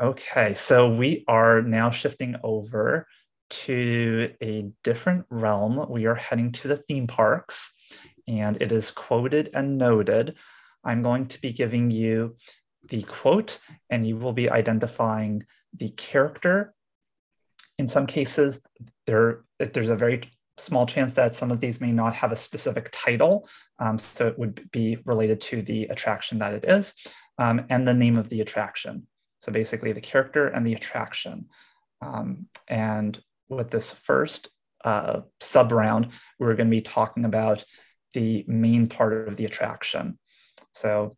Okay, 0.00 0.54
so 0.54 0.94
we 0.94 1.24
are 1.26 1.60
now 1.60 1.90
shifting 1.90 2.36
over 2.44 3.08
to 3.50 4.30
a 4.40 4.70
different 4.84 5.26
realm. 5.30 5.86
We 5.90 6.06
are 6.06 6.14
heading 6.14 6.52
to 6.52 6.68
the 6.68 6.76
theme 6.76 7.08
parks, 7.08 7.74
and 8.28 8.56
it 8.62 8.70
is 8.70 8.92
quoted 8.92 9.50
and 9.52 9.76
noted. 9.76 10.36
I'm 10.84 11.02
going 11.02 11.26
to 11.26 11.40
be 11.40 11.52
giving 11.52 11.90
you 11.90 12.36
the 12.88 13.02
quote, 13.02 13.58
and 13.90 14.06
you 14.06 14.16
will 14.16 14.32
be 14.32 14.48
identifying 14.48 15.44
the 15.76 15.88
character. 15.90 16.74
In 17.78 17.88
some 17.88 18.06
cases, 18.06 18.62
there 19.06 19.42
there's 19.58 19.88
a 19.88 19.96
very 19.96 20.22
small 20.58 20.86
chance 20.86 21.14
that 21.14 21.34
some 21.34 21.50
of 21.50 21.60
these 21.60 21.80
may 21.80 21.92
not 21.92 22.14
have 22.14 22.32
a 22.32 22.36
specific 22.36 22.90
title, 22.92 23.48
um, 23.78 23.98
so 23.98 24.26
it 24.26 24.38
would 24.38 24.70
be 24.70 24.98
related 25.04 25.40
to 25.40 25.62
the 25.62 25.84
attraction 25.84 26.38
that 26.38 26.54
it 26.54 26.64
is, 26.64 26.94
um, 27.38 27.64
and 27.68 27.86
the 27.86 27.94
name 27.94 28.16
of 28.16 28.28
the 28.28 28.40
attraction. 28.40 29.06
So 29.40 29.52
basically, 29.52 29.92
the 29.92 30.00
character 30.00 30.46
and 30.46 30.66
the 30.66 30.74
attraction. 30.74 31.46
Um, 32.00 32.46
and 32.68 33.20
with 33.48 33.70
this 33.70 33.90
first 33.90 34.48
uh, 34.84 35.20
sub 35.40 35.72
round, 35.72 36.08
we're 36.38 36.54
going 36.54 36.68
to 36.68 36.76
be 36.76 36.80
talking 36.82 37.24
about 37.24 37.64
the 38.12 38.44
main 38.46 38.88
part 38.88 39.28
of 39.28 39.36
the 39.36 39.44
attraction. 39.44 40.18
So 40.72 41.16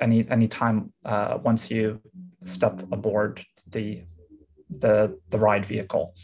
any 0.00 0.28
anytime 0.28 0.92
uh, 1.04 1.38
once 1.42 1.70
you 1.70 2.00
step 2.44 2.82
aboard 2.92 3.44
the 3.66 4.02
the 4.68 5.18
the 5.28 5.38
ride 5.38 5.64
vehicle. 5.64 6.14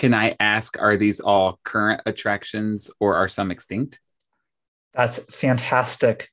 Can 0.00 0.14
I 0.14 0.34
ask, 0.40 0.80
are 0.80 0.96
these 0.96 1.20
all 1.20 1.60
current 1.62 2.00
attractions 2.06 2.90
or 3.00 3.16
are 3.16 3.28
some 3.28 3.50
extinct? 3.50 4.00
That's 4.94 5.18
fantastic, 5.30 6.30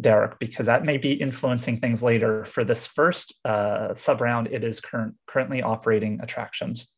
Derek, 0.00 0.38
because 0.38 0.66
that 0.66 0.84
may 0.84 0.98
be 0.98 1.14
influencing 1.14 1.80
things 1.80 2.00
later. 2.00 2.44
For 2.44 2.62
this 2.62 2.86
first 2.86 3.34
uh, 3.44 3.96
sub 3.96 4.20
round, 4.20 4.46
it 4.52 4.62
is 4.62 4.78
current 4.78 5.16
currently 5.26 5.62
operating 5.62 6.20
attractions. 6.22 6.92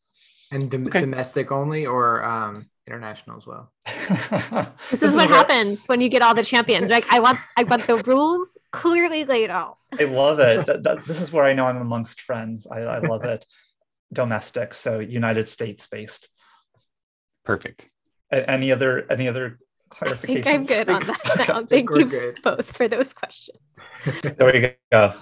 And 0.52 0.70
dom- 0.70 0.90
domestic 0.90 1.50
only 1.50 1.86
or 1.86 2.22
um, 2.22 2.68
international 2.86 3.38
as 3.38 3.46
well? 3.46 3.72
This, 4.90 5.02
is 5.02 5.16
what 5.16 5.30
happens 5.30 5.86
when 5.86 6.02
you 6.02 6.10
get 6.10 6.20
all 6.20 6.34
the 6.34 6.44
champions. 6.44 6.90
Like 6.90 7.10
I 7.10 7.20
want, 7.20 7.38
I 7.56 7.62
want 7.62 7.86
the 7.86 7.96
rules 7.96 8.58
clearly 8.72 9.24
laid 9.24 9.48
out. 9.48 9.78
I 9.98 10.04
love 10.04 10.38
it. 10.38 10.66
That- 10.66 10.82
that- 10.82 11.06
this 11.06 11.22
is 11.22 11.32
where 11.32 11.44
I 11.44 11.54
know 11.54 11.64
I'm 11.64 11.78
amongst 11.78 12.20
friends. 12.20 12.66
I, 12.70 12.80
I 12.80 12.98
love 12.98 13.24
it. 13.24 13.46
Domestic, 14.12 14.74
so 14.74 14.98
United 14.98 15.48
States 15.48 15.86
based. 15.86 16.28
Perfect. 17.44 17.86
A- 18.32 18.48
Any 18.48 18.72
other 18.72 19.10
any 19.10 19.28
other 19.28 19.58
I 20.00 20.14
think 20.14 20.46
I'm 20.46 20.64
good 20.66 20.88
on 20.88 21.04
that 21.04 21.48
now. 21.48 21.64
Thank 21.64 21.90
you 21.90 22.04
good. 22.04 22.40
both 22.42 22.76
for 22.76 22.86
those 22.88 23.12
questions. 23.12 23.58
There 24.22 24.52
we 24.52 24.74
go. 24.92 25.14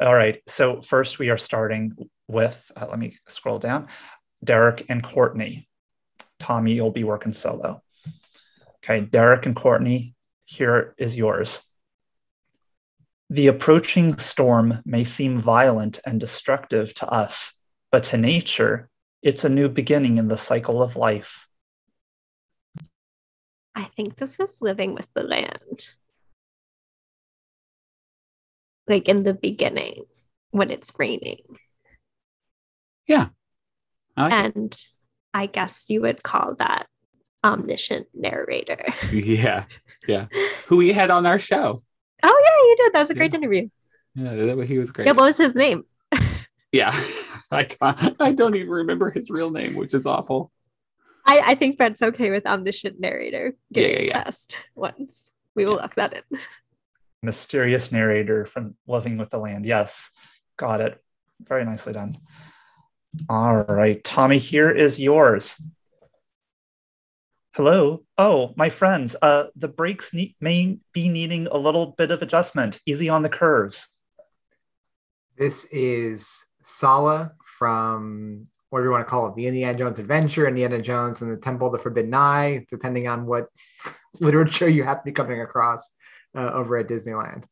All 0.00 0.14
right. 0.14 0.42
So 0.48 0.82
first 0.82 1.18
we 1.18 1.30
are 1.30 1.38
starting 1.38 1.92
with, 2.28 2.70
uh, 2.76 2.86
let 2.90 2.98
me 2.98 3.16
scroll 3.28 3.58
down, 3.60 3.86
Derek 4.42 4.84
and 4.88 5.02
Courtney. 5.02 5.68
Tommy, 6.40 6.72
you'll 6.74 6.90
be 6.90 7.04
working 7.04 7.32
solo. 7.32 7.82
Okay, 8.84 9.00
Derek 9.04 9.46
and 9.46 9.54
Courtney, 9.56 10.14
here 10.44 10.94
is 10.98 11.16
yours. 11.16 11.62
The 13.30 13.46
approaching 13.46 14.18
storm 14.18 14.82
may 14.84 15.04
seem 15.04 15.40
violent 15.40 16.00
and 16.04 16.20
destructive 16.20 16.92
to 16.94 17.08
us, 17.08 17.55
but 17.96 18.04
to 18.04 18.18
nature, 18.18 18.90
it's 19.22 19.42
a 19.42 19.48
new 19.48 19.70
beginning 19.70 20.18
in 20.18 20.28
the 20.28 20.36
cycle 20.36 20.82
of 20.82 20.96
life. 20.96 21.48
I 23.74 23.84
think 23.96 24.16
this 24.16 24.38
is 24.38 24.58
living 24.60 24.94
with 24.94 25.06
the 25.14 25.22
land. 25.22 25.88
Like 28.86 29.08
in 29.08 29.22
the 29.22 29.32
beginning 29.32 30.04
when 30.50 30.70
it's 30.70 30.92
raining. 30.98 31.40
Yeah. 33.06 33.28
I 34.14 34.28
like 34.28 34.32
it. 34.32 34.56
and 34.56 34.86
I 35.32 35.46
guess 35.46 35.88
you 35.88 36.02
would 36.02 36.22
call 36.22 36.54
that 36.56 36.88
omniscient 37.42 38.08
narrator. 38.12 38.84
Yeah. 39.10 39.64
Yeah. 40.06 40.26
Who 40.66 40.76
we 40.76 40.92
had 40.92 41.10
on 41.10 41.24
our 41.24 41.38
show. 41.38 41.80
Oh 42.22 42.42
yeah, 42.44 42.68
you 42.68 42.76
did. 42.76 42.92
That 42.92 43.00
was 43.00 43.10
a 43.10 43.14
great 43.14 43.32
interview. 43.32 43.70
Yeah, 44.14 44.34
that, 44.34 44.66
he 44.66 44.76
was 44.76 44.90
great. 44.90 45.06
Yeah, 45.06 45.12
what 45.12 45.24
was 45.24 45.38
his 45.38 45.54
name? 45.54 45.84
Yeah. 46.72 46.92
I, 47.50 47.62
don't- 47.64 48.16
I 48.20 48.32
don't 48.32 48.56
even 48.56 48.68
remember 48.70 49.10
his 49.10 49.30
real 49.30 49.50
name, 49.50 49.74
which 49.74 49.94
is 49.94 50.06
awful. 50.06 50.50
I, 51.24 51.40
I 51.44 51.54
think 51.56 51.76
Brett's 51.76 52.02
okay 52.02 52.30
with 52.30 52.46
omniscient 52.46 53.00
narrator 53.00 53.56
Yeah, 53.70 53.82
getting 53.82 53.96
yeah, 54.06 54.12
yeah. 54.12 54.22
passed 54.24 54.58
once. 54.74 55.30
We 55.54 55.66
will 55.66 55.76
lock 55.76 55.94
that 55.96 56.12
in. 56.30 56.38
Mysterious 57.22 57.90
narrator 57.90 58.46
from 58.46 58.76
Living 58.86 59.16
with 59.18 59.30
the 59.30 59.38
Land. 59.38 59.64
Yes, 59.66 60.10
got 60.56 60.80
it. 60.80 61.02
Very 61.40 61.64
nicely 61.64 61.92
done. 61.92 62.18
All 63.28 63.56
right, 63.56 64.02
Tommy, 64.04 64.38
here 64.38 64.70
is 64.70 64.98
yours. 65.00 65.56
Hello. 67.54 68.04
Oh, 68.18 68.52
my 68.56 68.68
friends, 68.68 69.16
uh, 69.22 69.44
the 69.56 69.68
brakes 69.68 70.12
ne- 70.12 70.36
may 70.40 70.78
be 70.92 71.08
needing 71.08 71.46
a 71.46 71.56
little 71.56 71.86
bit 71.86 72.10
of 72.10 72.20
adjustment. 72.22 72.80
Easy 72.86 73.08
on 73.08 73.22
the 73.22 73.28
curves. 73.30 73.88
This 75.38 75.64
is 75.72 76.44
Sallah 76.66 77.32
from 77.44 78.48
whatever 78.70 78.88
you 78.88 78.92
want 78.92 79.06
to 79.06 79.10
call 79.10 79.28
it, 79.28 79.36
the 79.36 79.46
Indiana 79.46 79.78
Jones 79.78 79.98
Adventure, 80.00 80.48
Indiana 80.48 80.82
Jones 80.82 81.22
and 81.22 81.32
the 81.32 81.36
Temple 81.36 81.68
of 81.68 81.72
the 81.72 81.78
Forbidden 81.78 82.12
Eye, 82.12 82.66
depending 82.68 83.06
on 83.06 83.24
what 83.24 83.46
literature 84.20 84.68
you 84.68 84.82
happen 84.82 85.04
to 85.04 85.10
be 85.12 85.12
coming 85.12 85.40
across 85.40 85.90
uh, 86.34 86.50
over 86.52 86.76
at 86.76 86.88
Disneyland. 86.88 87.44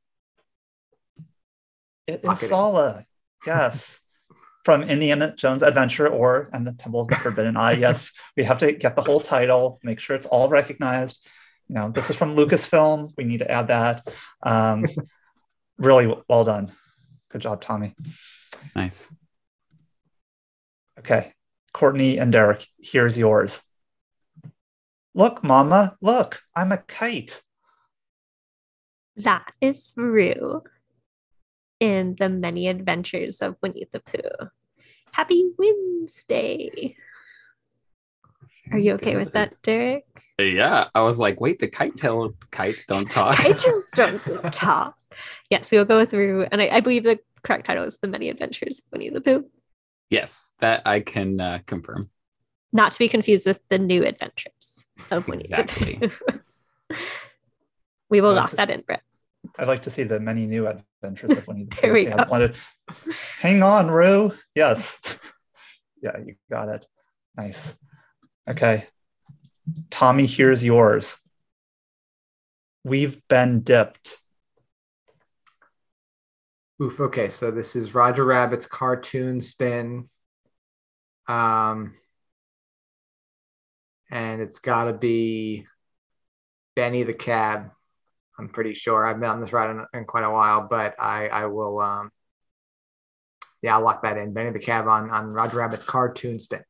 It 2.07 2.25
Lock 2.25 2.39
is 2.39 2.43
it 2.43 2.47
in. 2.47 2.51
Sallah. 2.51 3.07
Yes. 3.47 4.01
From 4.65 4.83
Indiana 4.83 5.35
Jones 5.37 5.63
Adventure 5.63 6.09
or 6.09 6.49
and 6.53 6.67
the 6.67 6.73
Temple 6.73 7.03
of 7.03 7.09
the 7.09 7.17
Forbidden 7.17 7.57
Eye. 7.57 7.73
Yes, 7.73 8.11
we 8.37 8.45
have 8.45 8.59
to 8.59 8.73
get 8.73 8.97
the 8.97 9.03
whole 9.03 9.21
title, 9.21 9.79
make 9.83 10.01
sure 10.01 10.17
it's 10.17 10.27
all 10.27 10.49
recognized. 10.49 11.19
You 11.69 11.75
know, 11.75 11.91
this 11.91 12.09
is 12.09 12.17
from 12.17 12.35
Lucasfilm. 12.35 13.13
We 13.17 13.25
need 13.25 13.41
to 13.41 13.51
add 13.51 13.69
that. 13.69 14.09
Um, 14.43 14.87
really 15.77 16.15
well 16.29 16.45
done. 16.45 16.73
Good 17.31 17.43
job, 17.43 17.61
Tommy. 17.61 17.95
Nice. 18.75 19.11
Okay. 20.99 21.33
Courtney 21.73 22.19
and 22.19 22.33
Derek, 22.33 22.67
here's 22.79 23.19
yours. 23.19 23.61
Look, 25.15 25.45
Mama, 25.45 25.97
look, 26.01 26.43
I'm 26.55 26.73
a 26.73 26.79
kite. 26.79 27.43
That 29.17 29.53
is 29.61 29.93
Roo 29.97 30.63
in 31.79 32.17
the 32.19 32.29
many 32.29 32.69
adventures 32.69 33.41
of 33.41 33.57
Winnie 33.63 33.87
the 33.93 34.01
Pooh. 34.01 34.49
Happy 35.13 35.51
Wednesday. 35.59 36.97
Are 38.73 38.79
you 38.79 38.95
okay 38.95 39.17
with 39.17 39.33
that, 39.33 39.55
Derek? 39.63 40.05
Yeah. 40.39 40.89
I 40.95 41.03
was 41.03 41.19
like, 41.19 41.41
wait, 41.41 41.59
the 41.59 41.69
kite 41.69 41.95
tail 41.95 42.35
kites 42.51 42.87
don't 42.87 43.09
talk. 43.09 43.39
I 43.39 43.53
just 43.53 43.93
don't 43.95 44.21
talk. 44.53 44.97
Yes, 45.51 45.71
we'll 45.71 45.85
go 45.85 45.99
with 45.99 46.13
Roo. 46.13 46.47
And 46.51 46.61
I, 46.61 46.69
I 46.73 46.81
believe 46.81 47.05
the 47.05 47.21
correct 47.45 47.67
title 47.67 47.85
is 47.85 47.99
The 47.99 48.09
Many 48.09 48.29
Adventures 48.31 48.79
of 48.81 48.85
Winnie 48.93 49.11
the 49.11 49.21
Pooh. 49.21 49.45
yes, 50.11 50.53
that 50.61 50.83
I 50.87 51.01
can 51.01 51.41
uh, 51.41 51.61
confirm. 51.67 52.11
Not 52.73 52.93
to 52.93 52.99
be 52.99 53.09
confused 53.09 53.47
with 53.47 53.61
The 53.69 53.79
New 53.79 54.05
Adventures 54.05 54.85
of 55.11 55.29
Winnie 55.29 55.43
Exactly. 55.43 55.95
the 55.95 56.09
Pooh. 56.09 56.41
we 58.11 58.21
will 58.21 58.31
Well, 58.31 58.37
lock 58.43 58.51
that 58.53 58.71
in, 58.71 58.81
Brett. 58.83 59.03
I'd 59.59 59.69
like 59.69 59.83
to 59.83 59.91
see 59.91 60.03
the 60.05 60.19
many 60.19 60.47
new 60.47 60.67
adventures 60.67 61.37
of 61.39 61.47
Winnie 61.47 61.65
the 61.65 61.77
There 61.83 61.91
Pooh. 61.91 61.95
we 61.95 62.05
go. 62.07 62.17
wanted- 62.29 62.57
Hang 63.41 63.63
on, 63.63 63.91
Roo. 63.91 64.33
Yes. 64.55 64.99
Yeah, 66.03 66.19
you 66.25 66.35
got 66.51 66.69
it. 66.69 66.87
Nice. 67.37 67.75
Okay. 68.49 68.87
Tommy, 69.91 70.27
here's 70.27 70.63
yours. 70.63 71.17
We've 72.85 73.21
been 73.29 73.61
dipped. 73.61 74.19
Oof. 76.83 77.01
Okay, 77.01 77.29
so 77.29 77.51
this 77.51 77.77
is 77.77 77.95
Roger 77.95 78.25
Rabbit's 78.25 78.67
cartoon 78.67 79.41
spin. 79.41 80.09
Um, 81.29 81.95
and 84.11 84.41
it's 84.43 84.59
got 84.59 84.85
to 84.85 84.93
be 84.93 85.67
Benny 86.77 87.05
the 87.05 87.15
Cab. 87.15 87.71
I'm 88.39 88.49
pretty 88.49 88.75
sure. 88.75 89.07
I've 89.07 89.21
been 89.21 89.31
on 89.31 89.41
this 89.41 89.53
ride 89.53 89.71
in, 89.71 89.85
in 89.95 90.05
quite 90.05 90.25
a 90.25 90.31
while, 90.31 90.67
but 90.69 90.97
I 90.99 91.29
I 91.29 91.47
will. 91.47 91.79
Um, 91.79 92.11
yeah, 93.63 93.77
I'll 93.77 93.85
lock 93.85 94.03
that 94.03 94.19
in. 94.19 94.33
Benny 94.33 94.51
the 94.51 94.59
Cab 94.59 94.89
on 94.89 95.11
on 95.11 95.33
Roger 95.33 95.59
Rabbit's 95.59 95.85
cartoon 95.85 96.39
spin. 96.41 96.65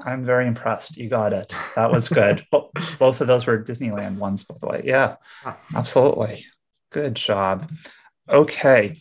I'm 0.00 0.24
very 0.24 0.46
impressed. 0.46 0.96
You 0.96 1.08
got 1.08 1.32
it. 1.32 1.54
That 1.74 1.90
was 1.90 2.08
good. 2.08 2.44
Bo- 2.50 2.70
Both 2.98 3.20
of 3.20 3.26
those 3.26 3.46
were 3.46 3.62
Disneyland 3.62 4.16
ones, 4.18 4.44
by 4.44 4.56
the 4.60 4.66
way. 4.66 4.82
Yeah, 4.84 5.16
absolutely. 5.74 6.46
Good 6.90 7.14
job. 7.14 7.70
Okay. 8.28 8.98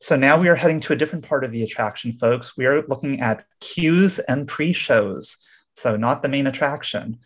So 0.00 0.16
now 0.16 0.38
we 0.38 0.48
are 0.48 0.54
heading 0.54 0.80
to 0.80 0.92
a 0.92 0.96
different 0.96 1.26
part 1.26 1.44
of 1.44 1.50
the 1.50 1.62
attraction, 1.62 2.12
folks. 2.12 2.56
We 2.56 2.66
are 2.66 2.86
looking 2.86 3.20
at 3.20 3.44
cues 3.60 4.18
and 4.20 4.46
pre 4.46 4.72
shows. 4.72 5.36
So, 5.76 5.96
not 5.96 6.22
the 6.22 6.28
main 6.28 6.46
attraction. 6.46 7.18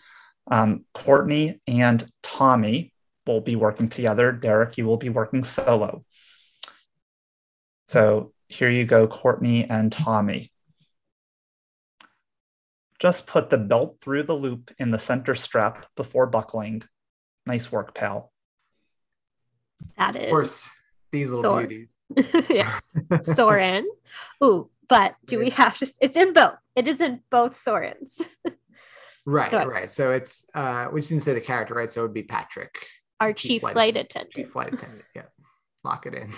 Um, 0.51 0.85
Courtney 0.93 1.61
and 1.67 2.07
Tommy 2.23 2.93
will 3.27 3.41
be 3.41 3.57
working 3.57 3.89
together. 3.89 4.33
Derek, 4.33 4.77
you 4.77 4.87
will 4.87 4.97
be 4.97 5.09
working 5.09 5.45
solo. 5.45 6.05
So, 7.89 8.33
here 8.49 8.69
you 8.69 8.85
go, 8.85 9.07
Courtney 9.07 9.65
and 9.65 9.91
Tommy. 9.91 10.53
Just 12.99 13.27
put 13.27 13.51
the 13.51 13.59
belt 13.59 13.99
through 14.03 14.25
the 14.25 14.35
loop 14.35 14.71
in 14.79 14.91
the 14.91 14.99
center 14.99 15.35
strap 15.35 15.87
before 15.97 16.27
buckling. 16.27 16.83
Nice 17.47 17.73
work, 17.73 17.95
pal. 17.95 18.33
That 19.97 20.15
is. 20.15 20.25
Of 20.25 20.31
course, 20.31 20.77
these 21.13 21.29
little 21.31 21.43
Sor- 21.43 21.67
beauties. 21.67 21.91
yes. 22.51 22.81
Soarin'. 23.37 23.87
Ooh, 24.43 24.69
but 24.89 25.15
do 25.27 25.39
we 25.39 25.51
have 25.51 25.79
to? 25.79 25.91
It's 26.01 26.17
in 26.17 26.33
both. 26.33 26.55
It 26.75 26.89
is 26.89 27.01
in 27.01 27.21
both 27.31 27.63
Soarins. 27.65 28.21
Right, 29.25 29.53
right. 29.53 29.89
So 29.89 30.11
it's 30.11 30.45
uh, 30.53 30.89
we 30.93 31.01
just 31.01 31.11
didn't 31.11 31.23
say 31.23 31.33
the 31.33 31.41
character, 31.41 31.75
right? 31.75 31.89
So 31.89 32.01
it 32.01 32.05
would 32.07 32.13
be 32.13 32.25
Patrick, 32.25 32.75
Our 33.21 33.33
chief 33.33 33.61
flight 33.61 33.97
attendant. 33.97 34.33
chief 34.35 34.51
flight 34.51 34.75
attendant. 34.75 35.05
Yeah, 35.15 35.27
lock 35.85 36.07
it 36.07 36.15
in. 36.15 36.33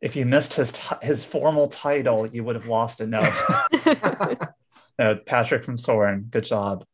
If 0.00 0.16
you 0.16 0.24
missed 0.24 0.54
his 0.54 0.72
ti- 0.72 0.96
his 1.02 1.22
formal 1.22 1.68
title, 1.68 2.26
you 2.26 2.44
would 2.44 2.54
have 2.54 2.64
lost 2.66 3.02
a 3.02 3.06
note. 3.06 3.28
no, 4.98 5.16
Patrick 5.26 5.64
from 5.64 5.76
Soarin'. 5.76 6.28
Good 6.30 6.44
job. 6.44 6.86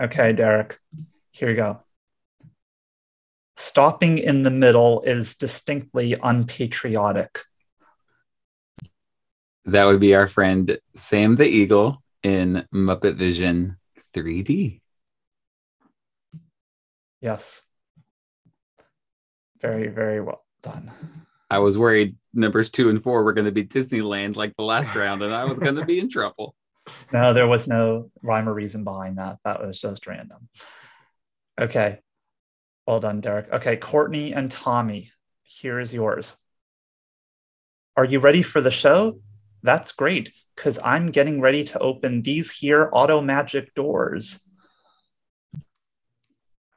Okay, 0.00 0.32
Derek. 0.32 0.78
Here 1.32 1.50
you 1.50 1.56
go. 1.56 1.80
Stopping 3.68 4.16
in 4.16 4.44
the 4.44 4.50
middle 4.50 5.02
is 5.02 5.34
distinctly 5.34 6.16
unpatriotic. 6.22 7.40
That 9.66 9.84
would 9.84 10.00
be 10.00 10.14
our 10.14 10.26
friend 10.26 10.78
Sam 10.94 11.36
the 11.36 11.46
Eagle 11.46 12.02
in 12.22 12.66
Muppet 12.72 13.16
Vision 13.16 13.76
3D. 14.14 14.80
Yes. 17.20 17.60
Very, 19.60 19.88
very 19.88 20.22
well 20.22 20.46
done. 20.62 20.90
I 21.50 21.58
was 21.58 21.76
worried 21.76 22.16
numbers 22.32 22.70
two 22.70 22.88
and 22.88 23.02
four 23.02 23.22
were 23.22 23.34
going 23.34 23.44
to 23.44 23.52
be 23.52 23.66
Disneyland 23.66 24.36
like 24.36 24.56
the 24.56 24.64
last 24.64 24.94
round, 24.94 25.20
and 25.20 25.34
I 25.34 25.44
was 25.44 25.58
going 25.58 25.76
to 25.76 25.84
be 25.84 25.98
in 25.98 26.08
trouble. 26.08 26.54
No, 27.12 27.34
there 27.34 27.46
was 27.46 27.66
no 27.66 28.10
rhyme 28.22 28.48
or 28.48 28.54
reason 28.54 28.82
behind 28.82 29.18
that. 29.18 29.36
That 29.44 29.60
was 29.60 29.78
just 29.78 30.06
random. 30.06 30.48
Okay. 31.60 31.98
Well 32.88 33.00
done, 33.00 33.20
Derek. 33.20 33.52
Okay, 33.52 33.76
Courtney 33.76 34.32
and 34.32 34.50
Tommy, 34.50 35.12
here 35.42 35.78
is 35.78 35.92
yours. 35.92 36.38
Are 37.98 38.04
you 38.06 38.18
ready 38.18 38.42
for 38.42 38.62
the 38.62 38.70
show? 38.70 39.20
That's 39.62 39.92
great, 39.92 40.32
because 40.56 40.78
I'm 40.82 41.08
getting 41.08 41.42
ready 41.42 41.64
to 41.64 41.78
open 41.80 42.22
these 42.22 42.50
here 42.50 42.88
auto 42.90 43.20
magic 43.20 43.74
doors. 43.74 44.40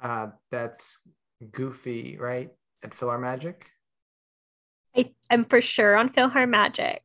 Uh, 0.01 0.31
that's 0.49 0.99
Goofy, 1.49 2.17
right? 2.19 2.49
At 2.83 2.91
PhilharMagic. 2.91 3.61
I, 4.93 5.13
I'm 5.29 5.45
for 5.45 5.61
sure 5.61 5.95
on 5.95 6.09
PhilharMagic. 6.09 6.99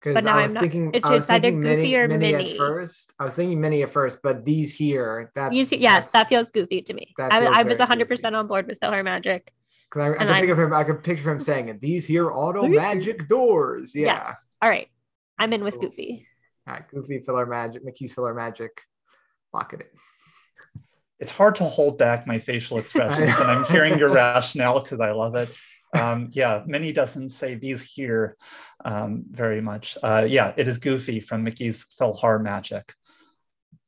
Because 0.00 0.14
But 0.14 0.24
now 0.24 0.34
I 0.34 0.36
I'm 0.38 0.42
was 0.44 0.54
not- 0.54 0.60
thinking, 0.62 0.90
it's 0.94 1.06
I 1.06 1.10
was 1.12 1.18
just 1.20 1.30
either 1.30 1.42
thinking 1.42 1.60
mini, 1.60 1.76
Goofy 1.82 1.96
or 1.98 2.08
mini, 2.08 2.32
Minnie. 2.32 2.50
at 2.52 2.56
first. 2.56 3.12
I 3.18 3.24
was 3.24 3.36
thinking 3.36 3.60
mini 3.60 3.82
at 3.82 3.90
first, 3.90 4.20
but 4.22 4.46
these 4.46 4.74
here, 4.74 5.30
that's 5.34 5.54
You 5.54 5.64
see, 5.66 5.76
yes, 5.76 6.10
that 6.12 6.28
feels 6.30 6.50
goofy 6.50 6.80
to 6.82 6.94
me. 6.94 7.12
that 7.18 7.32
I, 7.32 7.42
feels 7.42 7.56
I 7.56 7.62
was 7.64 7.78
100% 7.78 8.32
on 8.34 8.46
board 8.46 8.66
with 8.66 8.80
PhilharMagic. 8.80 9.42
because 9.90 10.00
I, 10.02 10.04
I 10.04 10.08
and 10.08 10.18
could 10.18 10.28
I- 10.28 10.40
think 10.40 10.52
of 10.52 10.58
him. 10.58 10.72
I 10.72 10.84
could 10.84 11.02
picture 11.04 11.30
him 11.30 11.38
saying 11.40 11.68
it. 11.68 11.80
These 11.82 12.06
here 12.06 12.30
auto 12.30 12.66
magic 12.66 13.28
doors. 13.28 13.94
Yeah. 13.94 14.06
Yes. 14.24 14.46
All 14.62 14.70
right. 14.70 14.88
I'm 15.38 15.52
in 15.52 15.62
with 15.62 15.74
Cool. 15.74 15.90
Goofy. 15.90 16.26
All 16.66 16.74
right, 16.74 16.88
Goofy 16.88 17.20
PhilharMagic, 17.20 17.84
Mickey's 17.84 18.14
PhilharMagic. 18.14 18.68
Lock 19.52 19.74
it 19.74 19.80
in. 19.80 20.80
It's 21.18 21.30
hard 21.32 21.56
to 21.56 21.64
hold 21.64 21.98
back 21.98 22.26
my 22.26 22.38
facial 22.38 22.78
expressions, 22.82 23.34
and 23.38 23.50
I'm 23.50 23.64
hearing 23.66 23.98
your 23.98 24.08
rationale 24.08 24.80
because 24.80 25.00
I 25.02 25.10
love 25.12 25.34
it. 25.34 25.50
Um, 25.92 26.28
yeah, 26.32 26.62
Minnie 26.66 26.92
doesn't 26.92 27.30
say 27.30 27.54
these 27.54 27.82
here 27.82 28.36
um, 28.84 29.24
very 29.30 29.60
much. 29.60 29.98
Uh, 30.02 30.26
yeah, 30.28 30.52
it 30.56 30.68
is 30.68 30.78
Goofy 30.78 31.20
from 31.20 31.42
Mickey's 31.42 31.86
PhilharMagic. 32.00 32.90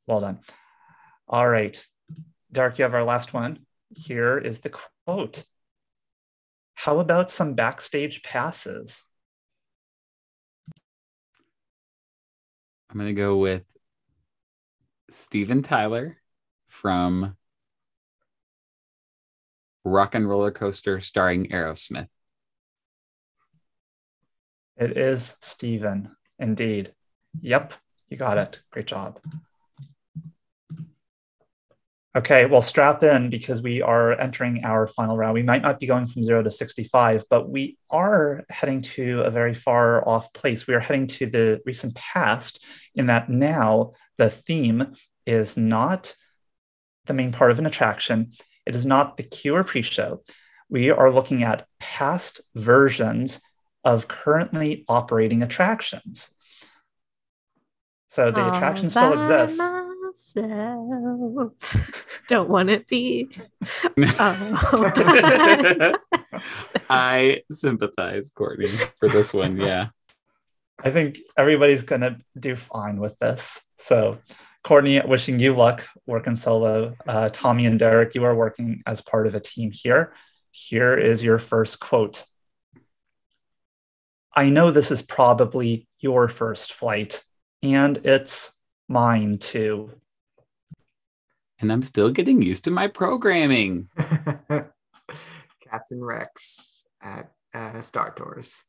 Well 0.05 0.21
done. 0.21 0.39
All 1.27 1.47
right, 1.47 1.81
Derek, 2.51 2.77
you 2.77 2.83
have 2.83 2.93
our 2.93 3.05
last 3.05 3.33
one. 3.33 3.59
Here 3.95 4.37
is 4.37 4.59
the 4.61 4.71
quote. 5.05 5.43
How 6.75 6.99
about 6.99 7.31
some 7.31 7.53
backstage 7.53 8.23
passes? 8.23 9.05
I'm 12.89 12.99
going 12.99 13.07
to 13.07 13.19
go 13.19 13.37
with 13.37 13.63
Steven 15.09 15.63
Tyler 15.63 16.17
from 16.67 17.37
Rock 19.85 20.15
and 20.15 20.27
Roller 20.27 20.51
Coaster 20.51 20.99
starring 21.01 21.47
Aerosmith. 21.47 22.07
It 24.77 24.97
is 24.97 25.35
Steven, 25.41 26.15
indeed. 26.39 26.93
Yep, 27.41 27.73
you 28.09 28.17
got 28.17 28.37
it. 28.37 28.59
Great 28.71 28.87
job. 28.87 29.19
Okay, 32.15 32.45
well, 32.45 32.61
strap 32.61 33.01
in 33.01 33.31
because 33.31 33.63
we 33.63 33.81
are 33.81 34.19
entering 34.19 34.63
our 34.63 34.85
final 34.85 35.17
round. 35.17 35.33
We 35.33 35.41
might 35.41 35.63
not 35.63 35.79
be 35.79 35.87
going 35.87 36.05
from 36.05 36.23
zero 36.23 36.43
to 36.43 36.51
65, 36.51 37.25
but 37.27 37.49
we 37.49 37.79
are 37.89 38.43
heading 38.51 38.83
to 38.83 39.21
a 39.21 39.31
very 39.31 39.55
far 39.55 40.07
off 40.07 40.31
place. 40.31 40.67
We 40.67 40.75
are 40.75 40.79
heading 40.79 41.07
to 41.07 41.25
the 41.25 41.61
recent 41.65 41.95
past, 41.95 42.63
in 42.93 43.07
that 43.07 43.29
now 43.29 43.93
the 44.19 44.29
theme 44.29 44.93
is 45.25 45.57
not 45.57 46.15
the 47.07 47.15
main 47.15 47.31
part 47.31 47.49
of 47.49 47.57
an 47.57 47.65
attraction, 47.65 48.33
it 48.65 48.75
is 48.75 48.85
not 48.85 49.17
the 49.17 49.23
queue 49.23 49.55
or 49.55 49.63
pre 49.63 49.81
show. 49.81 50.23
We 50.69 50.89
are 50.89 51.11
looking 51.11 51.43
at 51.43 51.67
past 51.79 52.41
versions 52.55 53.39
of 53.83 54.07
currently 54.07 54.85
operating 54.87 55.43
attractions. 55.43 56.33
So 58.07 58.31
the 58.31 58.53
attraction 58.53 58.89
still 58.89 59.13
exists. 59.13 59.59
Myself. 59.59 61.51
Don't 62.27 62.49
want 62.49 62.69
it 62.69 62.79
to 62.79 62.85
be. 62.85 63.29
Oh. 64.19 64.91
I 66.89 67.43
sympathize, 67.51 68.31
Courtney, 68.31 68.67
for 68.99 69.09
this 69.09 69.33
one. 69.33 69.57
Yeah. 69.57 69.89
I 70.83 70.89
think 70.89 71.19
everybody's 71.37 71.83
going 71.83 72.01
to 72.01 72.17
do 72.37 72.55
fine 72.55 72.97
with 72.97 73.17
this. 73.19 73.59
So, 73.79 74.19
Courtney, 74.63 75.01
wishing 75.01 75.39
you 75.39 75.53
luck 75.53 75.85
working 76.05 76.35
solo. 76.35 76.95
Uh, 77.05 77.29
Tommy 77.33 77.65
and 77.65 77.77
Derek, 77.77 78.15
you 78.15 78.23
are 78.23 78.35
working 78.35 78.81
as 78.85 79.01
part 79.01 79.27
of 79.27 79.35
a 79.35 79.39
team 79.39 79.71
here. 79.71 80.13
Here 80.51 80.97
is 80.97 81.23
your 81.23 81.39
first 81.39 81.79
quote 81.79 82.25
I 84.35 84.49
know 84.49 84.71
this 84.71 84.89
is 84.89 85.03
probably 85.03 85.87
your 85.99 86.27
first 86.27 86.73
flight, 86.73 87.23
and 87.61 87.97
it's 88.03 88.51
mine 88.87 89.37
too. 89.37 89.91
And 91.59 91.71
I'm 91.71 91.83
still 91.83 92.09
getting 92.09 92.41
used 92.41 92.63
to 92.63 92.71
my 92.71 92.87
programming. 92.87 93.89
Captain 93.97 96.03
Rex 96.03 96.83
at 97.01 97.31
uh, 97.53 97.79
Star 97.81 98.11
Tours. 98.15 98.63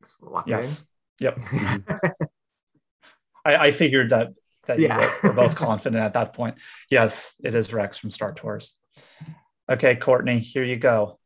Let's 0.00 0.46
Yes. 0.46 0.84
Yep. 1.18 1.40
in. 3.48 3.60
I, 3.60 3.64
I 3.66 3.72
figured 3.72 4.10
that 4.10 4.28
that 4.66 4.78
Yeah. 4.78 5.00
you 5.00 5.08
were, 5.22 5.28
were 5.30 5.34
both 5.34 5.54
confident 5.66 6.02
at 6.02 6.12
that 6.14 6.34
point. 6.34 6.56
Yes, 6.90 7.32
it 7.42 7.54
is 7.54 7.72
Rex 7.72 7.96
from 7.98 8.10
Star 8.10 8.32
Tours. 8.34 8.74
Okay, 9.70 9.96
Courtney, 9.96 10.38
here 10.38 10.64
you 10.64 10.76
go. 10.76 11.18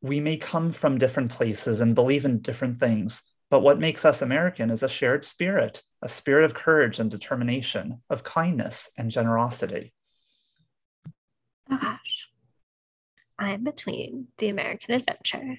We 0.00 0.18
may 0.20 0.36
come 0.36 0.72
from 0.72 0.98
different 0.98 1.30
places 1.30 1.80
and 1.80 1.94
believe 1.94 2.24
in 2.24 2.40
different 2.40 2.80
things, 2.80 3.22
but 3.50 3.60
what 3.60 3.78
makes 3.78 4.04
us 4.04 4.20
American 4.22 4.70
is 4.70 4.82
a 4.82 4.88
shared 4.88 5.24
spirit, 5.24 5.82
a 6.00 6.08
spirit 6.08 6.44
of 6.44 6.54
courage 6.54 6.98
and 6.98 7.10
determination, 7.10 8.02
of 8.10 8.24
kindness 8.24 8.90
and 8.98 9.10
generosity. 9.10 9.92
Oh 11.70 11.78
gosh. 11.80 12.28
I'm 13.38 13.62
between 13.64 14.28
the 14.38 14.48
American 14.48 14.94
Adventure 14.94 15.58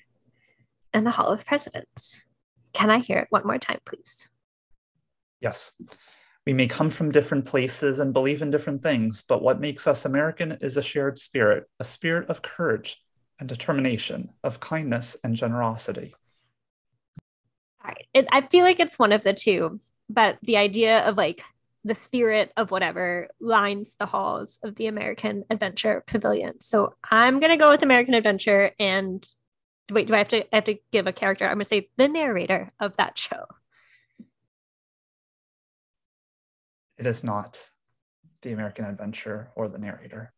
and 0.94 1.06
the 1.08 1.12
Hall 1.12 1.30
of 1.32 1.46
Presidents. 1.46 2.22
Can 2.74 2.90
I 2.90 3.00
hear 3.00 3.20
it 3.20 3.28
one 3.30 3.46
more 3.46 3.58
time, 3.58 3.80
please? 3.86 4.30
Yes. 5.44 5.74
We 6.48 6.54
may 6.54 6.68
come 6.68 6.90
from 6.90 7.12
different 7.12 7.46
places 7.46 8.00
and 8.00 8.14
believe 8.14 8.42
in 8.42 8.50
different 8.50 8.82
things, 8.82 9.24
but 9.28 9.42
what 9.42 9.60
makes 9.60 9.86
us 9.88 10.06
American 10.06 10.58
is 10.62 10.78
a 10.78 10.82
shared 10.82 11.20
spirit, 11.20 11.66
a 11.80 11.84
spirit 11.84 12.30
of 12.30 12.42
courage 12.42 12.98
and 13.40 13.48
determination, 13.48 14.30
of 14.44 14.60
kindness 14.60 15.18
and 15.24 15.36
generosity. 15.36 16.16
It, 18.14 18.28
I 18.32 18.42
feel 18.42 18.64
like 18.64 18.80
it's 18.80 19.00
one 19.00 19.12
of 19.12 19.24
the 19.24 19.34
two, 19.34 19.80
but 20.10 20.38
the 20.44 20.58
idea 20.58 21.00
of 21.00 21.18
like 21.18 21.44
the 21.84 21.96
spirit 21.96 22.52
of 22.56 22.72
whatever 22.72 23.28
lines 23.42 23.96
the 24.00 24.06
halls 24.06 24.60
of 24.64 24.76
the 24.76 24.88
American 24.88 25.44
Adventure 25.50 26.04
Pavilion. 26.08 26.62
So 26.62 26.96
I'm 27.10 27.40
gonna 27.40 27.58
go 27.58 27.72
with 27.72 27.84
American 27.84 28.14
Adventure 28.14 28.72
and 28.80 29.28
wait, 29.92 30.08
do 30.08 30.14
I 30.14 30.20
have 30.20 30.28
to 30.30 30.44
I 30.44 30.56
have 30.56 30.66
to 30.66 30.78
give 30.92 31.08
a 31.08 31.12
character? 31.12 31.46
I'm 31.46 31.56
gonna 31.56 31.66
say 31.66 31.90
the 31.98 32.08
narrator 32.08 32.72
of 32.80 32.96
that 32.98 33.18
show. 33.18 33.46
It 36.98 37.08
is 37.08 37.24
not 37.24 37.60
the 38.42 38.52
American 38.52 38.86
adventure 38.86 39.52
or 39.56 39.68
the 39.68 39.80
narrator. 39.80 40.34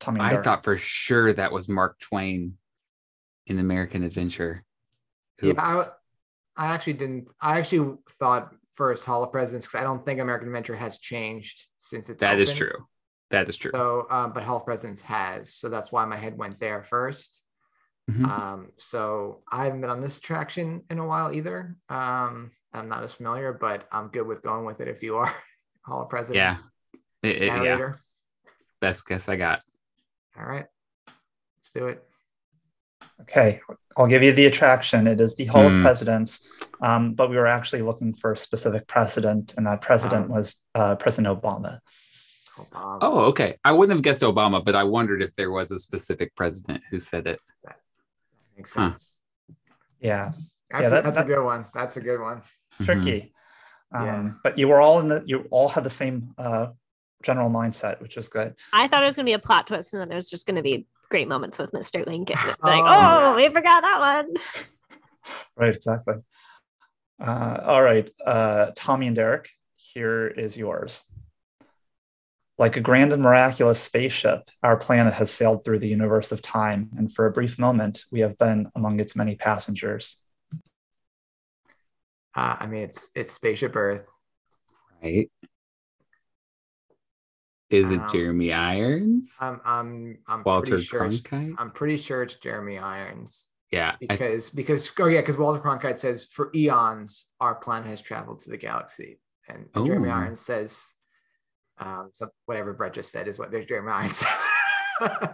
Tommy 0.00 0.18
and 0.18 0.26
I 0.26 0.30
Derek. 0.30 0.44
thought 0.44 0.64
for 0.64 0.76
sure 0.76 1.32
that 1.32 1.52
was 1.52 1.68
Mark 1.68 1.98
Twain 2.00 2.58
in 3.46 3.58
American 3.58 4.02
Adventure. 4.02 4.64
Yeah, 5.42 5.54
I, 5.58 5.84
I 6.56 6.74
actually 6.74 6.94
didn't. 6.94 7.28
I 7.40 7.58
actually 7.58 7.96
thought 8.10 8.52
first 8.74 9.04
Hall 9.04 9.22
of 9.22 9.32
Presidents 9.32 9.66
because 9.66 9.80
I 9.80 9.84
don't 9.84 10.04
think 10.04 10.20
American 10.20 10.48
Adventure 10.48 10.76
has 10.76 10.98
changed 10.98 11.66
since 11.78 12.08
it's 12.10 12.20
that 12.20 12.38
is 12.38 12.50
open. 12.50 12.58
true. 12.58 12.86
That 13.30 13.48
is 13.48 13.56
true. 13.56 13.70
So, 13.74 14.06
um, 14.10 14.32
but 14.32 14.42
Hall 14.42 14.58
of 14.58 14.64
Presidents 14.64 15.00
has, 15.02 15.54
so 15.54 15.68
that's 15.68 15.90
why 15.90 16.04
my 16.04 16.16
head 16.16 16.36
went 16.36 16.60
there 16.60 16.82
first. 16.82 17.42
Mhm. 18.10 18.26
Um, 18.28 18.72
so 18.76 19.42
I 19.50 19.64
haven't 19.64 19.80
been 19.80 19.90
on 19.90 20.00
this 20.00 20.18
attraction 20.18 20.82
in 20.90 20.98
a 20.98 21.06
while 21.06 21.32
either. 21.32 21.76
Um, 21.88 22.52
I'm 22.74 22.88
not 22.88 23.02
as 23.04 23.12
familiar, 23.14 23.52
but 23.52 23.86
I'm 23.92 24.08
good 24.08 24.26
with 24.26 24.42
going 24.42 24.64
with 24.64 24.80
it 24.80 24.88
if 24.88 25.02
you 25.02 25.16
are 25.16 25.32
Hall 25.86 26.02
of 26.02 26.08
Presidents 26.10 26.70
It- 27.22 27.42
it- 27.42 27.46
yeah, 27.46 27.92
best 28.80 29.06
guess 29.06 29.28
I 29.28 29.36
got. 29.36 29.62
All 30.38 30.44
right, 30.44 30.66
let's 31.56 31.70
do 31.72 31.86
it. 31.86 32.04
Okay, 33.22 33.60
I'll 33.96 34.08
give 34.08 34.22
you 34.22 34.32
the 34.32 34.46
attraction. 34.46 35.06
It 35.06 35.20
is 35.20 35.36
the 35.36 35.44
Hall 35.46 35.68
Hmm. 35.68 35.76
of 35.78 35.82
Presidents, 35.82 36.46
um, 36.82 37.14
but 37.14 37.30
we 37.30 37.36
were 37.36 37.46
actually 37.46 37.82
looking 37.82 38.12
for 38.14 38.32
a 38.32 38.36
specific 38.36 38.86
president, 38.88 39.54
and 39.56 39.66
that 39.66 39.80
president 39.80 40.26
Um, 40.26 40.30
was 40.32 40.56
uh, 40.74 40.96
President 40.96 41.40
Obama. 41.40 41.78
Um, 42.72 42.98
Oh, 43.00 43.20
okay. 43.26 43.56
I 43.64 43.72
wouldn't 43.72 43.96
have 43.96 44.02
guessed 44.02 44.22
Obama, 44.22 44.64
but 44.64 44.74
I 44.74 44.84
wondered 44.84 45.22
if 45.22 45.34
there 45.36 45.50
was 45.50 45.70
a 45.70 45.78
specific 45.78 46.34
president 46.34 46.82
who 46.90 46.98
said 46.98 47.26
it. 47.26 47.40
That 47.64 47.78
Makes 48.56 48.74
Huh. 48.74 48.90
sense. 48.90 49.20
Yeah, 50.00 50.32
That's, 50.70 50.90
that- 50.92 50.98
a, 51.00 51.02
that's 51.02 51.16
that- 51.16 51.24
a 51.24 51.28
good 51.28 51.44
one. 51.44 51.66
That's 51.74 51.96
a 51.96 52.00
good 52.00 52.20
one. 52.20 52.42
Tricky. 52.82 53.32
Yeah. 53.92 54.16
Um, 54.18 54.40
But 54.42 54.58
you 54.58 54.68
were 54.68 54.80
all 54.80 55.00
in 55.00 55.08
the 55.08 55.22
you 55.26 55.46
all 55.50 55.68
had 55.68 55.84
the 55.84 55.90
same 55.90 56.34
uh, 56.38 56.68
general 57.22 57.50
mindset, 57.50 58.00
which 58.00 58.16
was 58.16 58.28
good. 58.28 58.54
I 58.72 58.88
thought 58.88 59.02
it 59.02 59.06
was 59.06 59.16
going 59.16 59.26
to 59.26 59.30
be 59.30 59.34
a 59.34 59.38
plot 59.38 59.66
twist, 59.66 59.92
and 59.94 60.00
then 60.02 60.14
was 60.16 60.28
just 60.28 60.46
going 60.46 60.56
to 60.56 60.62
be 60.62 60.86
great 61.10 61.28
moments 61.28 61.58
with 61.58 61.70
Mr. 61.72 62.04
Lincoln. 62.06 62.36
It's 62.44 62.56
Oh, 62.62 62.68
like, 62.68 62.84
oh, 62.86 63.36
we 63.36 63.46
forgot 63.48 63.82
that 63.82 64.00
one. 64.00 64.34
Right, 65.56 65.74
exactly. 65.74 66.16
Uh, 67.18 67.58
all 67.64 67.82
right, 67.82 68.10
uh, 68.26 68.72
Tommy 68.76 69.06
and 69.06 69.16
Derek, 69.16 69.48
here 69.76 70.26
is 70.26 70.54
yours. 70.54 71.02
Like 72.58 72.76
a 72.76 72.80
grand 72.80 73.10
and 73.12 73.22
miraculous 73.22 73.80
spaceship, 73.80 74.50
our 74.62 74.76
planet 74.76 75.14
has 75.14 75.30
sailed 75.30 75.64
through 75.64 75.78
the 75.78 75.88
universe 75.88 76.30
of 76.30 76.42
time, 76.42 76.90
and 76.98 77.10
for 77.10 77.24
a 77.24 77.30
brief 77.32 77.58
moment, 77.58 78.04
we 78.12 78.20
have 78.20 78.36
been 78.36 78.70
among 78.76 79.00
its 79.00 79.16
many 79.16 79.34
passengers. 79.34 80.18
Uh, 82.36 82.56
I 82.60 82.66
mean, 82.66 82.82
it's 82.82 83.10
it's 83.14 83.32
Spaceship 83.32 83.76
Earth. 83.76 84.08
Right. 85.02 85.30
Is 87.70 87.90
it 87.90 88.00
Um, 88.00 88.08
Jeremy 88.12 88.52
Irons? 88.52 89.36
I'm 89.40 89.60
I'm 89.64 90.18
I'm 90.26 90.42
Walter 90.44 90.70
pretty 90.72 90.84
sure 90.84 91.00
Cronkite? 91.02 91.54
I'm 91.58 91.70
pretty 91.70 91.96
sure 91.96 92.22
it's 92.22 92.34
Jeremy 92.34 92.78
Irons 92.78 93.48
Yeah. 93.72 93.92
I- 94.02 94.06
because 94.06 94.50
because 94.50 94.90
oh 95.00 95.06
yeah 95.06 95.20
because 95.20 95.36
Walter 95.36 95.60
Cronkite 95.60 95.98
says 95.98 96.24
for 96.26 96.50
eons 96.54 97.26
our 97.40 97.54
planet 97.56 97.88
has 97.88 98.00
traveled 98.00 98.42
through 98.42 98.52
the 98.52 98.58
galaxy 98.58 99.18
and 99.48 99.66
Jeremy 99.84 100.08
Oh. 100.10 100.12
Irons 100.14 100.40
says 100.40 100.94
um 101.78 102.10
so 102.12 102.28
whatever 102.46 102.72
Brett 102.74 102.94
just 102.94 103.10
said 103.10 103.26
is 103.28 103.38
what 103.38 103.50
Jeremy 103.66 103.90
Irons 103.92 104.16
says. 105.00 105.28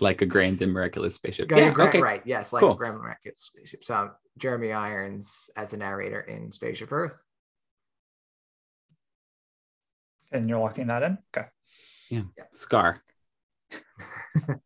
Like 0.00 0.22
a 0.22 0.26
grand 0.26 0.60
and 0.62 0.72
miraculous 0.72 1.14
spaceship. 1.14 1.48
Got 1.48 1.58
Yeah, 1.58 1.70
gra- 1.70 1.88
okay. 1.88 2.00
Right. 2.00 2.22
Yes. 2.24 2.52
Like 2.52 2.60
Cool. 2.60 2.74
Graham 2.74 2.96
miraculous 2.96 3.40
spaceship. 3.40 3.84
So 3.84 3.94
um, 3.94 4.10
Jeremy 4.38 4.72
Irons 4.72 5.50
as 5.56 5.70
the 5.70 5.78
narrator 5.78 6.20
in 6.20 6.52
Spaceship 6.52 6.92
Earth. 6.92 7.22
And 10.32 10.48
you're 10.48 10.58
locking 10.58 10.88
that 10.88 11.02
in? 11.02 11.18
Okay. 11.36 11.46
Yeah. 12.10 12.22
Scar. 12.52 12.96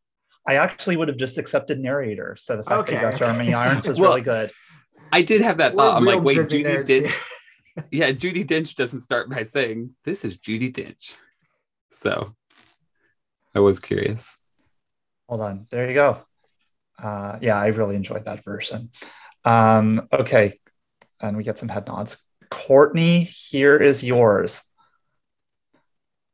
I 0.46 0.54
actually 0.56 0.96
would 0.96 1.08
have 1.08 1.16
just 1.16 1.38
accepted 1.38 1.78
narrator. 1.78 2.36
So 2.38 2.56
the 2.56 2.64
fact 2.64 2.88
that 2.88 2.94
you 2.94 3.00
got 3.00 3.18
Jeremy 3.18 3.54
Irons 3.54 3.86
was 3.86 4.00
Well, 4.00 4.10
really 4.10 4.22
good. 4.22 4.50
I 5.12 5.22
did 5.22 5.42
have 5.42 5.58
that 5.58 5.74
We're 5.74 5.84
thought. 5.84 5.96
I'm 5.96 6.04
like, 6.04 6.22
wait, 6.22 6.34
Disney 6.34 6.62
Judy 6.62 6.84
did. 6.84 7.12
Yeah, 7.92 8.10
Judi 8.10 8.44
Dench 8.44 8.74
doesn't 8.74 9.00
start 9.00 9.30
by 9.30 9.44
saying, 9.44 9.94
This 10.04 10.24
is 10.24 10.36
Judi 10.36 10.72
Dench. 10.72 11.16
So 11.92 12.34
I 13.54 13.60
was 13.60 13.78
curious. 13.78 14.36
Hold 15.30 15.42
on. 15.42 15.66
There 15.70 15.86
you 15.86 15.94
go. 15.94 16.22
Uh, 17.00 17.38
yeah, 17.40 17.56
I 17.56 17.68
really 17.68 17.94
enjoyed 17.94 18.24
that 18.24 18.44
version. 18.44 18.90
Um, 19.44 20.08
okay. 20.12 20.58
And 21.20 21.36
we 21.36 21.44
get 21.44 21.56
some 21.56 21.68
head 21.68 21.86
nods. 21.86 22.18
Courtney, 22.50 23.22
here 23.22 23.76
is 23.76 24.02
yours. 24.02 24.60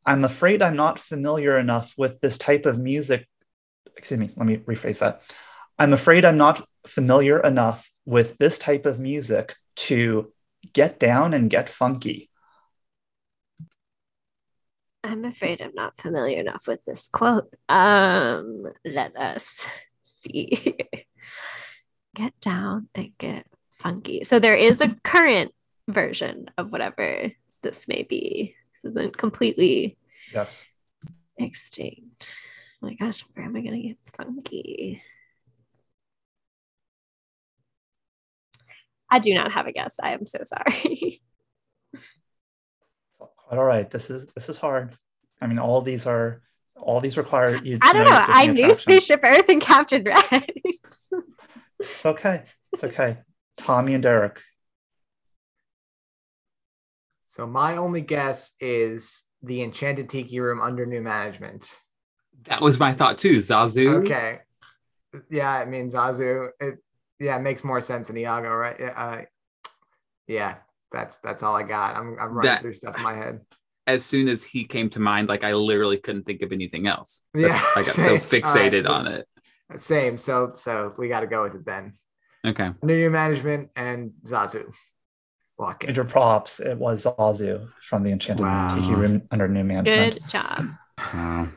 I'm 0.07 0.25
afraid 0.25 0.63
I'm 0.63 0.77
not 0.77 0.99
familiar 0.99 1.59
enough 1.59 1.93
with 1.99 2.23
this 2.23 2.39
type 2.39 2.65
of 2.65 2.79
music. 2.79 3.29
Excuse 3.99 4.19
me, 4.19 4.31
let 4.35 4.47
me 4.47 4.57
rephrase 4.57 5.01
that. 5.01 5.21
I'm 5.79 5.93
afraid 5.93 6.25
I'm 6.25 6.39
not 6.39 6.67
familiar 6.87 7.39
enough 7.39 7.91
with 8.07 8.39
this 8.39 8.57
type 8.57 8.87
of 8.87 8.99
music 8.99 9.57
to 9.77 10.33
get 10.73 10.99
down 10.99 11.35
and 11.35 11.51
get 11.51 11.69
funky. 11.69 12.31
I'm 15.07 15.25
afraid 15.25 15.63
I'm 15.63 15.75
not 15.75 15.97
familiar 15.97 16.41
enough 16.41 16.67
with 16.67 16.85
this 16.85 17.07
quote. 17.09 17.53
Um, 17.69 18.65
let 18.85 19.17
us 19.17 19.65
see. 20.03 20.77
get 22.15 22.39
down 22.41 22.89
and 22.95 23.11
get 23.19 23.47
funky. 23.79 24.25
So 24.25 24.39
there 24.39 24.57
is 24.57 24.81
a 24.81 24.95
current 25.05 25.53
version 25.89 26.51
of 26.59 26.73
whatever 26.73 27.31
this 27.63 27.87
may 27.87 28.03
be. 28.03 28.55
This 28.83 28.93
isn't 28.93 29.17
completely 29.17 29.97
Yes. 30.33 30.65
extinct. 31.39 32.29
Oh 32.83 32.87
my 32.89 32.95
gosh, 32.95 33.25
where 33.35 33.47
am 33.47 33.55
I 33.57 33.61
gonna 33.61 33.81
get 33.83 33.97
funky? 34.17 35.03
I 39.11 39.21
do 39.21 39.33
not 39.35 39.53
have 39.53 39.67
a 39.67 39.73
guess. 39.73 39.97
I 40.03 40.11
am 40.13 40.27
so 40.27 40.41
sorry. 40.45 41.23
Quite 43.47 43.59
all 43.59 43.65
right. 43.65 43.89
This 43.89 44.11
is 44.11 44.31
this 44.35 44.49
is 44.49 44.59
hard. 44.59 44.93
I 45.41 45.47
mean, 45.47 45.59
all 45.59 45.81
these 45.81 46.05
are 46.07 46.43
all 46.77 47.01
these 47.01 47.17
require 47.17 47.57
you. 47.57 47.79
I 47.81 47.93
don't 47.93 48.07
your 48.07 48.15
know. 48.15 48.25
I 48.27 48.47
Disney 48.47 48.55
knew 48.55 48.65
attractions. 48.65 48.83
Spaceship 48.83 49.21
Earth 49.23 49.49
and 49.49 49.61
Captain 49.61 50.05
Rex. 50.05 51.11
It's 51.79 52.07
okay. 52.07 52.43
It's 52.73 52.85
okay. 52.85 53.19
Tommy 53.59 53.93
and 53.93 54.03
Derek. 54.03 54.41
So 57.27 57.47
my 57.47 57.77
only 57.77 58.01
guess 58.01 58.53
is 58.61 59.25
the 59.43 59.63
Enchanted 59.63 60.09
Tiki 60.09 60.41
Room 60.41 60.61
under 60.63 60.87
new 60.87 61.03
management. 61.03 61.71
That 62.45 62.63
was 62.63 62.81
my 62.81 62.93
thought 62.95 63.19
too. 63.19 63.37
Zazu. 63.37 64.03
Okay. 64.05 64.39
Yeah, 65.31 65.51
I 65.53 65.67
mean 65.67 65.91
Zazu. 65.91 66.49
It 66.59 66.77
yeah, 67.21 67.37
it 67.37 67.43
makes 67.43 67.63
more 67.63 67.83
sense 67.83 68.09
than 68.09 68.17
Iago, 68.17 68.49
right? 68.55 68.77
Yeah, 68.81 68.93
Uh, 68.97 69.23
yeah, 70.27 70.55
that's 70.93 71.19
that's 71.19 71.43
all 71.43 71.55
I 71.57 71.63
got. 71.63 71.97
I'm 71.97 72.17
I'm 72.21 72.33
running 72.33 72.43
That- 72.51 72.63
through 72.63 72.75
stuff 72.75 72.97
in 72.97 73.03
my 73.03 73.15
head. 73.15 73.41
As 73.89 74.05
soon 74.05 74.29
as 74.29 74.43
he 74.43 74.65
came 74.65 74.91
to 74.91 74.99
mind, 75.01 75.29
like 75.29 75.45
I 75.45 75.53
literally 75.53 75.97
couldn't 75.99 76.25
think 76.25 76.43
of 76.43 76.51
anything 76.53 76.87
else. 76.89 77.23
That's- 77.35 77.55
Yeah, 77.61 77.71
I 77.77 77.83
got 77.83 77.85
so 77.87 77.93
same. 78.03 78.09
All 78.09 78.15
right, 78.15 78.23
fixated 78.23 78.83
so- 78.85 78.91
on 78.93 79.07
it. 79.07 79.29
Same. 79.77 80.19
So 80.19 80.53
so 80.55 80.93
we 80.99 81.09
got 81.09 81.21
to 81.21 81.27
go 81.27 81.43
with 81.45 81.55
it 81.55 81.65
then. 81.65 81.93
Okay. 82.47 82.65
Under 82.83 82.97
new 82.97 83.11
management 83.11 83.71
and 83.77 84.13
Zazu. 84.25 84.73
Walk 85.59 85.85
in. 85.85 85.91
Major 85.91 86.05
props. 86.05 86.61
It 86.61 86.77
was 86.79 87.05
Zazu 87.05 87.69
from 87.89 88.03
the 88.03 88.11
Enchanted 88.13 88.45
Wow. 88.45 88.75
Tiki 88.77 88.93
Room 88.95 89.23
under 89.31 89.49
new 89.49 89.65
management. 89.65 90.15
Good 90.21 90.29
job. 90.29 90.67
Wow. 90.99 91.49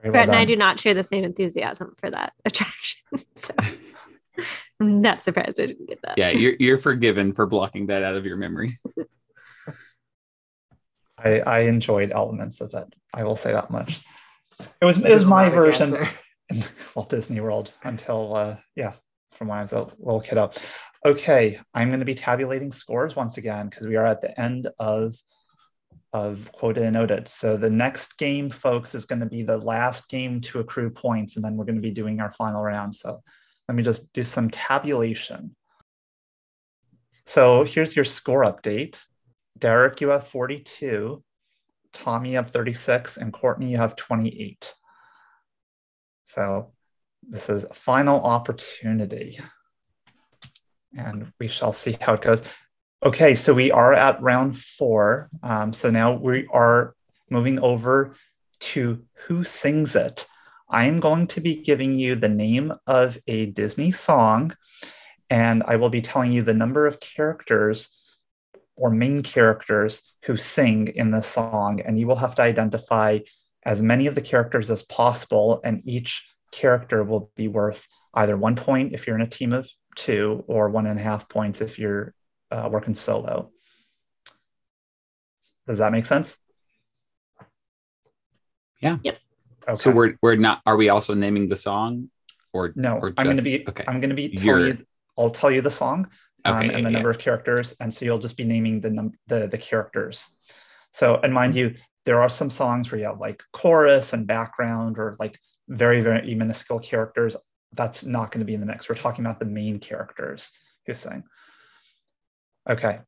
Very 0.00 0.10
well 0.10 0.12
Brett 0.12 0.28
and 0.28 0.36
I 0.36 0.44
do 0.44 0.56
not 0.56 0.80
share 0.80 0.94
the 0.94 1.04
same 1.04 1.24
enthusiasm 1.24 1.94
for 1.98 2.10
that 2.10 2.32
attraction. 2.44 3.00
So 3.36 3.52
I'm 4.82 5.00
not 5.00 5.24
surprised 5.24 5.60
I 5.60 5.66
didn't 5.66 5.88
get 5.88 6.00
that. 6.02 6.18
Yeah, 6.18 6.30
you're 6.30 6.54
you're 6.58 6.78
forgiven 6.78 7.32
for 7.32 7.46
blocking 7.46 7.86
that 7.86 8.02
out 8.02 8.16
of 8.16 8.26
your 8.26 8.36
memory. 8.36 8.78
I, 11.18 11.40
I 11.40 11.58
enjoyed 11.60 12.10
elements 12.10 12.60
of 12.60 12.74
it. 12.74 12.92
I 13.14 13.24
will 13.24 13.36
say 13.36 13.52
that 13.52 13.70
much. 13.70 14.00
It 14.80 14.84
was 14.84 14.98
it 14.98 15.14
was 15.14 15.24
my 15.24 15.48
version 15.48 15.96
in 16.50 16.64
Walt 16.94 17.10
Disney 17.10 17.40
World 17.40 17.72
until 17.82 18.34
uh 18.34 18.56
yeah, 18.74 18.94
from 19.32 19.48
when 19.48 19.58
I 19.58 19.62
was 19.62 19.72
a 19.72 19.86
little 19.98 20.20
kid 20.20 20.38
up. 20.38 20.56
Okay, 21.04 21.60
I'm 21.74 21.88
going 21.88 21.98
to 21.98 22.06
be 22.06 22.14
tabulating 22.14 22.70
scores 22.70 23.16
once 23.16 23.36
again 23.36 23.68
because 23.68 23.86
we 23.86 23.96
are 23.96 24.06
at 24.06 24.20
the 24.20 24.38
end 24.40 24.68
of 24.78 25.16
of 26.12 26.52
quota 26.52 26.82
and 26.82 26.92
noted. 26.92 27.28
So 27.28 27.56
the 27.56 27.70
next 27.70 28.18
game, 28.18 28.50
folks, 28.50 28.94
is 28.94 29.06
going 29.06 29.20
to 29.20 29.26
be 29.26 29.42
the 29.42 29.56
last 29.56 30.08
game 30.08 30.40
to 30.42 30.60
accrue 30.60 30.90
points, 30.90 31.36
and 31.36 31.44
then 31.44 31.56
we're 31.56 31.64
going 31.64 31.76
to 31.76 31.82
be 31.82 31.90
doing 31.90 32.20
our 32.20 32.30
final 32.30 32.62
round. 32.62 32.94
So 32.94 33.22
let 33.68 33.76
me 33.76 33.82
just 33.82 34.12
do 34.12 34.24
some 34.24 34.50
tabulation. 34.50 35.54
So 37.24 37.64
here's 37.64 37.94
your 37.94 38.04
score 38.04 38.42
update. 38.42 38.98
Derek, 39.56 40.00
you 40.00 40.08
have 40.08 40.26
42. 40.26 41.22
Tommy, 41.92 42.30
you 42.30 42.36
have 42.36 42.50
36. 42.50 43.16
And 43.16 43.32
Courtney, 43.32 43.70
you 43.70 43.76
have 43.76 43.96
28. 43.96 44.74
So 46.26 46.72
this 47.22 47.48
is 47.48 47.64
a 47.64 47.74
final 47.74 48.20
opportunity. 48.20 49.38
And 50.96 51.32
we 51.38 51.48
shall 51.48 51.72
see 51.72 51.96
how 52.00 52.14
it 52.14 52.22
goes. 52.22 52.42
Okay, 53.04 53.34
so 53.34 53.54
we 53.54 53.70
are 53.70 53.92
at 53.92 54.22
round 54.22 54.58
four. 54.58 55.28
Um, 55.42 55.72
so 55.72 55.90
now 55.90 56.12
we 56.12 56.46
are 56.52 56.94
moving 57.30 57.58
over 57.58 58.16
to 58.60 59.02
Who 59.26 59.44
Sings 59.44 59.96
It. 59.96 60.26
I 60.72 60.86
am 60.86 61.00
going 61.00 61.26
to 61.28 61.40
be 61.40 61.54
giving 61.54 61.98
you 61.98 62.14
the 62.14 62.30
name 62.30 62.72
of 62.86 63.18
a 63.26 63.44
Disney 63.44 63.92
song, 63.92 64.56
and 65.28 65.62
I 65.64 65.76
will 65.76 65.90
be 65.90 66.00
telling 66.00 66.32
you 66.32 66.42
the 66.42 66.54
number 66.54 66.86
of 66.86 66.98
characters 66.98 67.94
or 68.74 68.90
main 68.90 69.22
characters 69.22 70.00
who 70.24 70.38
sing 70.38 70.88
in 70.88 71.10
the 71.10 71.20
song, 71.20 71.80
and 71.80 71.98
you 71.98 72.06
will 72.06 72.16
have 72.16 72.34
to 72.36 72.42
identify 72.42 73.18
as 73.64 73.82
many 73.82 74.06
of 74.06 74.14
the 74.14 74.22
characters 74.22 74.70
as 74.70 74.82
possible, 74.82 75.60
and 75.62 75.82
each 75.84 76.26
character 76.52 77.04
will 77.04 77.30
be 77.36 77.48
worth 77.48 77.86
either 78.14 78.36
one 78.36 78.56
point 78.56 78.94
if 78.94 79.06
you're 79.06 79.16
in 79.16 79.22
a 79.22 79.28
team 79.28 79.52
of 79.52 79.68
two, 79.94 80.42
or 80.46 80.70
one 80.70 80.86
and 80.86 80.98
a 80.98 81.02
half 81.02 81.28
points 81.28 81.60
if 81.60 81.78
you're 81.78 82.14
uh, 82.50 82.66
working 82.72 82.94
solo. 82.94 83.50
Does 85.68 85.78
that 85.78 85.92
make 85.92 86.06
sense? 86.06 86.38
Yeah. 88.80 88.96
Yep. 89.02 89.18
Okay. 89.68 89.76
So 89.76 89.90
we're 89.90 90.16
we're 90.22 90.36
not. 90.36 90.60
Are 90.66 90.76
we 90.76 90.88
also 90.88 91.14
naming 91.14 91.48
the 91.48 91.56
song, 91.56 92.10
or 92.52 92.72
no, 92.76 92.98
Or 92.98 93.12
I'm 93.16 93.24
going 93.26 93.36
to 93.36 93.42
be. 93.42 93.66
okay. 93.68 93.84
I'm 93.86 94.00
going 94.00 94.10
to 94.10 94.16
be 94.16 94.28
telling 94.30 94.44
You're- 94.46 94.68
you. 94.78 94.86
I'll 95.18 95.30
tell 95.30 95.50
you 95.50 95.60
the 95.60 95.70
song 95.70 96.08
um, 96.44 96.56
Okay, 96.56 96.68
and 96.68 96.78
yeah, 96.78 96.84
the 96.84 96.90
number 96.90 97.10
of 97.10 97.18
characters, 97.18 97.74
and 97.80 97.92
so 97.92 98.04
you'll 98.06 98.18
just 98.18 98.36
be 98.36 98.44
naming 98.44 98.80
the 98.80 98.90
num- 98.90 99.12
the 99.26 99.46
the 99.46 99.58
characters. 99.58 100.26
So, 100.92 101.20
and 101.22 101.32
mind 101.34 101.54
you, 101.54 101.76
there 102.06 102.20
are 102.22 102.28
some 102.30 102.50
songs 102.50 102.90
where 102.90 102.98
you 102.98 103.06
have 103.06 103.20
like 103.20 103.42
chorus 103.52 104.12
and 104.12 104.26
background, 104.26 104.98
or 104.98 105.16
like 105.20 105.38
very 105.68 106.00
very 106.00 106.34
minuscule 106.34 106.80
characters. 106.80 107.36
that's 107.74 108.04
not 108.04 108.30
going 108.32 108.40
to 108.40 108.44
be 108.44 108.54
in 108.54 108.60
the 108.60 108.66
mix. 108.66 108.88
We're 108.88 108.96
talking 108.96 109.24
about 109.24 109.38
the 109.38 109.46
main 109.46 109.78
characters 109.78 110.50
who 110.86 110.94
sing. 110.94 111.24
Okay. 112.68 113.00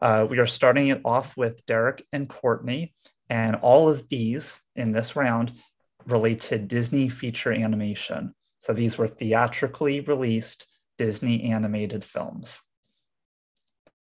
Uh, 0.00 0.26
we 0.28 0.38
are 0.38 0.46
starting 0.46 0.88
it 0.88 1.00
off 1.04 1.36
with 1.36 1.64
Derek 1.66 2.04
and 2.12 2.28
Courtney, 2.28 2.94
and 3.30 3.56
all 3.56 3.88
of 3.88 4.08
these 4.08 4.60
in 4.76 4.92
this 4.92 5.16
round 5.16 5.52
relate 6.06 6.40
to 6.42 6.58
Disney 6.58 7.08
feature 7.08 7.52
animation. 7.52 8.34
So 8.60 8.72
these 8.72 8.96
were 8.96 9.08
theatrically 9.08 10.00
released 10.00 10.66
Disney 10.98 11.50
animated 11.50 12.04
films. 12.04 12.60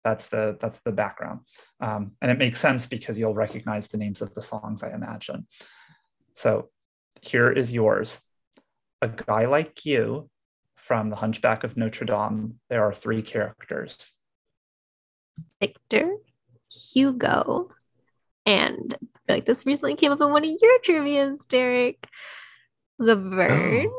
That's 0.04 0.28
the 0.28 0.56
that's 0.60 0.78
the 0.78 0.92
background, 0.92 1.40
um, 1.80 2.12
and 2.22 2.30
it 2.30 2.38
makes 2.38 2.60
sense 2.60 2.86
because 2.86 3.18
you'll 3.18 3.34
recognize 3.34 3.88
the 3.88 3.98
names 3.98 4.22
of 4.22 4.32
the 4.34 4.40
songs, 4.40 4.82
I 4.82 4.90
imagine. 4.90 5.46
So 6.34 6.70
here 7.20 7.50
is 7.50 7.72
yours. 7.72 8.20
A 9.02 9.08
guy 9.08 9.46
like 9.46 9.84
you 9.84 10.30
from 10.76 11.10
The 11.10 11.16
Hunchback 11.16 11.64
of 11.64 11.76
Notre 11.76 12.06
Dame. 12.06 12.60
There 12.70 12.82
are 12.84 12.94
three 12.94 13.22
characters. 13.22 14.12
Victor, 15.60 16.16
Hugo, 16.70 17.70
and 18.48 18.94
I 18.94 18.98
feel 19.26 19.36
like 19.36 19.44
this 19.46 19.66
recently 19.66 19.94
came 19.94 20.10
up 20.12 20.20
in 20.20 20.30
one 20.30 20.44
of 20.44 20.56
your 20.60 20.78
trivia's, 20.82 21.38
Derek. 21.48 22.06
Laverne. 22.98 23.90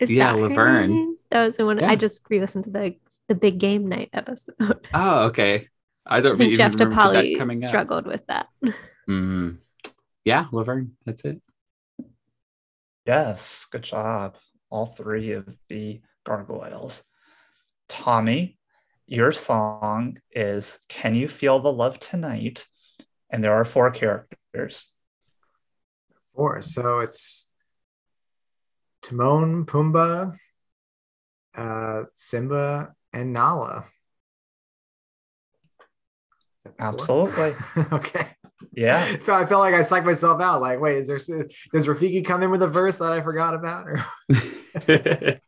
Is 0.00 0.10
Yeah, 0.10 0.32
that 0.32 0.38
her 0.38 0.48
Laverne. 0.48 0.90
name? 0.90 1.16
That 1.30 1.44
was 1.44 1.56
the 1.58 1.66
one 1.66 1.78
Yeah. 1.78 1.90
I 1.90 1.96
just 1.96 2.22
re-listened 2.30 2.64
to 2.64 2.70
the 2.70 2.96
the 3.28 3.34
big 3.34 3.58
game 3.58 3.88
night 3.88 4.08
episode. 4.14 4.54
Oh, 4.94 5.26
okay. 5.26 5.66
I 6.06 6.16
I 6.16 6.20
don't 6.22 6.38
think 6.38 6.56
Jeff 6.56 6.72
DePauli 6.74 7.36
coming 7.36 7.62
up. 7.62 7.68
struggled 7.68 8.06
with 8.06 8.26
that. 8.28 8.48
Mhm. 9.08 9.58
Yeah, 10.24 10.46
Laverne. 10.52 10.96
That's 11.04 11.24
it. 11.26 11.42
Yes, 13.06 13.66
good 13.70 13.82
job. 13.82 14.36
All 14.70 14.86
three 14.86 15.32
of 15.32 15.58
the 15.68 16.00
gargoyles. 16.24 17.02
Tommy, 17.88 18.58
your 19.06 19.32
song 19.32 20.18
is 20.30 20.78
Can 20.88 21.14
You 21.14 21.28
Feel 21.28 21.60
the 21.60 21.72
Love 21.72 21.98
Tonight? 22.00 22.66
And 23.30 23.44
there 23.44 23.52
are 23.52 23.64
four 23.64 23.90
characters. 23.90 24.92
Four. 26.34 26.62
So 26.62 27.00
it's 27.00 27.52
Timon, 29.02 29.66
Pumbaa, 29.66 30.36
uh, 31.56 32.02
Simba, 32.12 32.94
and 33.12 33.32
Nala. 33.32 33.84
Is 36.58 36.64
that 36.64 36.76
four? 36.76 37.28
Absolutely. 37.28 37.54
okay. 37.92 38.28
Yeah. 38.72 39.04
I 39.04 39.16
felt 39.18 39.42
I 39.42 39.46
felt 39.46 39.60
like 39.60 39.74
I 39.74 39.80
psyched 39.80 40.04
myself 40.04 40.40
out. 40.40 40.60
Like, 40.60 40.80
wait, 40.80 40.98
is 40.98 41.08
there 41.08 41.18
does 41.18 41.86
Rafiki 41.86 42.24
come 42.24 42.42
in 42.42 42.50
with 42.50 42.62
a 42.62 42.68
verse 42.68 42.98
that 42.98 43.12
I 43.12 43.20
forgot 43.20 43.54
about? 43.54 43.86
Or 43.88 44.04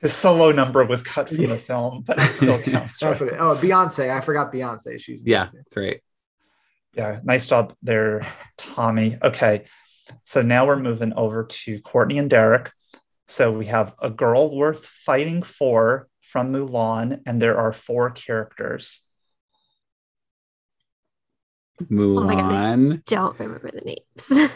His 0.00 0.12
solo 0.14 0.50
number 0.50 0.84
was 0.84 1.02
cut 1.02 1.28
from 1.28 1.46
the 1.46 1.56
film, 1.56 2.02
but 2.04 2.18
it 2.18 2.22
still 2.22 2.60
counts. 2.60 2.98
that's 2.98 3.20
right? 3.20 3.30
what 3.30 3.34
it, 3.34 3.36
oh 3.38 3.56
Beyonce. 3.56 4.10
I 4.10 4.20
forgot 4.20 4.52
Beyonce. 4.52 4.98
She's 5.00 5.22
yeah, 5.24 5.46
that's 5.52 5.76
right. 5.76 6.00
Yeah, 6.94 7.20
nice 7.24 7.46
job 7.46 7.74
there, 7.82 8.26
Tommy. 8.58 9.16
Okay, 9.22 9.64
so 10.24 10.42
now 10.42 10.66
we're 10.66 10.78
moving 10.78 11.12
over 11.14 11.44
to 11.44 11.80
Courtney 11.80 12.18
and 12.18 12.28
Derek. 12.28 12.70
So 13.28 13.50
we 13.50 13.66
have 13.66 13.94
a 14.02 14.10
girl 14.10 14.54
worth 14.54 14.84
fighting 14.84 15.42
for 15.42 16.08
from 16.30 16.52
Mulan, 16.52 17.20
and 17.24 17.40
there 17.40 17.56
are 17.58 17.72
four 17.72 18.10
characters. 18.10 19.02
Oh 21.80 21.86
my 21.88 22.34
God, 22.34 22.52
I 22.52 22.76
Mulan. 22.76 23.04
don't 23.06 23.38
remember 23.38 23.70
the 23.70 23.80
names. 23.80 24.50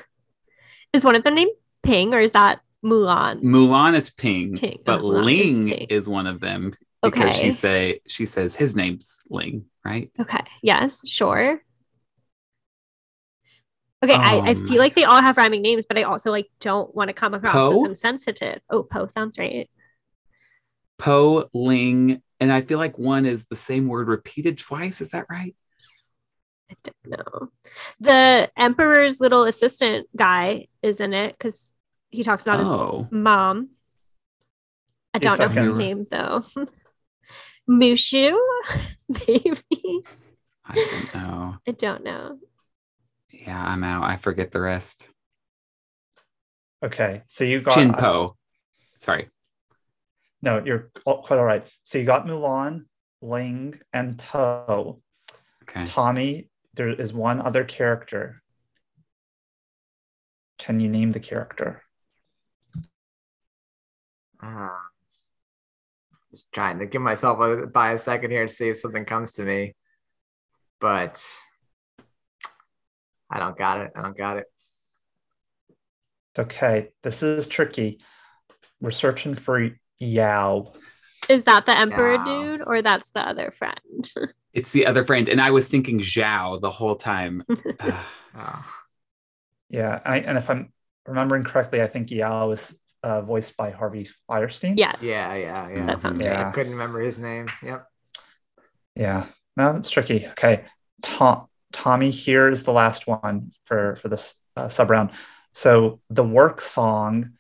is 0.93 1.05
one 1.05 1.17
of 1.17 1.25
them 1.25 1.35
named 1.35 1.53
Ping 1.83 2.13
or 2.13 2.21
is 2.21 2.33
that 2.33 2.61
Mulan? 2.85 3.43
Mulan 3.43 3.95
is 3.95 4.11
Ping, 4.11 4.57
Ping. 4.59 4.77
Oh, 4.81 4.83
but 4.85 5.01
Oh, 5.01 5.05
Mulan 5.05 5.39
is 5.41 5.59
Ling 5.59 5.69
Ping. 5.69 5.87
is 5.89 6.09
one 6.09 6.27
of 6.27 6.41
them 6.41 6.75
because 7.03 7.31
Okay. 7.33 7.41
she 7.47 7.51
say 7.51 8.01
she 8.07 8.27
says 8.27 8.55
his 8.55 8.77
name's 8.77 9.23
Ling, 9.31 9.65
right? 9.85 10.11
Okay. 10.21 10.41
Yes, 10.63 11.07
sure. 11.09 11.63
Okay, 14.05 14.15
I, 14.15 14.37
I 14.39 14.51
Um, 14.51 14.67
feel 14.69 14.79
like 14.79 14.95
they 14.95 15.05
all 15.05 15.21
have 15.23 15.37
rhyming 15.37 15.63
names, 15.63 15.87
but 15.87 15.97
I 15.99 16.03
also 16.03 16.31
like 16.31 16.49
don't 16.61 16.95
want 16.95 17.09
to 17.09 17.15
come 17.15 17.35
across 17.35 17.53
Poe? 17.55 17.85
as 17.85 17.91
insensitive. 17.91 18.61
Oh, 18.71 18.83
Poe 18.83 19.07
sounds 19.07 19.39
right. 19.39 19.69
Po, 20.99 21.49
Ling, 21.55 22.23
and 22.41 22.53
I 22.53 22.61
feel 22.63 22.79
like 22.79 22.99
one 22.99 23.27
is 23.27 23.47
the 23.47 23.57
same 23.57 23.87
word 23.89 24.09
repeated 24.09 24.59
twice. 24.59 25.01
Is 25.01 25.11
that 25.11 25.27
right? 25.31 25.55
I 26.71 26.75
don't 26.83 27.19
know. 27.19 27.49
The 28.01 28.51
Emperor's 28.57 29.21
little 29.21 29.45
assistant 29.45 30.09
guy 30.17 30.67
is 30.83 31.01
in 31.01 31.13
it 31.15 31.33
because 31.39 31.73
he 32.11 32.23
talks 32.23 32.47
about 32.47 32.61
Oh. 32.67 33.03
his 33.05 33.13
mom. 33.13 33.71
I 35.15 35.19
don't 35.19 35.39
know 35.39 35.49
his 35.49 35.79
name 35.79 36.07
though. 36.11 36.45
Mushu, 37.71 38.37
maybe. 39.09 40.03
I 40.65 40.75
don't 40.75 41.15
know. 41.15 41.57
I 41.67 41.71
don't 41.73 42.05
know. 42.05 42.39
Yeah, 43.43 43.63
I'm 43.63 43.85
out. 43.85 44.05
I 44.05 44.17
forget 44.17 44.51
the 44.51 44.61
rest. 44.61 45.11
Okay, 46.85 47.23
so 47.29 47.45
you 47.45 47.61
got 47.61 47.75
Chien-Po. 47.75 48.37
Sorry. 49.01 49.29
No, 50.43 50.63
you're 50.65 50.91
quite 51.05 51.39
all 51.39 51.45
right. 51.45 51.67
So 51.85 51.99
you 51.99 52.05
got 52.05 52.27
Mulan, 52.27 52.85
Ling, 53.21 53.81
and 53.93 54.19
Poe. 54.19 55.01
Okay. 55.63 55.87
Tommy, 55.87 56.49
there 56.75 56.89
is 56.89 57.13
one 57.13 57.41
other 57.41 57.65
character. 57.65 58.43
Can 60.59 60.81
you 60.81 60.89
name 60.89 61.13
the 61.13 61.21
character? 61.21 61.83
Ah. 64.43 64.79
just 66.31 66.53
trying 66.53 66.79
to 66.79 66.87
give 66.87 67.03
myself 67.03 67.41
a 67.41 67.67
by 67.67 67.93
a 67.93 67.99
second 67.99 68.31
here 68.31 68.47
to 68.47 68.53
see 68.53 68.69
if 68.69 68.79
something 68.79 69.05
comes 69.05 69.33
to 69.33 69.45
me, 69.45 69.75
but 70.81 71.23
I 73.31 73.41
don't 73.41 73.57
got 73.59 73.81
it. 73.81 73.91
I 73.97 74.03
don't 74.03 74.17
got 74.17 74.39
it. 74.39 74.47
Okay, 76.39 76.89
this 77.03 77.23
is 77.23 77.47
tricky. 77.49 77.99
We're 78.81 78.91
searching 78.91 79.35
for 79.35 79.71
Yao. 79.99 80.73
Is 81.29 81.45
that 81.45 81.67
the 81.67 81.77
Emperor 81.77 82.15
Yeah. 82.15 82.25
dude 82.25 82.63
or 82.67 82.83
that's 82.83 83.11
the 83.13 83.21
other 83.27 83.51
friend? 83.51 84.11
It's 84.53 84.73
the 84.73 84.87
other 84.87 85.05
friend, 85.05 85.29
and 85.29 85.39
I 85.39 85.51
was 85.51 85.69
thinking 85.69 86.01
Zhao 86.01 86.59
the 86.63 86.71
whole 86.71 86.97
time. 86.97 87.43
Oh. 88.39 88.65
Yeah, 89.71 90.01
I, 90.05 90.21
and 90.21 90.37
if 90.39 90.49
I'm 90.51 90.73
remembering 91.07 91.43
correctly, 91.45 91.83
I 91.83 91.87
think 91.89 92.11
Yao 92.11 92.51
is 92.53 92.75
uh, 93.03 93.21
voiced 93.23 93.57
by 93.57 93.71
Harvey 93.71 94.09
Fierstein. 94.31 94.75
yes. 94.79 94.97
Yeah, 95.03 95.35
yeah, 95.35 95.69
yeah. 95.71 95.87
That 95.87 96.01
sounds 96.03 96.25
Yeah. 96.25 96.49
I 96.49 96.53
couldn't 96.53 96.73
remember 96.73 97.01
his 97.01 97.19
name. 97.19 97.49
Yep. 97.63 97.87
Yeah, 98.95 99.27
no, 99.57 99.77
it's 99.77 99.91
tricky. 99.91 100.27
Okay, 100.29 100.65
Tom, 101.03 101.47
Tommy, 101.77 102.11
here 102.11 102.49
is 102.49 102.65
the 102.65 102.73
last 102.73 103.07
one 103.07 103.53
for 103.67 103.97
for 103.97 104.09
this 104.09 104.35
uh, 104.57 104.69
sub 104.71 104.89
round. 104.89 105.11
So 105.53 106.01
the 106.09 106.25
work 106.25 106.63
song 106.63 107.33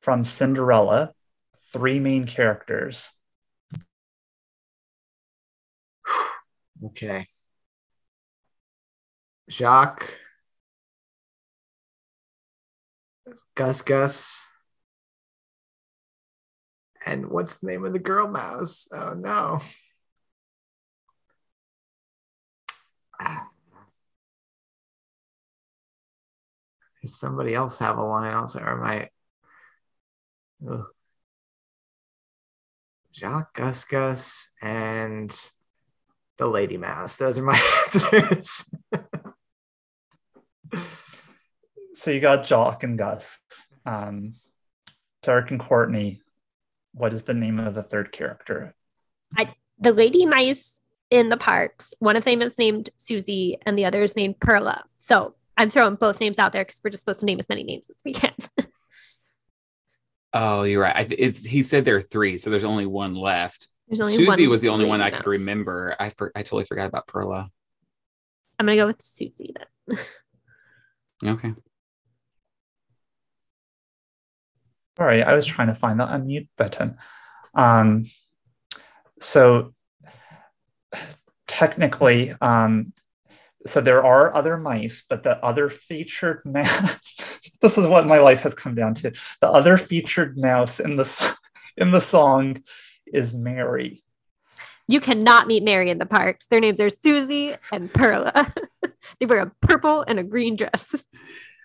from 0.00 0.24
Cinderella, 0.24 1.12
three 1.72 1.98
main 2.00 2.26
characters. 2.26 3.12
Okay. 6.84 7.26
Jaq. 9.48 10.02
Gus 13.54 13.82
Gus. 13.82 14.42
And 17.06 17.28
what's 17.28 17.56
the 17.58 17.66
name 17.68 17.84
of 17.84 17.92
the 17.92 17.98
girl 18.00 18.26
mouse? 18.26 18.88
Oh 18.92 19.12
no. 19.14 19.60
Ah. 23.20 23.51
Does 27.02 27.18
somebody 27.18 27.54
else 27.54 27.78
have 27.78 27.98
a 27.98 28.02
line 28.02 28.32
also? 28.34 28.60
Or 28.60 28.70
am 28.70 28.84
I? 28.84 29.08
Ugh. 30.68 30.86
Jaq, 33.14 33.46
Gus 33.54 33.84
Gus, 33.84 34.48
and 34.62 35.50
the 36.38 36.46
Lady 36.46 36.78
Mouse. 36.78 37.16
Those 37.16 37.38
are 37.38 37.42
my 37.42 37.60
answers. 37.84 38.70
So 41.94 42.10
you 42.10 42.20
got 42.20 42.46
Jaq 42.46 42.82
and 42.84 42.96
Gus, 42.96 43.38
um, 43.84 44.34
Derek 45.22 45.50
and 45.50 45.60
Courtney. 45.60 46.22
What 46.94 47.12
is 47.12 47.24
the 47.24 47.34
name 47.34 47.58
of 47.58 47.74
the 47.74 47.82
third 47.82 48.12
character? 48.12 48.74
The 49.78 49.92
lady 49.92 50.26
mice 50.26 50.80
in 51.10 51.28
the 51.28 51.36
parks, 51.36 51.92
one 51.98 52.16
of 52.16 52.24
them 52.24 52.40
is 52.40 52.56
named 52.56 52.90
Susie 52.96 53.58
and 53.66 53.76
the 53.76 53.84
other 53.84 54.02
is 54.02 54.16
named 54.16 54.40
Perla. 54.40 54.84
So 54.98 55.34
I'm 55.62 55.70
throwing 55.70 55.94
both 55.94 56.18
names 56.18 56.40
out 56.40 56.52
there 56.52 56.64
because 56.64 56.80
we're 56.82 56.90
just 56.90 57.04
supposed 57.04 57.20
to 57.20 57.26
name 57.26 57.38
as 57.38 57.48
many 57.48 57.62
names 57.62 57.88
as 57.88 57.96
we 58.04 58.12
can. 58.12 58.34
Oh, 60.34 60.64
you're 60.64 60.82
right. 60.82 60.96
I, 60.96 61.04
th- 61.04 61.20
it's 61.20 61.44
he 61.44 61.62
said 61.62 61.84
there 61.84 61.96
are 61.96 62.00
three, 62.00 62.36
so 62.38 62.50
there's 62.50 62.64
only 62.64 62.86
one 62.86 63.14
left. 63.14 63.68
There's 63.86 64.00
only 64.00 64.14
Susie 64.14 64.26
one 64.26 64.50
was 64.50 64.60
the 64.60 64.70
only 64.70 64.86
one 64.86 65.00
I 65.00 65.10
could 65.10 65.26
remember. 65.26 65.94
I 66.00 66.08
for, 66.08 66.32
I 66.34 66.42
totally 66.42 66.64
forgot 66.64 66.86
about 66.86 67.06
Perla. 67.06 67.48
I'm 68.58 68.66
gonna 68.66 68.76
go 68.76 68.88
with 68.88 69.02
Susie 69.02 69.54
then. 69.88 69.98
Okay. 71.24 71.54
Sorry, 74.96 75.22
I 75.22 75.34
was 75.34 75.46
trying 75.46 75.68
to 75.68 75.74
find 75.74 76.00
the 76.00 76.06
unmute 76.06 76.48
button. 76.56 76.96
Um, 77.54 78.10
so 79.20 79.74
technically, 81.46 82.34
um, 82.40 82.92
so 83.66 83.80
there 83.80 84.04
are 84.04 84.34
other 84.34 84.56
mice, 84.56 85.04
but 85.08 85.22
the 85.22 85.42
other 85.44 85.70
featured 85.70 86.42
mouse. 86.44 86.96
this 87.60 87.78
is 87.78 87.86
what 87.86 88.06
my 88.06 88.18
life 88.18 88.40
has 88.40 88.54
come 88.54 88.74
down 88.74 88.94
to. 88.96 89.12
The 89.40 89.48
other 89.48 89.78
featured 89.78 90.36
mouse 90.36 90.80
in 90.80 90.96
the 90.96 91.36
in 91.76 91.90
the 91.90 92.00
song 92.00 92.62
is 93.06 93.34
Mary. 93.34 94.02
You 94.88 95.00
cannot 95.00 95.46
meet 95.46 95.62
Mary 95.62 95.90
in 95.90 95.98
the 95.98 96.06
parks. 96.06 96.46
Their 96.46 96.60
names 96.60 96.80
are 96.80 96.90
Susie 96.90 97.54
and 97.70 97.92
Perla. 97.92 98.52
they 99.20 99.26
wear 99.26 99.40
a 99.40 99.52
purple 99.60 100.04
and 100.06 100.18
a 100.18 100.24
green 100.24 100.56
dress. 100.56 100.94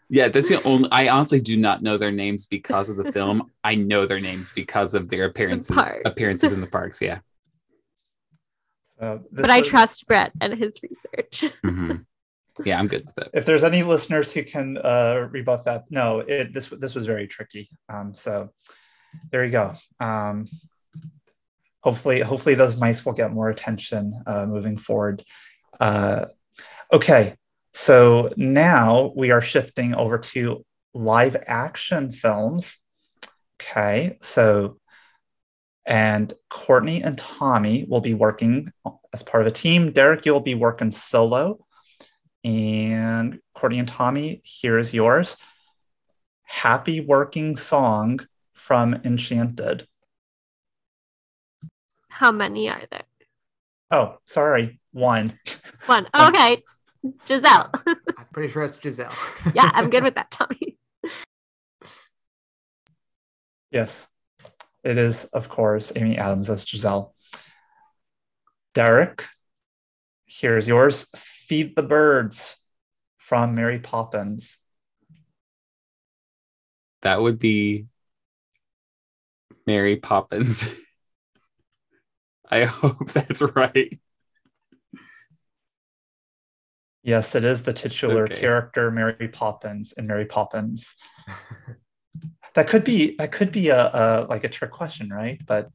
Yeah, 0.10 0.30
that's 0.30 0.48
the 0.50 0.64
only. 0.64 0.88
I 0.92 1.10
honestly 1.10 1.42
do 1.42 1.58
not 1.58 1.84
know 1.84 1.98
their 1.98 2.12
names 2.12 2.46
because 2.46 2.90
of 2.90 2.96
the 2.96 3.12
film. 3.12 3.52
I 3.64 3.76
know 3.76 4.06
their 4.06 4.22
names 4.22 4.50
because 4.56 4.94
of 4.94 5.10
their 5.10 5.26
appearances 5.26 5.76
parks. 5.76 6.02
appearances 6.06 6.52
in 6.52 6.62
the 6.62 6.68
parks. 6.68 7.02
Yeah. 7.02 7.20
So 9.00 9.22
this 9.32 9.42
But 9.42 9.50
I 9.50 9.60
was- 9.60 9.68
trust 9.68 10.08
Brett 10.08 10.32
and 10.42 10.54
his 10.54 10.80
research. 10.84 11.54
Mhm. 11.66 12.06
Yeah, 12.66 12.80
I'm 12.80 12.88
good 12.88 13.06
with 13.06 13.18
it. 13.20 13.30
if 13.36 13.46
there's 13.46 13.64
any 13.64 13.84
listeners 13.84 14.32
who 14.32 14.42
can 14.44 14.80
uh, 14.80 15.28
rebuff 15.30 15.66
that, 15.66 15.84
no, 15.92 16.22
it, 16.22 16.54
this 16.56 16.68
this 16.80 16.96
was 16.96 17.06
very 17.06 17.28
tricky. 17.28 17.70
Um, 17.88 18.16
so 18.16 18.50
there 19.32 19.46
you 19.46 19.52
go. 19.52 19.76
Um, 20.00 20.50
hopefully, 21.84 22.22
hopefully 22.22 22.56
those 22.56 22.76
mice 22.76 23.06
will 23.06 23.14
get 23.14 23.32
more 23.32 23.50
attention 23.50 24.24
uh, 24.26 24.48
moving 24.48 24.78
forward. 24.80 25.24
Uh, 25.80 26.26
okay, 26.92 27.36
so 27.76 28.34
now 28.38 29.14
we 29.16 29.30
are 29.30 29.42
shifting 29.42 29.94
over 29.94 30.18
to 30.18 30.66
live 30.96 31.36
action 31.46 32.12
films. 32.12 32.78
Okay, 33.62 34.18
so 34.22 34.80
and 35.88 36.34
Courtney 36.50 37.02
and 37.02 37.18
Tommy 37.18 37.86
will 37.90 38.02
be 38.02 38.14
working 38.14 38.74
as 39.14 39.24
part 39.24 39.42
of 39.42 39.48
a 39.48 39.56
team. 39.56 39.94
Derek, 39.94 40.26
you'll 40.26 40.42
be 40.42 40.54
working 40.54 40.92
solo. 40.92 41.66
And 42.44 43.40
Courtney 43.56 43.80
and 43.80 43.88
Tommy, 43.88 44.42
here's 44.44 44.94
yours. 44.94 45.38
Happy 46.44 47.00
working 47.00 47.56
song 47.56 48.20
from 48.54 48.96
Enchanted. 49.06 49.88
How 52.10 52.32
many 52.34 52.70
are 52.70 52.84
there? 52.92 53.04
Oh, 53.90 54.18
sorry, 54.26 54.82
one. 54.92 55.40
One. 55.86 56.08
Okay. 56.16 56.64
Giselle. 57.26 57.72
I'm 57.86 58.26
pretty 58.34 58.52
sure 58.52 58.64
it's 58.64 58.78
Giselle. 58.82 59.14
yeah, 59.54 59.72
I'm 59.74 59.90
good 59.90 60.04
with 60.04 60.16
that, 60.16 60.32
Tommy. 60.32 60.78
Yes, 63.72 64.08
it 64.88 64.98
is, 64.98 65.26
of 65.26 65.50
course, 65.50 65.92
Amy 65.96 66.18
Adams 66.18 66.50
as 66.50 66.66
Giselle. 66.66 67.14
Derek, 68.74 69.26
here's 70.26 70.68
yours. 70.68 71.08
Feed 71.16 71.76
the 71.76 71.84
Birds 71.84 72.56
from 73.18 73.54
Mary 73.54 73.80
Poppins. 73.80 74.58
That 77.02 77.22
would 77.22 77.38
be 77.38 77.88
Mary 79.66 79.98
Poppins. 79.98 80.68
I 82.50 82.64
hope 82.64 83.12
that's 83.12 83.42
right. 83.42 84.00
Yes, 87.04 87.36
it 87.36 87.44
is 87.44 87.64
the 87.64 87.74
titular 87.74 88.24
Okay. 88.24 88.40
character 88.40 88.90
Mary 88.90 89.28
Poppins 89.28 89.92
in 89.92 90.08
Mary 90.08 90.26
Poppins. 90.26 90.94
that 92.58 92.68
could 92.68 92.84
be 92.84 93.16
that 93.18 93.32
could 93.32 93.52
be 93.52 93.70
a, 93.70 93.80
a 93.80 94.26
like 94.28 94.44
a 94.44 94.50
trick 94.50 94.72
question, 94.72 95.10
right? 95.10 95.40
But 95.46 95.70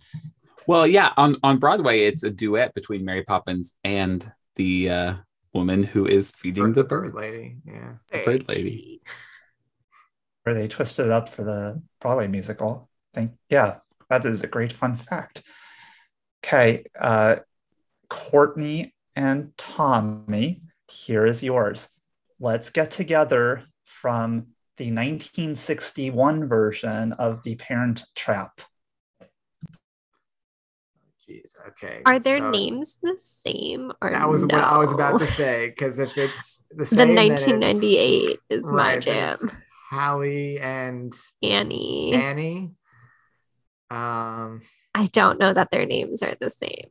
Well, 0.66 0.84
yeah, 0.84 1.12
on 1.16 1.36
on 1.44 1.58
Broadway, 1.58 2.00
it's 2.00 2.24
a 2.24 2.30
duet 2.30 2.74
between 2.74 3.04
Mary 3.04 3.22
Poppins 3.22 3.74
and 3.84 4.28
the 4.56 4.90
uh, 4.90 5.14
woman 5.54 5.84
who 5.84 6.06
is 6.06 6.32
feeding 6.32 6.72
the 6.72 6.82
birds. 6.82 7.14
lady. 7.14 7.58
Yeah. 7.64 7.92
The 8.10 8.22
bird 8.24 8.48
lady. 8.48 9.00
where 10.42 10.56
they 10.56 10.66
twisted 10.66 11.06
it 11.06 11.12
up 11.12 11.28
for 11.28 11.44
the 11.44 11.80
Broadway 12.00 12.26
musical. 12.26 12.90
I 13.14 13.20
think, 13.20 13.32
yeah, 13.48 13.76
that 14.10 14.26
is 14.26 14.42
a 14.42 14.48
great 14.48 14.72
fun 14.72 14.96
fact. 14.96 15.44
Okay, 16.44 16.84
uh, 16.98 17.36
Courtney 18.08 18.92
and 19.14 19.56
Tommy, 19.56 20.62
here 20.90 21.26
is 21.26 21.44
yours. 21.44 21.90
Let's 22.40 22.70
get 22.70 22.90
together 22.90 23.66
from 23.84 24.48
the 24.78 24.86
1961 24.86 26.48
version 26.48 27.12
of 27.14 27.42
The 27.42 27.54
Parent 27.56 28.04
Trap. 28.14 28.60
Jeez. 31.28 31.52
Okay. 31.68 32.02
Are 32.04 32.18
their 32.18 32.40
so 32.40 32.50
names 32.50 32.98
the 33.02 33.14
same 33.18 33.92
or 34.02 34.12
That 34.12 34.28
was 34.28 34.44
what 34.44 34.54
I 34.54 34.76
was 34.78 34.92
about 34.92 35.18
to 35.20 35.26
say 35.26 35.68
because 35.68 35.98
if 35.98 36.18
it's 36.18 36.62
the 36.70 36.78
The 36.78 36.86
same, 36.86 37.14
then 37.14 37.24
it's- 37.32 37.46
1998 37.46 38.38
is 38.50 38.64
my 38.64 38.70
right, 38.70 39.04
then 39.04 39.14
jam. 39.14 39.30
it's 39.32 39.44
Hallie 39.90 40.58
and 40.58 41.12
Annie. 41.42 42.12
Annie. 42.14 42.70
Um, 43.90 44.62
I 44.94 45.06
don't 45.12 45.38
know 45.38 45.52
that 45.52 45.70
their 45.70 45.86
names 45.86 46.22
are 46.22 46.34
the 46.40 46.50
same. 46.50 46.90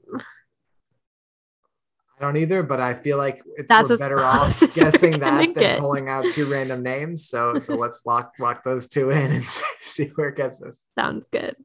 I 2.22 2.24
don't 2.24 2.38
either, 2.38 2.61
but 2.61 2.80
I 2.80 2.93
feel 2.93 3.17
like 3.17 3.41
it's 3.55 3.67
That's 3.67 3.89
we're 3.89 3.97
better 3.97 4.19
off 4.19 4.59
guessing 4.76 5.19
that 5.22 5.39
than 5.39 5.53
get. 5.53 5.80
pulling 5.80 6.07
out 6.07 6.26
two 6.32 6.45
random 6.45 6.84
names. 6.84 7.28
So 7.28 7.57
so 7.57 7.74
let's 7.74 8.05
lock 8.05 8.34
lock 8.38 8.63
those 8.63 8.88
two 8.88 9.09
in 9.09 9.32
and 9.32 9.45
see 9.80 10.05
where 10.13 10.30
it 10.30 10.38
gets 10.38 10.61
us. 10.61 10.86
Sounds 10.99 11.26
good. 11.32 11.55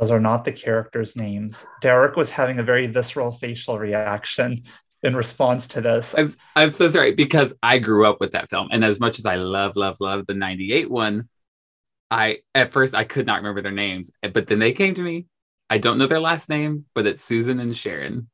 Those 0.00 0.10
are 0.10 0.20
not 0.20 0.46
the 0.46 0.52
characters' 0.52 1.14
names. 1.14 1.62
Derek 1.82 2.16
was 2.16 2.30
having 2.30 2.58
a 2.58 2.62
very 2.62 2.86
visceral 2.86 3.32
facial 3.32 3.78
reaction 3.78 4.62
in 5.02 5.14
response 5.14 5.68
to 5.68 5.82
this. 5.82 6.14
I'm 6.16 6.32
I'm 6.54 6.70
so 6.70 6.88
sorry 6.88 7.12
because 7.12 7.54
I 7.62 7.78
grew 7.78 8.06
up 8.06 8.18
with 8.18 8.32
that 8.32 8.48
film, 8.48 8.68
and 8.72 8.82
as 8.82 8.98
much 8.98 9.18
as 9.18 9.26
I 9.26 9.36
love, 9.36 9.76
love, 9.76 9.98
love 10.00 10.26
the 10.26 10.32
'98 10.32 10.90
one, 10.90 11.28
I 12.10 12.38
at 12.54 12.72
first 12.72 12.94
I 12.94 13.04
could 13.04 13.26
not 13.26 13.36
remember 13.36 13.60
their 13.60 13.72
names, 13.72 14.10
but 14.32 14.46
then 14.46 14.58
they 14.58 14.72
came 14.72 14.94
to 14.94 15.02
me. 15.02 15.26
I 15.68 15.76
don't 15.76 15.98
know 15.98 16.06
their 16.06 16.18
last 16.18 16.48
name, 16.48 16.86
but 16.94 17.06
it's 17.06 17.22
Susan 17.22 17.60
and 17.60 17.76
Sharon. 17.76 18.30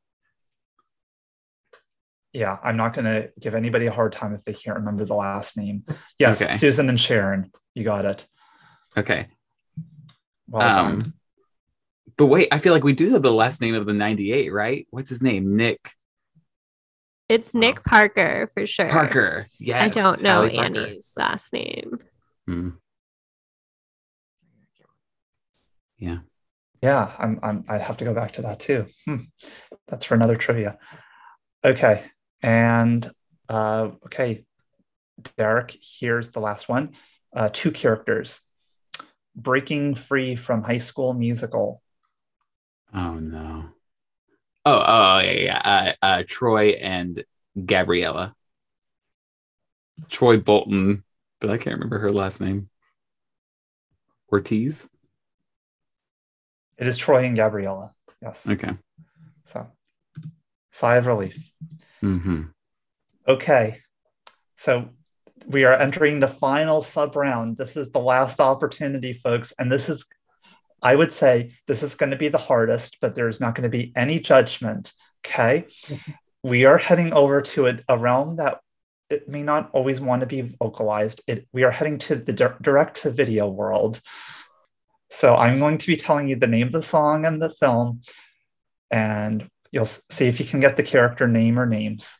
Yeah, 2.33 2.57
I'm 2.63 2.77
not 2.77 2.93
going 2.95 3.05
to 3.05 3.29
give 3.39 3.53
anybody 3.53 3.85
a 3.85 3.91
hard 3.91 4.11
time 4.11 4.33
if 4.33 4.43
they 4.43 4.53
can't 4.53 4.77
remember 4.77 5.05
the 5.05 5.13
last 5.13 5.55
name. 5.55 5.85
Yes, 6.17 6.41
Okay. 6.41 6.57
Susan 6.57 6.89
and 6.89 6.99
Sharon. 6.99 7.51
You 7.75 7.83
got 7.83 8.05
it. 8.05 8.25
Okay. 8.97 9.25
Well. 10.47 10.85
Um, 10.85 11.13
but 12.17 12.25
wait, 12.27 12.47
I 12.51 12.57
feel 12.57 12.73
like 12.73 12.83
we 12.83 12.93
do 12.93 13.11
know 13.11 13.19
the 13.19 13.31
last 13.31 13.61
name 13.61 13.75
of 13.75 13.85
the 13.85 13.93
'98, 13.93 14.51
right? 14.51 14.87
What's 14.91 15.09
his 15.09 15.21
name? 15.21 15.55
Nick 15.55 15.79
It's 17.29 17.53
Nick 17.53 17.83
Parker 17.83 18.51
for 18.53 18.67
sure. 18.67 18.89
Parker. 18.89 19.47
Yes, 19.59 19.83
I 19.83 19.87
don't 19.89 20.21
know 20.21 20.41
Hallie 20.47 20.57
Annie's 20.57 21.11
last 21.15 21.53
name. 21.53 21.99
Hmm. 22.47 22.69
Yeah. 25.97 26.19
Yeah, 26.81 27.13
I'm, 27.17 27.39
I'm, 27.41 27.63
I 27.69 27.77
have 27.77 27.95
to 27.97 28.05
go 28.05 28.13
back 28.13 28.33
to 28.33 28.41
that 28.41 28.59
too. 28.59 28.87
Hmm. 29.05 29.21
That's 29.87 30.03
for 30.05 30.15
another 30.15 30.35
trivia. 30.35 30.77
Okay. 31.63 32.03
And 32.43 33.09
uh, 33.49 33.91
okay, 34.05 34.43
Derek, 35.37 35.77
here's 35.81 36.29
the 36.29 36.41
last 36.41 36.67
one. 36.67 36.91
Uh, 37.33 37.49
two 37.51 37.71
characters 37.71 38.41
breaking 39.35 39.95
free 39.95 40.35
from 40.35 40.63
high 40.63 40.77
school 40.79 41.13
musical. 41.13 41.81
Oh 42.93 43.15
no. 43.15 43.69
Oh, 44.65 44.83
oh 44.85 45.19
yeah, 45.19 45.31
yeah. 45.31 45.61
Uh, 45.63 46.05
uh, 46.05 46.23
Troy 46.27 46.69
and 46.71 47.23
Gabriella. 47.65 48.35
Troy 50.09 50.37
Bolton, 50.37 51.03
but 51.39 51.49
I 51.49 51.57
can't 51.57 51.75
remember 51.75 51.99
her 51.99 52.09
last 52.09 52.41
name. 52.41 52.69
Ortiz. 54.31 54.89
It 56.77 56.87
is 56.87 56.97
Troy 56.97 57.25
and 57.25 57.35
Gabriella. 57.35 57.93
Yes. 58.21 58.47
Okay. 58.47 58.73
So, 59.45 59.67
sigh 60.71 60.95
of 60.95 61.05
relief. 61.05 61.37
Mm-hmm. 62.03 62.41
Okay. 63.27 63.79
So 64.57 64.89
we 65.45 65.63
are 65.63 65.73
entering 65.73 66.19
the 66.19 66.27
final 66.27 66.81
sub 66.81 67.15
round. 67.15 67.57
This 67.57 67.75
is 67.75 67.91
the 67.91 67.99
last 67.99 68.39
opportunity, 68.39 69.13
folks. 69.13 69.53
And 69.57 69.71
this 69.71 69.89
is, 69.89 70.05
I 70.81 70.95
would 70.95 71.13
say, 71.13 71.55
this 71.67 71.83
is 71.83 71.95
going 71.95 72.11
to 72.11 72.17
be 72.17 72.29
the 72.29 72.37
hardest, 72.37 72.97
but 73.01 73.15
there's 73.15 73.39
not 73.39 73.55
going 73.55 73.63
to 73.63 73.69
be 73.69 73.93
any 73.95 74.19
judgment. 74.19 74.93
Okay. 75.25 75.65
we 76.43 76.65
are 76.65 76.77
heading 76.77 77.13
over 77.13 77.41
to 77.41 77.67
a, 77.67 77.79
a 77.87 77.97
realm 77.97 78.35
that 78.35 78.59
it 79.09 79.29
may 79.29 79.43
not 79.43 79.69
always 79.73 80.01
want 80.01 80.21
to 80.21 80.25
be 80.25 80.41
vocalized. 80.41 81.21
It, 81.27 81.47
we 81.53 81.63
are 81.63 81.71
heading 81.71 81.99
to 81.99 82.15
the 82.15 82.33
di- 82.33 82.55
direct 82.61 83.01
to 83.01 83.11
video 83.11 83.47
world. 83.47 84.01
So 85.09 85.35
I'm 85.35 85.59
going 85.59 85.77
to 85.77 85.87
be 85.87 85.95
telling 85.95 86.27
you 86.27 86.35
the 86.35 86.47
name 86.47 86.67
of 86.67 86.73
the 86.73 86.83
song 86.83 87.25
and 87.25 87.41
the 87.41 87.51
film, 87.51 88.01
and 88.89 89.47
you'll 89.73 89.87
see 89.87 90.27
if 90.27 90.39
you 90.39 90.45
can 90.45 90.61
get 90.61 90.77
the 90.77 90.83
character 90.83 91.27
name 91.27 91.59
or 91.59 91.65
names. 91.65 92.15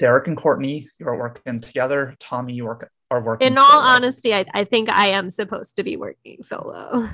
Derek 0.00 0.26
and 0.26 0.36
Courtney, 0.36 0.88
you 0.98 1.06
are 1.06 1.16
working 1.16 1.60
together. 1.60 2.16
Tommy, 2.18 2.54
you 2.54 2.64
work, 2.64 2.90
are 3.10 3.22
working. 3.22 3.46
In 3.46 3.58
all 3.58 3.68
solo. 3.68 3.82
honesty, 3.82 4.34
I, 4.34 4.46
I 4.52 4.64
think 4.64 4.90
I 4.90 5.10
am 5.10 5.30
supposed 5.30 5.76
to 5.76 5.84
be 5.84 5.96
working 5.96 6.42
solo. 6.42 7.08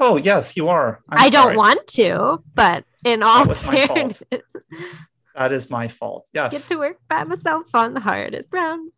Oh 0.00 0.16
yes, 0.16 0.56
you 0.56 0.68
are. 0.68 1.00
I'm 1.08 1.26
I 1.26 1.30
don't 1.30 1.56
want 1.56 1.86
to, 1.88 2.42
but 2.54 2.84
in 3.04 3.22
all 3.22 3.46
was 3.46 3.62
fairness, 3.62 4.22
That 5.34 5.52
is 5.52 5.70
my 5.70 5.88
fault. 5.88 6.28
Yes. 6.32 6.50
get 6.50 6.62
to 6.62 6.76
work 6.76 6.98
by 7.08 7.24
myself 7.24 7.74
on 7.74 7.94
the 7.94 8.00
hardest 8.00 8.48
rounds. 8.52 8.92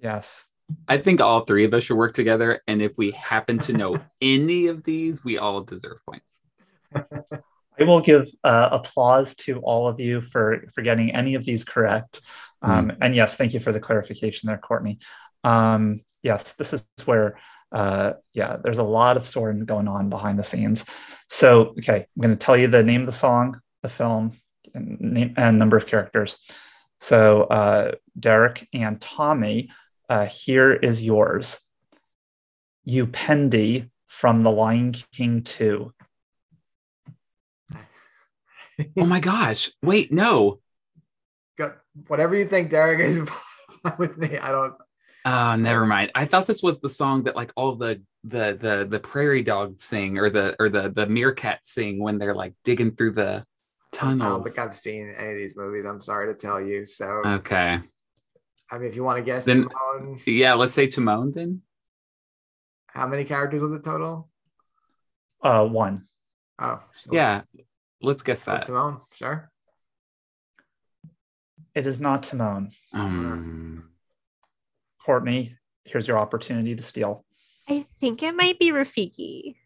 Yes. 0.00 0.44
I 0.88 0.98
think 0.98 1.20
all 1.20 1.40
three 1.40 1.64
of 1.64 1.74
us 1.74 1.84
should 1.84 1.96
work 1.96 2.12
together, 2.14 2.60
and 2.66 2.80
if 2.80 2.96
we 2.96 3.10
happen 3.12 3.58
to 3.60 3.72
know 3.72 3.96
any 4.22 4.68
of 4.68 4.84
these, 4.84 5.24
we 5.24 5.38
all 5.38 5.60
deserve 5.60 5.98
points. 6.08 6.40
I 7.78 7.84
will 7.84 8.00
give 8.00 8.28
uh, 8.42 8.68
applause 8.72 9.34
to 9.36 9.60
all 9.60 9.88
of 9.88 10.00
you 10.00 10.20
for 10.20 10.64
for 10.74 10.82
getting 10.82 11.14
any 11.14 11.34
of 11.34 11.44
these 11.44 11.64
correct. 11.64 12.20
Um, 12.62 12.92
And 13.00 13.14
yes, 13.14 13.36
thank 13.36 13.54
you 13.54 13.60
for 13.60 13.72
the 13.72 13.80
clarification 13.80 14.46
there, 14.46 14.58
Courtney. 14.58 14.98
Um, 15.44 16.00
yes, 16.22 16.54
this 16.54 16.72
is 16.72 16.82
where, 17.04 17.38
uh, 17.70 18.14
yeah, 18.32 18.56
there's 18.62 18.78
a 18.78 18.82
lot 18.82 19.16
of 19.16 19.28
sorting 19.28 19.64
going 19.64 19.88
on 19.88 20.08
behind 20.08 20.38
the 20.38 20.44
scenes. 20.44 20.84
So, 21.28 21.74
okay, 21.78 22.06
I'm 22.16 22.22
going 22.22 22.36
to 22.36 22.44
tell 22.44 22.56
you 22.56 22.68
the 22.68 22.82
name 22.82 23.02
of 23.02 23.06
the 23.06 23.12
song, 23.12 23.60
the 23.82 23.88
film, 23.88 24.32
and, 24.74 25.00
name, 25.00 25.34
and 25.36 25.58
number 25.58 25.76
of 25.76 25.86
characters. 25.86 26.38
So, 27.00 27.42
uh, 27.42 27.92
Derek 28.18 28.68
and 28.72 29.00
Tommy, 29.00 29.70
uh, 30.08 30.26
here 30.26 30.72
is 30.72 31.02
yours. 31.02 31.60
Upendi 32.88 33.90
from 34.06 34.42
The 34.42 34.50
Lion 34.50 34.94
King 35.12 35.42
2. 35.42 35.92
Oh 38.98 39.06
my 39.06 39.20
gosh! 39.20 39.70
Wait, 39.82 40.12
no. 40.12 40.60
Go, 41.56 41.72
whatever 42.08 42.36
you 42.36 42.46
think, 42.46 42.70
Derek 42.70 43.00
is 43.00 43.20
with 43.98 44.18
me. 44.18 44.36
I 44.38 44.52
don't. 44.52 44.74
Oh, 45.24 45.56
never 45.56 45.86
mind. 45.86 46.12
I 46.14 46.26
thought 46.26 46.46
this 46.46 46.62
was 46.62 46.80
the 46.80 46.90
song 46.90 47.24
that 47.24 47.34
like 47.36 47.52
all 47.56 47.74
the 47.76 48.02
the 48.24 48.56
the 48.60 48.86
the 48.88 49.00
prairie 49.00 49.42
dogs 49.42 49.82
sing, 49.84 50.18
or 50.18 50.28
the 50.30 50.54
or 50.58 50.68
the 50.68 50.90
the 50.90 51.06
meerkats 51.06 51.66
sing 51.66 51.98
when 52.02 52.18
they're 52.18 52.34
like 52.34 52.54
digging 52.64 52.94
through 52.94 53.12
the 53.12 53.44
tunnel. 53.92 54.14
I 54.14 54.24
tunnels. 54.28 54.44
don't 54.44 54.44
think 54.54 54.58
I've 54.66 54.74
seen 54.74 55.14
any 55.16 55.32
of 55.32 55.38
these 55.38 55.56
movies. 55.56 55.84
I'm 55.86 56.00
sorry 56.02 56.32
to 56.32 56.38
tell 56.38 56.60
you. 56.60 56.84
So, 56.84 57.22
Okay. 57.24 57.80
I 58.70 58.78
mean, 58.78 58.88
if 58.88 58.96
you 58.96 59.04
want 59.04 59.16
to 59.18 59.24
guess, 59.24 59.44
Then- 59.46 59.68
Timon, 59.68 60.20
Yeah, 60.26 60.54
let's 60.54 60.74
say 60.74 60.86
Timon 60.88 61.32
then. 61.32 61.62
how 62.88 63.06
many 63.06 63.24
characters 63.24 63.62
was 63.62 63.72
it 63.72 63.84
total? 63.84 64.28
Uh, 65.42 65.64
one. 65.66 66.06
Oh, 66.58 66.80
so 66.94 67.10
Yeah, 67.12 67.42
let's 68.02 68.22
guess 68.22 68.44
so 68.44 68.52
that. 68.52 68.66
Timon, 68.66 69.00
sure. 69.12 69.50
It 71.74 71.86
is 71.86 72.00
not 72.00 72.22
Timon. 72.22 72.72
Um, 72.92 73.90
Courtney, 75.04 75.56
here's 75.84 76.08
your 76.08 76.18
opportunity 76.18 76.74
to 76.74 76.82
steal. 76.82 77.24
I 77.68 77.86
think 78.00 78.22
it 78.22 78.34
might 78.34 78.58
be 78.58 78.70
Rafiki. 78.70 79.56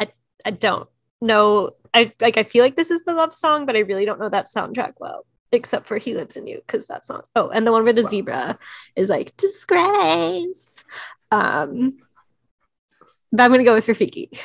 I 0.00 0.08
I 0.44 0.50
don't 0.50 0.88
know. 1.20 1.70
I 1.92 2.12
like 2.20 2.36
I 2.36 2.44
feel 2.44 2.64
like 2.64 2.76
this 2.76 2.90
is 2.90 3.04
the 3.04 3.14
love 3.14 3.34
song, 3.34 3.66
but 3.66 3.76
I 3.76 3.80
really 3.80 4.04
don't 4.04 4.18
know 4.18 4.28
that 4.28 4.46
soundtrack 4.46 4.94
well, 4.98 5.26
except 5.52 5.86
for 5.86 5.98
He 5.98 6.14
Lives 6.14 6.36
in 6.36 6.46
You, 6.46 6.60
because 6.66 6.86
that's 6.86 7.08
not 7.08 7.26
oh, 7.36 7.50
and 7.50 7.66
the 7.66 7.72
one 7.72 7.84
where 7.84 7.92
the 7.92 8.02
Wow. 8.02 8.08
zebra 8.08 8.58
is 8.96 9.08
like 9.08 9.36
disgrace. 9.36 10.82
Um 11.30 11.98
but 13.30 13.42
I'm 13.44 13.50
gonna 13.50 13.64
go 13.64 13.74
with 13.74 13.86
Rafiki. 13.86 14.36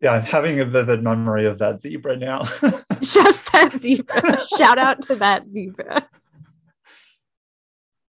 Yeah, 0.00 0.12
I'm 0.12 0.22
having 0.22 0.60
a 0.60 0.64
vivid 0.64 1.02
memory 1.02 1.44
of 1.44 1.58
that 1.58 1.82
zebra 1.82 2.16
now. 2.16 2.44
Just 3.02 3.52
that 3.52 3.76
zebra. 3.78 4.46
Shout 4.56 4.78
out 4.78 5.02
to 5.02 5.16
that 5.16 5.48
zebra. 5.50 6.08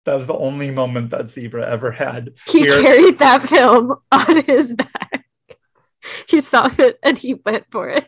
that 0.06 0.14
was 0.14 0.28
the 0.28 0.38
only 0.38 0.70
moment 0.70 1.10
that 1.10 1.30
zebra 1.30 1.68
ever 1.68 1.92
had. 1.92 2.34
He 2.48 2.66
carried 2.66 3.18
that 3.20 3.50
film 3.50 3.96
on 4.12 4.44
his 4.44 4.74
back. 4.74 5.26
He 6.28 6.40
saw 6.42 6.70
it 6.78 7.00
and 7.02 7.18
he 7.18 7.34
went 7.34 7.66
for 7.72 7.90
it. 7.90 8.06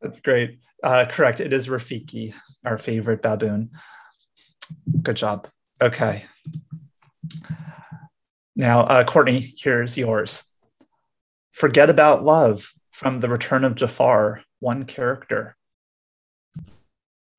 That's 0.00 0.18
great. 0.20 0.58
Uh, 0.82 1.04
correct. 1.08 1.38
It 1.40 1.52
is 1.52 1.68
Rafiki, 1.68 2.34
our 2.64 2.78
favorite 2.78 3.22
baboon. 3.22 3.70
Good 5.02 5.16
job. 5.16 5.48
Okay. 5.80 6.24
Now, 8.56 8.80
uh, 8.80 9.04
Courtney, 9.04 9.54
here's 9.58 9.96
yours. 9.96 10.42
Forget 11.52 11.90
about 11.90 12.24
love 12.24 12.72
from 12.92 13.20
The 13.20 13.28
Return 13.28 13.64
of 13.64 13.74
Jafar. 13.74 14.42
One 14.60 14.84
character. 14.84 15.56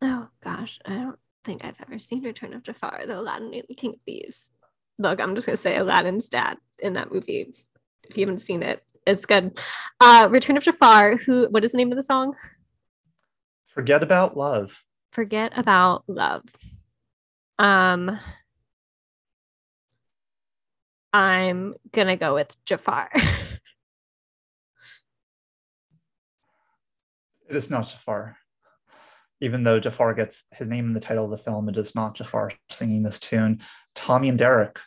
Oh 0.01 0.27
gosh, 0.43 0.79
I 0.85 0.95
don't 0.95 1.19
think 1.45 1.63
I've 1.63 1.79
ever 1.81 1.99
seen 1.99 2.23
Return 2.23 2.53
of 2.53 2.63
Jafar, 2.63 3.05
the 3.07 3.19
Aladdin 3.19 3.53
and 3.53 3.63
the 3.69 3.75
King 3.75 3.93
of 3.93 4.01
Thieves. 4.01 4.51
Look, 4.99 5.21
I'm 5.21 5.35
just 5.35 5.47
gonna 5.47 5.55
say 5.55 5.77
Aladdin's 5.77 6.27
dad 6.27 6.57
in 6.79 6.93
that 6.93 7.11
movie. 7.13 7.53
If 8.09 8.17
you 8.17 8.25
haven't 8.25 8.41
seen 8.41 8.63
it, 8.63 8.83
it's 9.07 9.25
good. 9.25 9.57
Uh 10.01 10.27
Return 10.29 10.57
of 10.57 10.63
Jafar, 10.63 11.15
who 11.15 11.47
what 11.49 11.63
is 11.63 11.71
the 11.71 11.77
name 11.77 11.91
of 11.91 11.95
the 11.95 12.03
song? 12.03 12.33
Forget 13.67 14.03
about 14.03 14.35
love. 14.35 14.83
Forget 15.13 15.57
about 15.57 16.03
love. 16.07 16.43
Um 17.57 18.19
I'm 21.13 21.75
gonna 21.91 22.17
go 22.17 22.33
with 22.33 22.55
Jafar. 22.65 23.09
It 27.53 27.57
is 27.57 27.69
not 27.69 27.87
Jafar. 27.87 28.35
Even 29.39 29.63
though 29.63 29.79
Jafar 29.79 30.15
gets 30.15 30.43
his 30.55 30.67
name 30.67 30.87
in 30.87 30.93
the 30.93 30.99
title 30.99 31.25
of 31.25 31.29
the 31.29 31.37
film, 31.37 31.69
it 31.69 31.77
is 31.77 31.93
not 31.93 32.15
Jafar 32.15 32.51
singing 32.71 33.03
this 33.03 33.19
tune. 33.19 33.61
Tommy 33.93 34.29
and 34.29 34.39
Derek, 34.39 34.79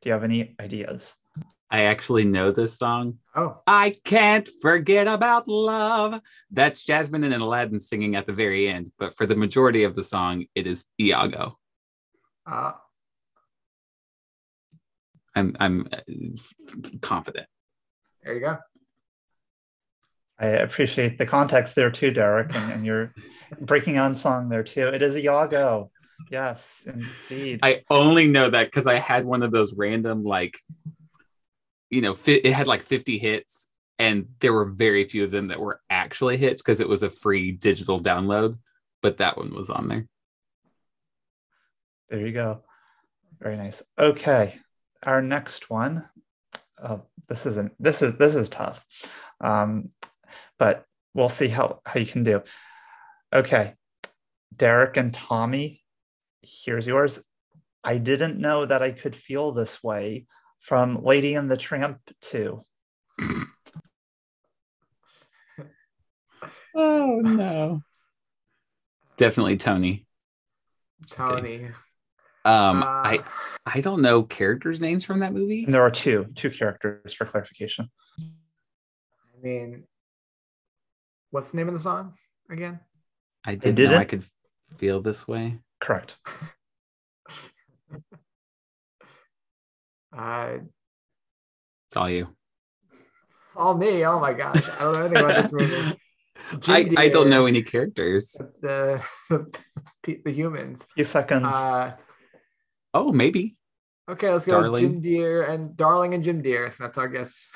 do 0.00 0.08
you 0.08 0.12
have 0.12 0.22
any 0.22 0.54
ideas? 0.60 1.12
I 1.72 1.86
actually 1.86 2.24
know 2.24 2.52
this 2.52 2.78
song. 2.78 3.18
Oh, 3.34 3.62
I 3.66 3.96
can't 4.04 4.48
forget 4.62 5.08
about 5.08 5.48
love. 5.48 6.20
That's 6.52 6.84
Jasmine 6.84 7.24
and 7.24 7.34
Aladdin 7.42 7.80
singing 7.80 8.14
at 8.14 8.28
the 8.28 8.32
very 8.32 8.68
end, 8.68 8.92
but 8.96 9.16
for 9.16 9.26
the 9.26 9.34
majority 9.34 9.82
of 9.82 9.96
the 9.96 10.04
song, 10.04 10.44
it 10.54 10.68
is 10.68 10.84
Iago. 11.00 11.58
uh, 12.46 12.74
I'm 15.34 15.56
I'm 15.58 15.88
uh, 15.92 15.98
confident. 17.00 17.48
there 18.22 18.34
you 18.34 18.40
go. 18.40 18.58
I 20.38 20.46
appreciate 20.46 21.18
the 21.18 21.26
context 21.26 21.74
there 21.74 21.90
too, 21.90 22.10
Derek, 22.10 22.54
and, 22.54 22.72
and 22.72 22.86
your 22.86 23.14
breaking 23.60 23.98
on 23.98 24.14
song 24.14 24.48
there 24.48 24.64
too. 24.64 24.88
It 24.88 25.02
is 25.02 25.16
Iago. 25.16 25.90
Yes, 26.30 26.86
indeed. 26.86 27.60
I 27.62 27.82
only 27.90 28.26
know 28.26 28.50
that 28.50 28.66
because 28.66 28.86
I 28.86 28.94
had 28.94 29.24
one 29.24 29.42
of 29.42 29.52
those 29.52 29.74
random 29.74 30.24
like, 30.24 30.58
you 31.90 32.00
know, 32.00 32.14
fi- 32.14 32.40
it 32.42 32.52
had 32.52 32.66
like 32.66 32.82
50 32.82 33.18
hits, 33.18 33.68
and 33.98 34.26
there 34.40 34.52
were 34.52 34.66
very 34.66 35.04
few 35.04 35.24
of 35.24 35.30
them 35.30 35.48
that 35.48 35.60
were 35.60 35.80
actually 35.88 36.36
hits 36.36 36.62
because 36.62 36.80
it 36.80 36.88
was 36.88 37.02
a 37.02 37.10
free 37.10 37.52
digital 37.52 38.00
download. 38.00 38.58
But 39.02 39.18
that 39.18 39.36
one 39.36 39.54
was 39.54 39.70
on 39.70 39.88
there. 39.88 40.06
There 42.08 42.26
you 42.26 42.32
go. 42.32 42.62
Very 43.40 43.56
nice. 43.56 43.82
Okay, 43.98 44.58
our 45.02 45.22
next 45.22 45.70
one. 45.70 46.04
Uh, 46.82 46.98
this 47.28 47.46
isn't. 47.46 47.72
This 47.78 48.02
is 48.02 48.16
this 48.16 48.34
is 48.34 48.48
tough, 48.48 48.84
um, 49.40 49.90
but 50.64 50.86
we'll 51.12 51.28
see 51.28 51.48
how 51.48 51.82
how 51.84 52.00
you 52.00 52.06
can 52.06 52.24
do. 52.24 52.42
Okay, 53.30 53.74
Derek 54.56 54.96
and 54.96 55.12
Tommy. 55.12 55.82
Here's 56.40 56.86
yours. 56.86 57.22
I 57.82 57.98
didn't 57.98 58.38
know 58.38 58.64
that 58.64 58.82
I 58.82 58.92
could 58.92 59.14
feel 59.14 59.52
this 59.52 59.82
way 59.82 60.24
from 60.60 61.04
Lady 61.04 61.34
and 61.34 61.50
the 61.50 61.58
Tramp 61.58 62.00
too. 62.22 62.64
Oh 66.76 67.20
no! 67.22 67.82
Definitely 69.16 69.58
Tony. 69.58 70.06
Just 71.06 71.20
kidding. 71.20 71.60
Tony. 71.60 71.64
Um, 72.44 72.82
Uh, 72.82 72.86
I 72.86 73.24
I 73.64 73.80
don't 73.80 74.02
know 74.02 74.24
characters' 74.24 74.80
names 74.80 75.04
from 75.04 75.20
that 75.20 75.32
movie. 75.32 75.62
And 75.64 75.72
there 75.72 75.82
are 75.82 75.90
two 75.92 76.26
two 76.34 76.50
characters 76.50 77.14
for 77.14 77.26
clarification. 77.26 77.92
I 78.20 79.40
mean, 79.40 79.84
what's 81.34 81.50
the 81.50 81.56
name 81.56 81.66
of 81.66 81.74
the 81.74 81.80
song 81.80 82.14
again? 82.48 82.78
I 83.44 83.56
didn't 83.56 83.74
did 83.74 83.90
know 83.90 83.96
it? 83.96 84.00
I 84.00 84.04
could 84.04 84.22
feel 84.78 85.00
this 85.00 85.26
way. 85.26 85.58
Correct. 85.80 86.16
Uh, 90.16 90.58
It's 91.88 91.96
all 91.96 92.08
you. 92.08 92.28
all 93.56 93.76
me. 93.76 94.04
Oh 94.06 94.20
my 94.20 94.32
gosh, 94.32 94.62
I 94.78 94.84
don't 94.84 94.94
know 94.94 95.00
anything 95.00 95.24
about 95.24 95.42
this 95.42 95.52
movie. 95.58 95.98
I, 96.68 96.88
I 96.96 97.08
don't 97.08 97.28
know 97.30 97.46
any 97.46 97.62
characters. 97.62 98.36
the 98.62 99.02
the, 100.04 100.20
the 100.24 100.30
humans. 100.30 100.86
few 100.94 101.04
seconds. 101.04 101.46
Uh, 101.46 101.94
Oh, 102.94 103.10
maybe. 103.10 103.56
okay, 104.08 104.30
let's 104.30 104.46
go 104.46 104.70
with 104.70 104.80
Jim 104.80 105.00
Dear 105.00 105.42
and 105.42 105.76
Darling 105.76 106.14
and 106.14 106.22
Jim 106.22 106.42
Dear. 106.42 106.72
That's 106.78 106.96
our 106.96 107.08
guess. 107.08 107.50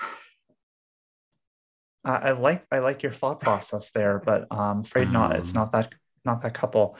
I, 2.08 2.16
I 2.16 2.30
like 2.32 2.64
I 2.72 2.78
like 2.80 3.02
your 3.02 3.12
thought 3.12 3.40
process 3.40 3.90
there, 3.90 4.20
but 4.24 4.46
um, 4.50 4.80
afraid 4.80 5.10
not. 5.12 5.36
It's 5.36 5.50
Um. 5.50 5.54
not 5.60 5.72
that 5.72 5.92
not 6.24 6.40
that 6.42 6.54
couple. 6.54 6.96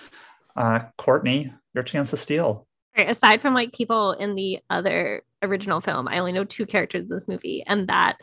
Uh, 0.57 0.81
Courtney, 0.97 1.53
your 1.75 1.85
chance 1.85 2.11
to 2.11 2.17
steal. 2.17 2.67
Right, 2.97 3.09
aside 3.09 3.41
from 3.41 3.55
like 3.55 3.73
people 3.73 4.13
in 4.13 4.35
the 4.35 4.59
other 4.71 5.23
original 5.43 5.81
film, 5.81 6.09
I 6.09 6.19
only 6.19 6.33
know 6.33 6.45
two 6.45 6.67
characters 6.67 7.03
in 7.03 7.09
this 7.17 7.29
movie, 7.29 7.63
and 7.67 7.89
that 7.89 8.17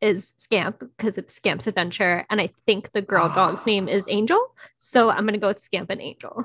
is 0.00 0.32
Scamp 0.36 0.80
because 0.80 1.18
it's 1.18 1.34
Scamp's 1.34 1.66
adventure, 1.66 2.24
and 2.30 2.40
I 2.40 2.50
think 2.66 2.92
the 2.92 3.02
girl 3.02 3.28
dog's 3.28 3.66
name 3.72 3.88
is 3.88 4.06
Angel. 4.08 4.40
So 4.78 5.10
I'm 5.10 5.24
gonna 5.26 5.38
go 5.38 5.48
with 5.48 5.60
Scamp 5.62 5.90
and 5.90 6.00
Angel. 6.00 6.44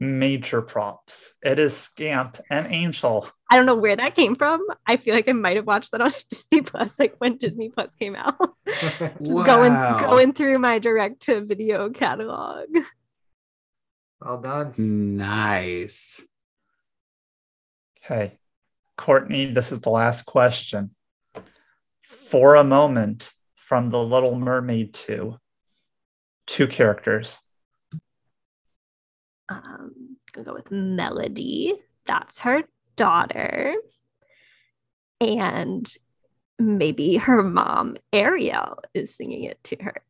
Major 0.00 0.62
props. 0.62 1.32
It 1.42 1.58
is 1.58 1.76
Scamp 1.76 2.38
and 2.50 2.66
Angel. 2.72 3.28
I 3.50 3.56
don't 3.56 3.66
know 3.66 3.74
where 3.74 3.96
that 3.96 4.14
came 4.14 4.36
from. 4.36 4.60
I 4.86 4.96
feel 4.96 5.14
like 5.14 5.28
I 5.28 5.32
might 5.32 5.56
have 5.56 5.66
watched 5.66 5.90
that 5.90 6.00
on 6.00 6.12
Disney 6.30 6.62
Plus, 6.62 6.98
like 6.98 7.16
when 7.18 7.36
Disney 7.36 7.68
Plus 7.68 7.94
came 7.94 8.14
out. 8.14 8.36
Just 8.68 8.98
going 9.24 9.72
going 9.72 10.32
through 10.32 10.58
my 10.58 10.78
direct 10.78 11.22
to 11.22 11.44
video 11.44 11.90
catalog. 11.90 12.66
Well 14.20 14.40
done. 14.40 14.74
Nice. 15.16 16.24
Okay. 18.04 18.38
Courtney, 18.96 19.46
this 19.46 19.72
is 19.72 19.80
the 19.80 19.90
last 19.90 20.22
question. 20.26 20.94
For 22.02 22.56
a 22.56 22.64
moment 22.64 23.30
from 23.54 23.90
The 23.90 24.02
Little 24.02 24.38
Mermaid 24.38 24.94
2, 24.94 25.38
two 26.46 26.66
characters. 26.66 27.38
Um, 29.48 30.16
gonna 30.32 30.44
go 30.44 30.54
with 30.54 30.70
Melody. 30.70 31.74
That's 32.06 32.40
her 32.40 32.64
daughter. 32.96 33.74
And 35.20 35.90
maybe 36.58 37.16
her 37.16 37.42
mom, 37.42 37.96
Ariel, 38.12 38.78
is 38.94 39.16
singing 39.16 39.44
it 39.44 39.62
to 39.64 39.76
her. 39.82 40.02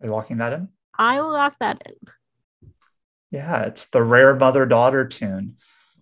Are 0.00 0.06
you 0.06 0.10
locking 0.10 0.38
that 0.38 0.52
in? 0.52 0.68
I 0.98 1.20
will 1.20 1.32
lock 1.32 1.54
that 1.60 1.82
in. 1.86 1.94
Yeah, 3.30 3.62
it's 3.64 3.86
the 3.88 4.02
rare 4.02 4.36
mother 4.36 4.66
daughter 4.66 5.06
tune 5.06 5.56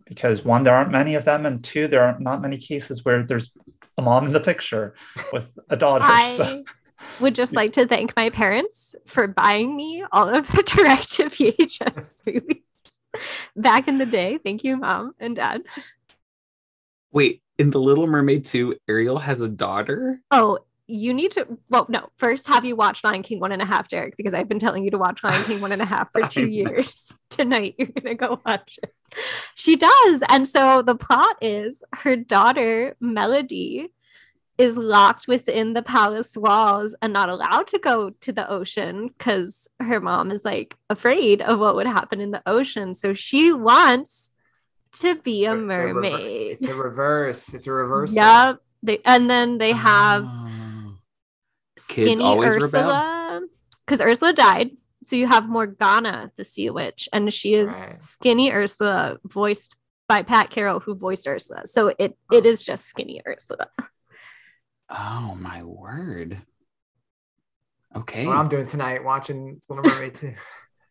because 0.07 0.45
one, 0.45 0.65
there 0.65 0.75
aren't 0.75 0.91
many 0.91 1.15
of 1.15 1.25
them, 1.25 1.47
and 1.47 1.63
two, 1.63 1.89
there 1.89 2.03
aren't 2.03 2.21
not 2.21 2.43
many 2.43 2.59
cases 2.59 3.05
where 3.05 3.23
there's 3.23 3.53
a 3.97 4.03
mom 4.03 4.27
in 4.27 4.33
the 4.33 4.41
picture 4.41 4.95
with 5.33 5.47
a 5.71 5.77
daughter. 5.77 6.05
so- 6.05 6.11
I 6.13 6.65
would 7.21 7.35
just 7.35 7.55
like 7.55 7.73
to 7.75 7.87
thank 7.87 8.15
my 8.17 8.31
parents 8.31 8.95
for 9.07 9.27
buying 9.29 9.77
me 9.77 10.05
all 10.13 10.29
of 10.29 10.49
the 10.49 10.63
direct 10.77 11.13
to 11.13 11.25
VHS 11.25 12.13
movies 12.27 12.63
back 13.57 13.89
in 13.89 13.99
the 13.99 14.07
day. 14.07 14.39
Thank 14.39 14.65
you, 14.65 14.77
mom 14.77 15.15
and 15.19 15.37
dad. 15.37 15.63
Wait, 17.13 17.43
in 17.59 17.71
The 17.71 17.81
Little 17.81 18.07
Mermaid 18.07 18.45
2, 18.47 18.77
Ariel 18.89 19.19
has 19.19 19.41
a 19.41 19.49
daughter? 19.49 20.21
Oh, 20.31 20.59
you 20.87 21.15
need 21.15 21.33
to. 21.33 21.47
Well, 21.69 21.87
no. 21.89 22.09
First, 22.17 22.47
have 22.49 22.65
you 22.65 22.75
watched 22.75 23.05
Lion 23.05 23.23
King 23.23 23.41
one 23.41 23.53
and 23.53 23.63
a 23.63 23.67
half, 23.67 23.89
Derek? 23.89 24.17
Because 24.17 24.35
I've 24.35 24.49
been 24.49 24.59
telling 24.59 24.85
you 24.85 24.91
to 24.91 24.99
watch 24.99 25.23
Lion 25.23 25.43
King 25.45 25.61
one 25.61 25.73
and 25.73 25.81
a 25.81 25.87
half 25.87 26.11
for 26.13 26.23
two 26.29 26.47
years. 26.47 27.13
Tonight, 27.31 27.77
you're 27.79 27.89
gonna 27.89 28.15
go 28.15 28.41
watch 28.45 28.79
it. 28.83 28.93
She 29.55 29.77
does, 29.77 30.23
and 30.29 30.49
so 30.49 30.83
the 30.83 30.95
plot 30.95 31.37
is 31.41 31.85
her 31.95 32.17
daughter 32.17 32.97
Melody 33.01 33.91
is 34.59 34.77
locked 34.77 35.27
within 35.29 35.73
the 35.73 35.83
palace 35.83 36.37
walls 36.37 36.95
and 37.01 37.13
not 37.13 37.29
allowed 37.29 37.67
to 37.69 37.79
go 37.79 38.11
to 38.11 38.33
the 38.33 38.49
ocean 38.51 39.09
because 39.09 39.67
her 39.81 39.99
mom 40.01 40.31
is 40.31 40.45
like 40.45 40.75
afraid 40.91 41.41
of 41.41 41.59
what 41.59 41.75
would 41.75 41.87
happen 41.87 42.21
in 42.21 42.31
the 42.31 42.43
ocean. 42.47 42.95
So 42.95 43.13
she 43.15 43.53
wants 43.53 44.31
to 44.97 45.15
be 45.17 45.47
a 45.47 45.55
It's 45.55 45.63
a 45.63 45.65
rever- 45.67 45.95
mermaid. 45.95 46.53
It's 46.53 46.65
a 46.67 46.75
reverse. 46.75 47.55
It's 47.55 47.67
a 47.67 47.73
reverse. 47.73 48.13
Yep. 48.15 48.59
They 48.83 48.99
and 49.05 49.31
then 49.31 49.59
they 49.59 49.73
have 49.73 50.25
Oh. 50.27 50.95
Kids 51.89 52.11
skinny 52.13 52.25
always 52.25 52.55
Ursula 52.57 53.41
because 53.87 54.01
Ursula 54.01 54.33
died. 54.33 54.71
So 55.05 55.17
you 55.17 55.27
have 55.27 55.49
Morgana, 55.49 56.31
the 56.37 56.45
sea 56.45 56.71
witch, 56.71 57.09
and 57.13 57.33
she 57.33 57.55
is 57.55 57.71
Right. 57.71 58.01
skinny 58.01 58.53
Ursula, 58.53 59.17
voiced 59.25 59.77
by 60.09 60.23
Pat 60.23 60.51
Carroll, 60.51 60.79
who 60.79 60.95
voiced 60.95 61.27
Ursula. 61.27 61.67
So 61.67 61.89
it 61.89 62.17
it 62.31 62.45
oh. 62.47 62.49
is 62.49 62.63
just 62.63 62.85
skinny 62.85 63.21
Ursula. 63.27 63.69
Oh, 64.95 65.37
my 65.41 65.63
word. 65.63 66.37
Okay. 67.97 68.27
What 68.27 68.37
I'm 68.37 68.49
doing 68.49 68.67
tonight, 68.67 69.05
watching 69.05 69.61
Little 69.69 69.85
Mermaid 69.85 70.15
too. 70.15 70.35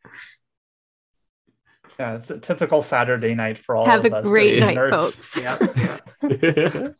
yeah, 2.00 2.16
it's 2.16 2.30
a 2.30 2.40
typical 2.40 2.82
Saturday 2.82 3.36
night 3.36 3.58
for 3.58 3.76
all 3.76 3.86
Have 3.86 4.06
of 4.06 4.14
a 4.14 4.18
us 4.18 4.26
great 4.26 4.60
night, 4.60 4.78
nerds. 4.78 4.90
folks. 4.90 5.38
Yep. 5.42 6.58
yep. 6.58 6.96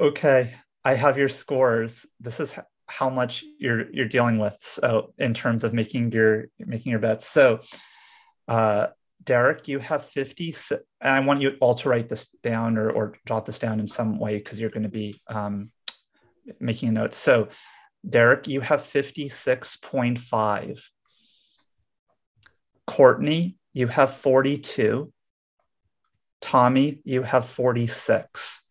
Okay, 0.00 0.54
I 0.84 0.94
have 0.94 1.18
your 1.18 1.28
scores. 1.28 2.04
This 2.20 2.40
is 2.40 2.52
how 2.86 3.08
much 3.08 3.44
you're 3.58 3.90
you're 3.92 4.08
dealing 4.08 4.38
with. 4.38 4.56
So 4.60 5.12
in 5.18 5.34
terms 5.34 5.64
of 5.64 5.72
making 5.72 6.12
your 6.12 6.46
making 6.58 6.90
your 6.90 7.00
bets. 7.00 7.28
So 7.28 7.60
uh 8.48 8.88
Derek, 9.24 9.68
you 9.68 9.78
have 9.78 10.06
50 10.06 10.54
and 10.70 10.80
I 11.00 11.20
want 11.20 11.40
you 11.40 11.56
all 11.60 11.74
to 11.76 11.88
write 11.88 12.08
this 12.08 12.26
down 12.42 12.76
or, 12.76 12.90
or 12.90 13.16
jot 13.26 13.46
this 13.46 13.58
down 13.58 13.80
in 13.80 13.88
some 13.88 14.18
way 14.18 14.38
because 14.38 14.60
you're 14.60 14.70
going 14.70 14.82
to 14.84 14.88
be 14.88 15.14
um, 15.28 15.70
making 16.60 16.90
a 16.90 16.92
note. 16.92 17.14
So 17.14 17.48
Derek, 18.08 18.46
you 18.48 18.60
have 18.60 18.82
56.5. 18.82 20.80
Courtney, 22.86 23.56
you 23.72 23.86
have 23.86 24.16
42. 24.16 25.12
Tommy, 26.40 27.00
you 27.04 27.22
have 27.22 27.48
46. 27.48 28.66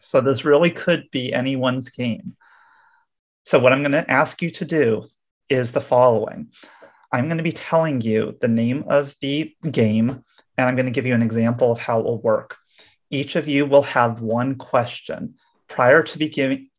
So 0.00 0.20
this 0.20 0.44
really 0.44 0.70
could 0.70 1.10
be 1.10 1.32
anyone's 1.32 1.88
game. 1.88 2.36
So 3.44 3.58
what 3.58 3.72
I'm 3.72 3.80
going 3.80 3.92
to 3.92 4.08
ask 4.10 4.40
you 4.40 4.50
to 4.52 4.64
do 4.64 5.08
is 5.48 5.72
the 5.72 5.80
following. 5.80 6.48
I'm 7.14 7.26
going 7.26 7.38
to 7.38 7.44
be 7.44 7.52
telling 7.52 8.00
you 8.00 8.36
the 8.40 8.48
name 8.48 8.86
of 8.88 9.14
the 9.20 9.54
game, 9.70 10.24
and 10.58 10.68
I'm 10.68 10.74
going 10.74 10.86
to 10.86 10.90
give 10.90 11.06
you 11.06 11.14
an 11.14 11.22
example 11.22 11.70
of 11.70 11.78
how 11.78 12.00
it 12.00 12.04
will 12.04 12.20
work. 12.20 12.56
Each 13.08 13.36
of 13.36 13.46
you 13.46 13.66
will 13.66 13.84
have 13.84 14.20
one 14.20 14.56
question 14.56 15.36
prior 15.68 16.02
to 16.02 16.18
be 16.18 16.28
giving, 16.28 16.70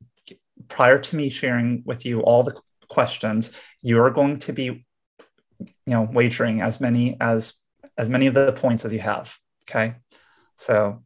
prior 0.67 0.99
to 0.99 1.15
me 1.15 1.29
sharing 1.29 1.83
with 1.85 2.03
you 2.03 2.19
all 2.19 2.43
the 2.43 2.53
questions. 2.89 3.49
You 3.81 4.01
are 4.01 4.09
going 4.09 4.39
to 4.39 4.51
be, 4.51 4.65
you 4.65 4.85
know, 5.85 6.01
wagering 6.01 6.59
as 6.59 6.81
many 6.81 7.15
as 7.21 7.53
as 7.97 8.09
many 8.09 8.27
of 8.27 8.33
the 8.33 8.51
points 8.51 8.83
as 8.83 8.91
you 8.91 8.99
have. 8.99 9.33
Okay, 9.69 9.95
so 10.57 11.01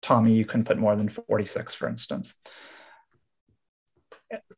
Tommy, 0.00 0.34
you 0.34 0.44
can 0.44 0.62
put 0.62 0.78
more 0.78 0.94
than 0.94 1.08
46, 1.08 1.74
for 1.74 1.88
instance. 1.88 2.36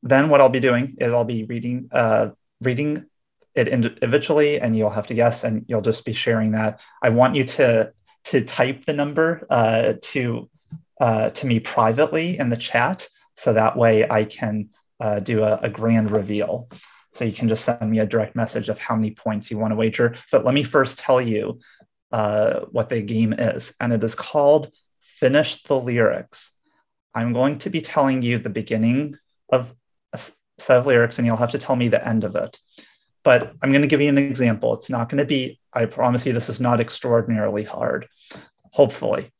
Then 0.02 0.28
what 0.28 0.42
I'll 0.42 0.50
be 0.50 0.60
doing 0.60 0.96
is 0.98 1.14
I'll 1.14 1.24
be 1.24 1.44
reading 1.44 1.88
uh, 1.90 2.32
reading 2.60 3.06
it 3.56 3.68
individually, 3.68 4.60
and 4.60 4.76
you'll 4.76 4.90
have 4.90 5.06
to 5.08 5.14
guess, 5.14 5.42
and 5.42 5.64
you'll 5.66 5.80
just 5.80 6.04
be 6.04 6.12
sharing 6.12 6.52
that. 6.52 6.80
I 7.02 7.08
want 7.08 7.34
you 7.34 7.44
to 7.44 7.92
to 8.24 8.40
type 8.44 8.84
the 8.84 8.92
number 8.92 9.46
uh, 9.50 9.94
to 10.02 10.50
uh, 11.00 11.30
to 11.30 11.46
me 11.46 11.60
privately 11.60 12.38
in 12.38 12.50
the 12.50 12.56
chat, 12.56 13.08
so 13.36 13.52
that 13.52 13.76
way 13.76 14.08
I 14.08 14.24
can 14.24 14.70
uh, 15.00 15.20
do 15.20 15.42
a, 15.42 15.58
a 15.62 15.68
grand 15.68 16.10
reveal. 16.10 16.68
So 17.14 17.24
you 17.24 17.32
can 17.32 17.48
just 17.48 17.64
send 17.64 17.90
me 17.90 17.98
a 17.98 18.06
direct 18.06 18.36
message 18.36 18.68
of 18.68 18.78
how 18.78 18.94
many 18.94 19.12
points 19.12 19.50
you 19.50 19.58
want 19.58 19.72
to 19.72 19.76
wager. 19.76 20.16
But 20.30 20.44
let 20.44 20.54
me 20.54 20.64
first 20.64 20.98
tell 20.98 21.20
you 21.20 21.60
uh, 22.12 22.60
what 22.70 22.90
the 22.90 23.00
game 23.00 23.32
is, 23.32 23.74
and 23.80 23.92
it 23.92 24.04
is 24.04 24.14
called 24.14 24.70
Finish 25.00 25.62
the 25.62 25.80
Lyrics. 25.80 26.52
I'm 27.14 27.32
going 27.32 27.58
to 27.60 27.70
be 27.70 27.80
telling 27.80 28.20
you 28.20 28.38
the 28.38 28.50
beginning 28.50 29.16
of 29.48 29.74
a 30.12 30.20
set 30.58 30.76
of 30.78 30.86
lyrics, 30.86 31.18
and 31.18 31.26
you'll 31.26 31.38
have 31.38 31.52
to 31.52 31.58
tell 31.58 31.76
me 31.76 31.88
the 31.88 32.06
end 32.06 32.24
of 32.24 32.36
it. 32.36 32.58
But 33.26 33.56
I'm 33.60 33.72
going 33.72 33.82
to 33.82 33.88
give 33.88 34.00
you 34.00 34.08
an 34.08 34.18
example. 34.18 34.72
It's 34.74 34.88
not 34.88 35.08
going 35.08 35.18
to 35.18 35.24
be, 35.24 35.58
I 35.72 35.86
promise 35.86 36.24
you, 36.24 36.32
this 36.32 36.48
is 36.48 36.60
not 36.60 36.78
extraordinarily 36.78 37.64
hard, 37.64 38.06
hopefully. 38.70 39.32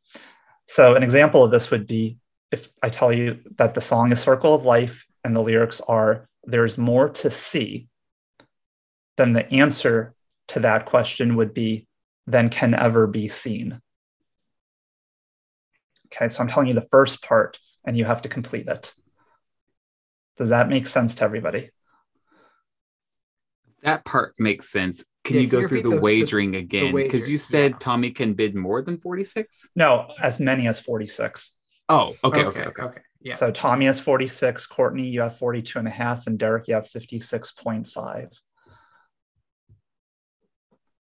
So, 0.67 0.95
an 0.95 1.03
example 1.03 1.41
of 1.41 1.51
this 1.51 1.71
would 1.71 1.87
be 1.87 2.17
if 2.51 2.67
I 2.83 2.89
tell 2.89 3.13
you 3.13 3.39
that 3.55 3.75
the 3.75 3.79
song 3.79 4.11
is 4.11 4.19
Circle 4.19 4.53
of 4.53 4.65
Life 4.65 5.05
and 5.23 5.33
the 5.33 5.41
lyrics 5.41 5.79
are, 5.87 6.27
There's 6.43 6.77
more 6.77 7.07
to 7.07 7.31
see, 7.31 7.87
then 9.15 9.31
the 9.31 9.49
answer 9.53 10.13
to 10.49 10.59
that 10.59 10.85
question 10.85 11.37
would 11.37 11.53
be, 11.53 11.87
Than 12.25 12.49
can 12.49 12.73
ever 12.73 13.07
be 13.07 13.29
seen. 13.29 13.79
Okay, 16.07 16.27
so 16.27 16.41
I'm 16.41 16.49
telling 16.49 16.67
you 16.67 16.73
the 16.73 16.89
first 16.91 17.23
part 17.23 17.57
and 17.85 17.97
you 17.97 18.03
have 18.03 18.23
to 18.23 18.27
complete 18.27 18.67
it. 18.67 18.93
Does 20.35 20.49
that 20.49 20.67
make 20.67 20.87
sense 20.87 21.15
to 21.15 21.23
everybody? 21.23 21.69
That 23.87 24.03
part 24.03 24.33
makes 24.37 24.69
sense. 24.69 25.05
Can 25.23 25.37
Yeah, 25.37 25.43
you 25.43 25.47
go 25.47 25.65
through 25.65 25.81
the, 25.81 25.91
the- 25.91 25.95
the- 25.95 26.01
wagering 26.01 26.51
the 26.51 26.57
again? 26.57 26.93
Because 26.93 27.29
you 27.29 27.37
said 27.37 27.71
yeah. 27.71 27.77
Tommy 27.79 28.11
can 28.11 28.33
bid 28.33 28.53
more 28.53 28.81
than 28.81 28.97
46? 28.97 29.69
No, 29.77 30.11
as 30.21 30.41
many 30.41 30.67
as 30.67 30.77
46. 30.77 31.55
Oh, 31.87 32.13
okay, 32.21 32.43
okay, 32.43 32.59
okay, 32.59 32.69
okay. 32.69 32.81
okay. 32.83 33.01
Yeah. 33.21 33.35
So 33.37 33.49
Tommy 33.49 33.85
has 33.85 34.01
46, 34.01 34.67
Courtney, 34.67 35.07
you 35.07 35.21
have 35.21 35.37
42 35.37 35.79
and 35.79 35.87
a 35.87 35.91
half, 35.91 36.27
and 36.27 36.37
Derek, 36.37 36.67
you 36.67 36.75
have 36.75 36.89
56.5. 36.89 38.33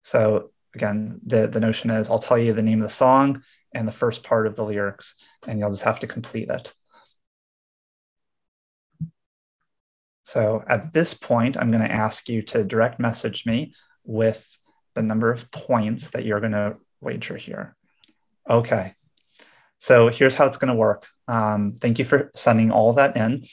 So 0.04 0.52
again, 0.76 1.20
the, 1.26 1.48
the 1.48 1.60
notion 1.60 1.90
is 1.90 2.12
I'll 2.12 2.20
tell 2.20 2.38
you 2.38 2.54
the 2.54 2.62
name 2.62 2.84
of 2.84 2.90
the 2.90 2.94
song 2.96 3.42
and 3.74 3.88
the 3.88 3.92
first 3.92 4.22
part 4.22 4.46
of 4.46 4.56
the 4.56 4.64
lyrics, 4.64 5.16
and 5.48 5.58
you'll 5.58 5.72
just 5.72 5.82
have 5.84 6.00
to 6.02 6.08
complete 6.08 6.50
it. 6.50 6.72
So 10.28 10.62
at 10.68 10.92
this 10.92 11.14
point, 11.14 11.56
I'm 11.56 11.72
going 11.72 11.84
to 11.84 11.90
ask 11.90 12.28
you 12.28 12.42
to 12.42 12.66
direct 12.66 13.00
message 13.00 13.46
me 13.46 13.74
with 14.04 14.46
the 14.94 15.02
number 15.02 15.32
of 15.32 15.50
points 15.52 16.10
that 16.10 16.26
you're 16.26 16.42
going 16.42 16.52
to 16.52 16.76
wager 17.00 17.38
here. 17.38 17.78
Okay. 18.50 18.94
So 19.78 20.10
here's 20.10 20.36
how 20.36 20.46
it's 20.46 20.58
going 20.58 20.68
to 20.68 20.76
work. 20.76 21.06
Um, 21.30 21.78
thank 21.80 21.98
you 21.98 22.04
for 22.04 22.30
sending 22.36 22.72
all 22.72 22.92
that 22.94 23.16
in. 23.16 23.48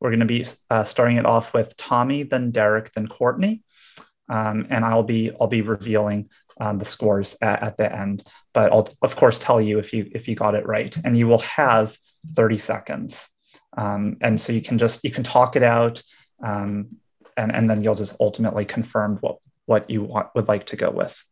We're 0.00 0.10
going 0.10 0.18
to 0.18 0.26
be 0.26 0.48
uh, 0.68 0.82
starting 0.82 1.16
it 1.16 1.26
off 1.26 1.54
with 1.54 1.76
Tommy, 1.76 2.24
then 2.24 2.50
Derek, 2.50 2.92
then 2.94 3.06
Courtney, 3.06 3.62
um, 4.28 4.66
and 4.68 4.84
I'll 4.84 5.04
be 5.04 5.30
I'll 5.40 5.46
be 5.46 5.62
revealing 5.62 6.28
um, 6.60 6.78
the 6.78 6.84
scores 6.84 7.36
at, 7.40 7.62
at, 7.62 7.76
the 7.76 7.96
end. 7.96 8.26
But 8.52 8.72
I'll 8.72 8.88
of 9.00 9.14
course 9.14 9.38
tell 9.38 9.60
you 9.60 9.78
if 9.78 9.92
you 9.92 10.10
if 10.12 10.26
you 10.26 10.34
got 10.34 10.56
it 10.56 10.66
right, 10.66 10.94
and 11.04 11.16
you 11.16 11.28
will 11.28 11.38
have 11.38 11.96
30 12.34 12.58
seconds. 12.58 13.28
Um, 13.76 14.16
and 14.20 14.40
so 14.40 14.52
you 14.52 14.62
can 14.62 14.78
just 14.78 15.04
you 15.04 15.10
can 15.10 15.22
talk 15.22 15.54
it 15.54 15.62
out, 15.62 16.02
um, 16.42 16.96
and 17.36 17.54
and 17.54 17.68
then 17.68 17.82
you'll 17.82 17.94
just 17.94 18.16
ultimately 18.20 18.64
confirm 18.64 19.18
what 19.20 19.38
what 19.66 19.90
you 19.90 20.02
want 20.02 20.28
would 20.34 20.48
like 20.48 20.66
to 20.66 20.76
go 20.76 20.90
with. 20.90 21.22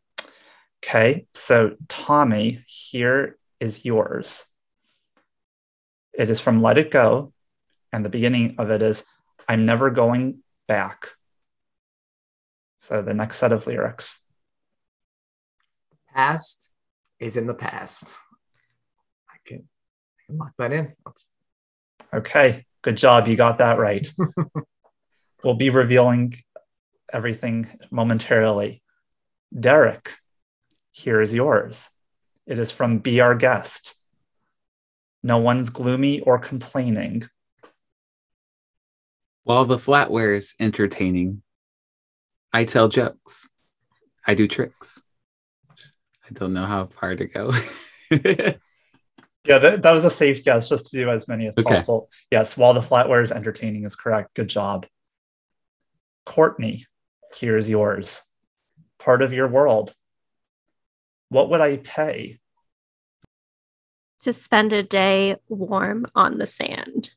Okay, 0.84 1.26
so 1.34 1.76
Tommy, 1.88 2.64
here 2.66 3.38
is 3.58 3.84
yours. 3.84 4.44
It 6.12 6.28
is 6.30 6.40
from 6.40 6.62
Let 6.62 6.78
It 6.78 6.90
Go, 6.90 7.32
and 7.92 8.04
the 8.04 8.10
beginning 8.10 8.56
of 8.58 8.70
it 8.70 8.82
is 8.82 9.04
I'm 9.48 9.64
never 9.66 9.90
going 9.90 10.42
back. 10.68 11.08
So 12.78 13.02
the 13.02 13.14
next 13.14 13.38
set 13.38 13.52
of 13.52 13.66
lyrics. 13.66 14.20
Past 16.14 16.74
is 17.18 17.36
in 17.36 17.46
the 17.46 17.54
past. 17.54 18.16
I 19.28 19.36
can, 19.44 19.68
I 20.18 20.26
can 20.26 20.38
lock 20.38 20.52
that 20.58 20.72
in. 20.72 20.92
Let's... 21.06 21.30
Okay, 22.12 22.66
good 22.82 22.96
job. 22.96 23.26
You 23.26 23.36
got 23.36 23.58
that 23.58 23.78
right. 23.78 24.06
we'll 25.44 25.54
be 25.54 25.70
revealing 25.70 26.36
everything 27.12 27.68
momentarily. 27.90 28.82
Derek, 29.58 30.10
here 30.90 31.20
is 31.20 31.32
yours. 31.32 31.88
It 32.46 32.58
is 32.58 32.70
from 32.70 32.98
Be 32.98 33.20
Our 33.20 33.34
Guest. 33.34 33.94
No 35.22 35.38
one's 35.38 35.70
gloomy 35.70 36.20
or 36.20 36.38
complaining. 36.38 37.28
While 39.44 39.64
the 39.64 39.76
flatware 39.76 40.36
is 40.36 40.54
entertaining, 40.58 41.42
I 42.52 42.64
tell 42.64 42.88
jokes. 42.88 43.48
I 44.26 44.34
do 44.34 44.48
tricks. 44.48 45.02
I 45.70 46.32
don't 46.32 46.54
know 46.54 46.64
how 46.64 46.86
far 46.86 47.14
to 47.14 47.26
go. 47.26 47.52
yeah, 48.10 49.58
that, 49.58 49.82
that 49.82 49.92
was 49.92 50.04
a 50.04 50.10
safe 50.10 50.44
guess, 50.44 50.68
just 50.68 50.86
to 50.86 50.96
do 50.96 51.10
as 51.10 51.28
many 51.28 51.48
as 51.48 51.54
okay. 51.58 51.74
possible. 51.74 52.08
Yes, 52.30 52.56
while 52.56 52.72
the 52.72 52.80
flatware 52.80 53.22
is 53.22 53.32
entertaining 53.32 53.84
is 53.84 53.96
correct. 53.96 54.34
Good 54.34 54.48
job. 54.48 54.86
Courtney, 56.24 56.86
here's 57.36 57.68
yours. 57.68 58.22
Part 58.98 59.22
of 59.22 59.32
your 59.32 59.48
world. 59.48 59.94
What 61.28 61.50
would 61.50 61.60
I 61.60 61.78
pay? 61.78 62.38
To 64.22 64.32
spend 64.32 64.72
a 64.72 64.82
day 64.82 65.36
warm 65.48 66.06
on 66.14 66.38
the 66.38 66.46
sand. 66.46 67.10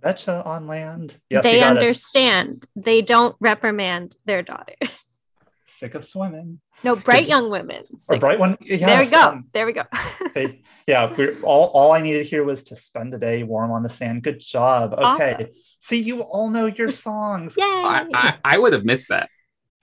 Betcha 0.00 0.44
on 0.44 0.66
land. 0.68 1.16
Yes, 1.30 1.42
they 1.42 1.62
understand. 1.62 2.66
It. 2.76 2.84
They 2.84 3.02
don't 3.02 3.34
reprimand 3.40 4.14
their 4.24 4.42
daughters. 4.42 4.90
Sick 5.66 5.94
of 5.94 6.04
swimming. 6.04 6.60
No, 6.84 6.94
bright 6.94 7.26
young 7.26 7.50
women. 7.50 7.84
Or 8.08 8.18
bright 8.18 8.38
one. 8.38 8.56
Yes, 8.60 8.80
there 8.80 9.00
we 9.00 9.06
go. 9.10 9.20
Um, 9.20 9.44
there 9.52 9.66
we 9.66 9.72
go. 9.72 9.82
they, 10.34 10.62
yeah, 10.86 11.14
all, 11.42 11.68
all 11.68 11.92
I 11.92 12.02
needed 12.02 12.26
here 12.26 12.44
was 12.44 12.62
to 12.64 12.76
spend 12.76 13.14
a 13.14 13.18
day 13.18 13.42
warm 13.42 13.72
on 13.72 13.82
the 13.82 13.88
sand. 13.88 14.22
Good 14.22 14.40
job. 14.40 14.92
Okay. 14.92 15.32
Awesome. 15.32 15.46
See, 15.86 16.00
you 16.00 16.22
all 16.22 16.50
know 16.50 16.66
your 16.66 16.90
songs. 17.06 17.54
Yay! 17.56 17.62
I, 17.64 18.06
I, 18.12 18.34
I 18.44 18.58
would 18.58 18.72
have 18.72 18.84
missed 18.84 19.08
that. 19.10 19.30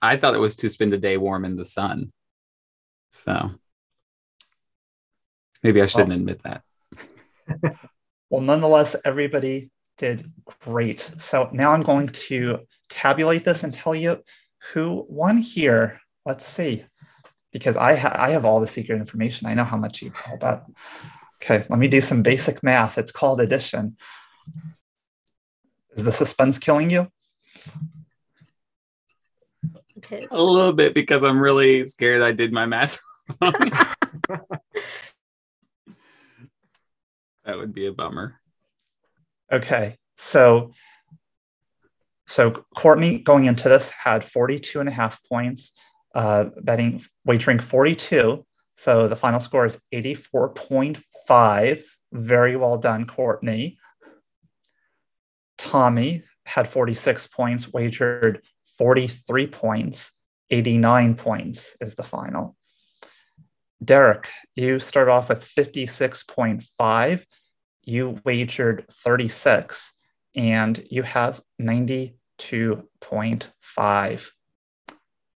I 0.02 0.18
thought 0.18 0.34
it 0.34 0.38
was 0.38 0.54
to 0.56 0.68
spend 0.68 0.92
a 0.92 0.98
day 0.98 1.16
warm 1.16 1.46
in 1.46 1.56
the 1.56 1.64
sun. 1.64 2.12
So 3.08 3.52
maybe 5.62 5.80
I 5.80 5.86
shouldn't 5.86 6.10
well, 6.10 6.18
admit 6.18 6.42
that. 6.42 6.62
well, 8.28 8.42
nonetheless, 8.42 8.94
everybody 9.02 9.70
did 9.96 10.30
great. 10.60 11.00
So 11.20 11.48
now 11.52 11.72
I'm 11.72 11.82
going 11.82 12.08
to 12.08 12.66
tabulate 12.90 13.46
this 13.46 13.62
and 13.62 13.72
tell 13.72 13.94
you 13.94 14.22
who 14.74 15.06
won 15.08 15.38
here. 15.38 16.02
Let's 16.26 16.44
see, 16.44 16.84
because 17.50 17.76
I, 17.76 17.96
ha- 17.96 18.16
I 18.18 18.30
have 18.30 18.44
all 18.44 18.60
the 18.60 18.66
secret 18.66 18.96
information. 18.96 19.46
I 19.46 19.54
know 19.54 19.64
how 19.64 19.78
much 19.78 20.02
you 20.02 20.12
all 20.28 20.36
bet. 20.36 20.64
Okay, 21.42 21.64
let 21.70 21.78
me 21.78 21.88
do 21.88 22.02
some 22.02 22.22
basic 22.22 22.62
math. 22.62 22.98
It's 22.98 23.12
called 23.12 23.40
addition. 23.40 23.96
Is 25.94 26.04
the 26.04 26.12
suspense 26.12 26.58
killing 26.58 26.90
you? 26.90 27.08
A 30.30 30.42
little 30.42 30.72
bit 30.72 30.94
because 30.94 31.22
I'm 31.22 31.40
really 31.40 31.86
scared 31.86 32.20
I 32.20 32.32
did 32.32 32.52
my 32.52 32.66
math 32.66 32.98
that 33.40 33.96
would 37.46 37.72
be 37.72 37.86
a 37.86 37.92
bummer. 37.92 38.40
Okay. 39.50 39.96
So 40.16 40.72
so 42.26 42.64
Courtney 42.76 43.18
going 43.18 43.44
into 43.44 43.68
this 43.68 43.90
had 43.90 44.24
42 44.24 44.80
and 44.80 44.88
a 44.88 44.92
half 44.92 45.20
points, 45.28 45.72
uh, 46.14 46.46
betting 46.60 47.04
wagering 47.24 47.60
42. 47.60 48.44
So 48.76 49.08
the 49.08 49.16
final 49.16 49.40
score 49.40 49.66
is 49.66 49.78
84.5. 49.92 51.82
Very 52.12 52.56
well 52.56 52.78
done, 52.78 53.06
Courtney. 53.06 53.78
Tommy 55.64 56.22
had 56.44 56.68
46 56.68 57.26
points, 57.28 57.72
wagered 57.72 58.42
43 58.78 59.46
points. 59.46 60.12
89 60.50 61.14
points 61.14 61.74
is 61.80 61.94
the 61.94 62.02
final. 62.02 62.54
Derek, 63.82 64.28
you 64.54 64.78
start 64.78 65.08
off 65.08 65.30
with 65.30 65.42
56.5. 65.42 67.24
You 67.82 68.20
wagered 68.24 68.84
36 68.90 69.94
and 70.34 70.86
you 70.90 71.02
have 71.02 71.40
92.5. 71.60 74.30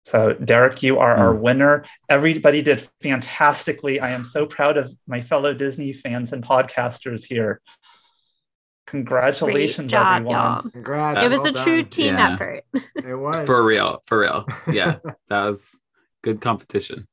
So, 0.07 0.35
Derek, 0.35 0.83
you 0.83 0.99
are 0.99 1.17
mm. 1.17 1.19
our 1.19 1.35
hmm. 1.35 1.41
winner. 1.41 1.87
Everybody 2.09 2.63
did 2.63 2.89
fantastically. 3.03 4.01
I 4.01 4.11
am 4.11 4.25
so 4.25 4.47
proud 4.47 4.79
of 4.79 4.93
my 5.07 5.23
fellow 5.23 5.55
Disney 5.55 5.93
fans 5.93 6.33
and 6.33 6.45
podcasters 6.45 7.25
here. 7.25 7.61
Congratulations, 8.87 9.91
job, 9.91 10.17
everyone. 10.17 10.35
Y'all. 10.35 10.71
Congrats. 10.71 11.25
It 11.25 11.29
was 11.31 11.41
well 11.41 11.49
a 11.49 11.53
done. 11.53 11.65
true 11.65 11.83
team 11.85 12.15
Yeah. 12.15 12.33
effort. 12.35 12.65
It 13.07 13.15
was 13.15 13.47
For 13.47 13.65
real, 13.67 14.03
for 14.07 14.21
real. 14.21 14.47
Yeah, 14.71 14.97
that 15.29 15.45
was 15.45 15.75
good 16.23 16.41
competition. 16.41 17.07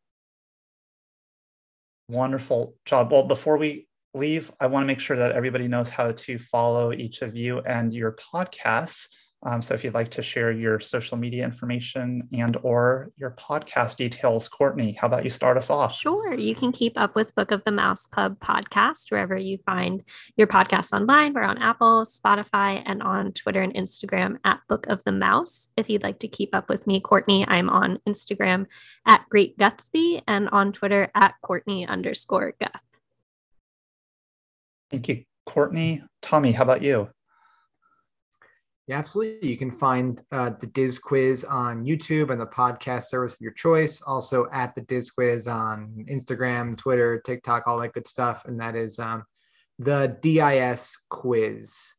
Wonderful 2.10 2.76
job. 2.86 3.12
Well, 3.12 3.24
before 3.24 3.58
we 3.58 3.88
leave, 4.14 4.52
I 4.60 4.68
want 4.68 4.84
to 4.84 4.88
make 4.88 5.00
sure 5.00 5.18
that 5.18 5.32
everybody 5.34 5.68
knows 5.68 5.90
how 5.90 6.12
to 6.12 6.40
follow 6.40 6.92
each 6.92 7.22
of 7.22 7.36
you 7.36 7.60
and 7.60 7.94
your 7.94 8.16
podcasts. 8.34 9.08
Um, 9.44 9.62
so 9.64 9.74
if 9.74 9.84
you'd 9.84 9.96
like 9.96 10.12
to 10.12 10.24
share 10.24 10.52
your 10.52 10.80
social 10.80 11.18
media 11.18 11.44
information 11.44 12.28
and 12.32 12.58
or 12.62 13.12
your 13.18 13.32
podcast 13.32 13.98
details, 13.98 14.48
Courtney, 14.48 14.96
how 15.00 15.08
about 15.08 15.24
you 15.24 15.32
start 15.32 15.58
us 15.58 15.72
off? 15.72 15.96
Sure. 15.96 16.34
You 16.34 16.54
can 16.54 16.72
keep 16.72 16.94
up 16.96 17.16
with 17.16 17.34
Book 17.34 17.50
of 17.50 17.64
the 17.64 17.72
Mouse 17.72 18.06
Club 18.06 18.40
podcast 18.40 19.10
wherever 19.10 19.36
you 19.36 19.58
find 19.66 20.04
your 20.38 20.46
podcasts 20.46 20.94
online. 20.94 21.34
We're 21.34 21.42
on 21.42 21.58
Apple, 21.58 22.06
Spotify, 22.06 22.84
and 22.86 23.02
on 23.02 23.32
Twitter 23.32 23.62
and 23.62 23.74
Instagram 23.74 24.38
at 24.46 24.60
Book 24.70 24.86
of 24.88 25.02
the 25.06 25.12
Mouse. 25.12 25.70
If 25.76 25.90
you'd 25.90 26.04
like 26.04 26.20
to 26.20 26.28
keep 26.28 26.54
up 26.54 26.70
with 26.70 26.86
me, 26.86 27.00
Courtney, 27.00 27.48
I'm 27.48 27.70
on 27.70 27.98
Instagram 28.08 28.68
at 29.08 29.28
Great 29.30 29.58
Gutsby 29.58 30.22
and 30.28 30.50
on 30.50 30.72
Twitter 30.72 31.10
at 31.16 31.34
Courtney 31.42 31.88
underscore 31.88 32.54
Guth. 32.60 32.82
Thank 34.92 35.08
you, 35.08 35.24
Courtney. 35.48 36.04
Tommy, 36.22 36.52
how 36.52 36.64
about 36.64 36.84
you? 36.84 37.10
Yeah, 38.88 38.98
absolutely. 38.98 39.50
You 39.50 39.58
can 39.58 39.72
find 39.72 40.22
uh, 40.32 40.52
the 40.60 40.68
Diz 40.68 40.98
Quiz 40.98 41.44
on 41.44 41.86
YouTube 41.86 42.30
and 42.32 42.42
the 42.42 42.48
podcast 42.48 43.06
service 43.06 43.34
of 43.34 43.42
your 43.42 43.54
choice. 43.54 44.02
Also 44.02 44.48
at 44.52 44.76
the 44.76 44.82
Diz 44.82 45.12
Quiz 45.12 45.48
on 45.48 46.06
Instagram, 46.10 46.76
Twitter, 46.76 47.22
TikTok, 47.22 47.68
all 47.68 47.80
that 47.80 47.94
good 47.94 48.08
stuff. 48.08 48.44
And 48.46 48.60
that 48.60 48.76
is 48.76 49.00
um, 49.00 49.24
the 49.78 50.18
DIS 50.22 50.98
Quiz. 51.10 51.94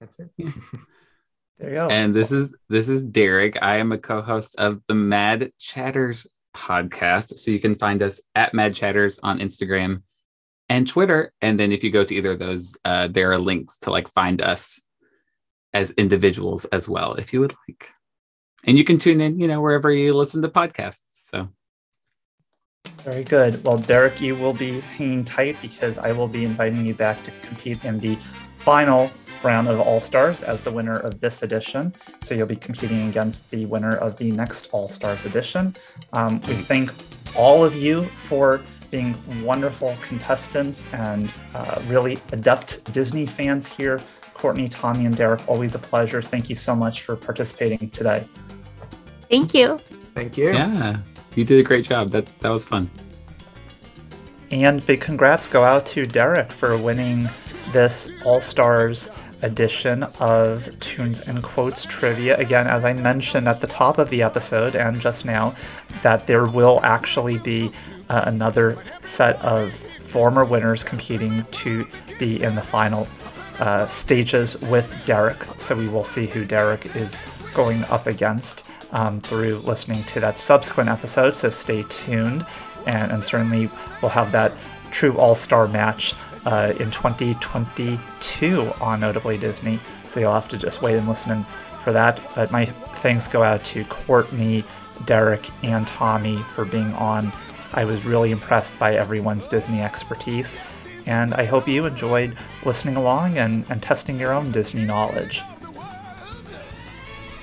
That's 0.00 0.18
it. 0.20 0.30
there 1.58 1.70
you 1.70 1.74
go. 1.74 1.88
And 1.88 2.14
this 2.14 2.30
is 2.30 2.56
this 2.68 2.88
is 2.88 3.02
Derek. 3.02 3.58
I 3.62 3.78
am 3.78 3.92
a 3.92 3.98
co-host 3.98 4.56
of 4.58 4.80
the 4.86 4.94
Mad 4.94 5.50
Chatters 5.58 6.26
podcast. 6.54 7.38
So 7.38 7.50
you 7.50 7.60
can 7.60 7.74
find 7.74 8.02
us 8.02 8.22
at 8.34 8.54
Mad 8.54 8.74
Chatters 8.74 9.18
on 9.22 9.40
Instagram 9.40 10.02
and 10.68 10.86
Twitter. 10.86 11.32
And 11.42 11.58
then 11.58 11.72
if 11.72 11.84
you 11.84 11.90
go 11.90 12.04
to 12.04 12.14
either 12.14 12.32
of 12.32 12.38
those, 12.38 12.76
uh, 12.84 13.08
there 13.08 13.32
are 13.32 13.38
links 13.38 13.78
to 13.78 13.90
like 13.90 14.08
find 14.08 14.40
us 14.40 14.85
as 15.76 15.90
individuals 15.92 16.64
as 16.66 16.88
well, 16.88 17.12
if 17.14 17.34
you 17.34 17.40
would 17.40 17.54
like. 17.68 17.90
And 18.64 18.78
you 18.78 18.84
can 18.84 18.96
tune 18.96 19.20
in, 19.20 19.38
you 19.38 19.46
know, 19.46 19.60
wherever 19.60 19.90
you 19.90 20.14
listen 20.14 20.40
to 20.40 20.48
podcasts. 20.48 21.02
So 21.12 21.50
very 23.04 23.24
good. 23.24 23.62
Well, 23.62 23.76
Derek, 23.76 24.18
you 24.20 24.34
will 24.34 24.54
be 24.54 24.80
hanging 24.80 25.24
tight 25.24 25.56
because 25.60 25.98
I 25.98 26.12
will 26.12 26.28
be 26.28 26.44
inviting 26.44 26.86
you 26.86 26.94
back 26.94 27.22
to 27.24 27.30
compete 27.42 27.84
in 27.84 27.98
the 27.98 28.16
final 28.56 29.10
round 29.42 29.68
of 29.68 29.78
All 29.80 30.00
Stars 30.00 30.42
as 30.42 30.62
the 30.62 30.72
winner 30.72 30.98
of 30.98 31.20
this 31.20 31.42
edition. 31.42 31.94
So 32.22 32.34
you'll 32.34 32.46
be 32.46 32.56
competing 32.56 33.08
against 33.10 33.48
the 33.50 33.66
winner 33.66 33.96
of 33.96 34.16
the 34.16 34.30
next 34.30 34.70
All 34.72 34.88
Stars 34.88 35.26
edition. 35.26 35.74
Um, 36.14 36.40
we 36.48 36.54
thank 36.54 36.90
all 37.36 37.62
of 37.62 37.76
you 37.76 38.04
for 38.28 38.62
being 38.90 39.14
wonderful 39.44 39.94
contestants 40.00 40.92
and 40.94 41.30
uh, 41.54 41.82
really 41.86 42.18
adept 42.32 42.82
Disney 42.94 43.26
fans 43.26 43.66
here. 43.66 44.00
Courtney, 44.36 44.68
Tommy, 44.68 45.06
and 45.06 45.16
Derek, 45.16 45.46
always 45.48 45.74
a 45.74 45.78
pleasure. 45.78 46.20
Thank 46.20 46.50
you 46.50 46.56
so 46.56 46.74
much 46.74 47.02
for 47.02 47.16
participating 47.16 47.90
today. 47.90 48.26
Thank 49.30 49.54
you. 49.54 49.78
Thank 50.14 50.36
you. 50.36 50.52
Yeah, 50.52 50.98
you 51.34 51.44
did 51.44 51.58
a 51.58 51.62
great 51.62 51.84
job. 51.84 52.10
That 52.10 52.26
that 52.40 52.50
was 52.50 52.64
fun. 52.64 52.90
And 54.50 54.84
big 54.86 55.00
congrats 55.00 55.48
go 55.48 55.64
out 55.64 55.86
to 55.86 56.04
Derek 56.04 56.52
for 56.52 56.76
winning 56.76 57.28
this 57.72 58.10
All 58.24 58.40
Stars 58.40 59.08
edition 59.42 60.04
of 60.20 60.78
Tunes 60.80 61.26
and 61.28 61.42
Quotes 61.42 61.84
trivia. 61.84 62.36
Again, 62.36 62.66
as 62.66 62.84
I 62.84 62.92
mentioned 62.92 63.48
at 63.48 63.60
the 63.60 63.66
top 63.66 63.98
of 63.98 64.10
the 64.10 64.22
episode 64.22 64.74
and 64.74 65.00
just 65.00 65.24
now, 65.24 65.54
that 66.02 66.26
there 66.26 66.46
will 66.46 66.80
actually 66.82 67.38
be 67.38 67.72
uh, 68.08 68.22
another 68.26 68.82
set 69.02 69.36
of 69.42 69.72
former 69.72 70.44
winners 70.44 70.84
competing 70.84 71.44
to 71.50 71.86
be 72.18 72.42
in 72.42 72.54
the 72.54 72.62
final 72.62 73.06
uh, 73.58 73.86
stages 73.86 74.62
with 74.66 74.94
Derek. 75.06 75.42
So 75.58 75.74
we 75.74 75.88
will 75.88 76.04
see 76.04 76.26
who 76.26 76.44
Derek 76.44 76.94
is 76.96 77.16
going 77.54 77.84
up 77.84 78.06
against 78.06 78.64
um, 78.92 79.20
through 79.20 79.56
listening 79.58 80.02
to 80.04 80.20
that 80.20 80.38
subsequent 80.38 80.90
episode. 80.90 81.34
So 81.34 81.50
stay 81.50 81.84
tuned, 81.88 82.46
and, 82.86 83.12
and 83.12 83.22
certainly 83.22 83.70
we'll 84.00 84.10
have 84.10 84.32
that 84.32 84.52
true 84.90 85.16
all 85.18 85.34
star 85.34 85.66
match 85.66 86.14
uh, 86.44 86.72
in 86.78 86.90
2022 86.90 88.72
on 88.80 89.00
Notably 89.00 89.36
Disney. 89.36 89.80
So 90.06 90.20
you'll 90.20 90.32
have 90.32 90.48
to 90.50 90.58
just 90.58 90.80
wait 90.80 90.96
and 90.96 91.08
listen 91.08 91.44
for 91.82 91.92
that. 91.92 92.20
But 92.34 92.52
my 92.52 92.66
thanks 92.66 93.28
go 93.28 93.42
out 93.42 93.64
to 93.66 93.84
Courtney, 93.84 94.64
Derek, 95.04 95.50
and 95.62 95.86
Tommy 95.86 96.36
for 96.36 96.64
being 96.64 96.92
on. 96.94 97.32
I 97.74 97.84
was 97.84 98.04
really 98.04 98.30
impressed 98.30 98.78
by 98.78 98.94
everyone's 98.94 99.48
Disney 99.48 99.82
expertise, 99.82 100.56
and 101.06 101.32
I 101.34 101.44
hope 101.44 101.68
you 101.68 101.86
enjoyed 101.86 102.36
listening 102.64 102.96
along 102.96 103.38
and, 103.38 103.64
and 103.70 103.82
testing 103.82 104.18
your 104.18 104.32
own 104.32 104.50
Disney 104.50 104.84
knowledge. 104.84 105.40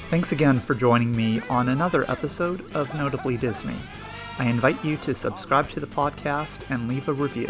Thanks 0.10 0.32
again 0.32 0.60
for 0.60 0.76
joining 0.76 1.16
me 1.16 1.42
on 1.50 1.70
another 1.70 2.10
episode 2.12 2.70
of 2.76 2.94
Notably 2.94 3.38
Disney. 3.38 3.78
I 4.38 4.46
invite 4.46 4.84
you 4.84 4.98
to 4.98 5.16
subscribe 5.16 5.70
to 5.70 5.80
the 5.80 5.88
podcast 5.88 6.70
and 6.70 6.88
leave 6.88 7.08
a 7.08 7.14
review. 7.14 7.50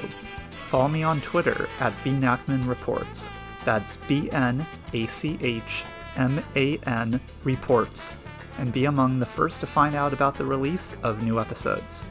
Follow 0.69 0.87
me 0.87 1.03
on 1.03 1.19
Twitter 1.21 1.67
at 1.79 1.93
bnachman 2.03 3.29
That's 3.65 3.97
B 3.97 4.29
N 4.31 4.65
A 4.93 5.07
C 5.07 5.37
H 5.41 5.83
M 6.15 6.43
A 6.55 6.77
N 6.85 7.19
Reports, 7.43 8.13
and 8.57 8.71
be 8.71 8.85
among 8.85 9.19
the 9.19 9.25
first 9.25 9.59
to 9.61 9.67
find 9.67 9.95
out 9.95 10.13
about 10.13 10.35
the 10.35 10.45
release 10.45 10.95
of 11.03 11.23
new 11.23 11.39
episodes. 11.39 12.05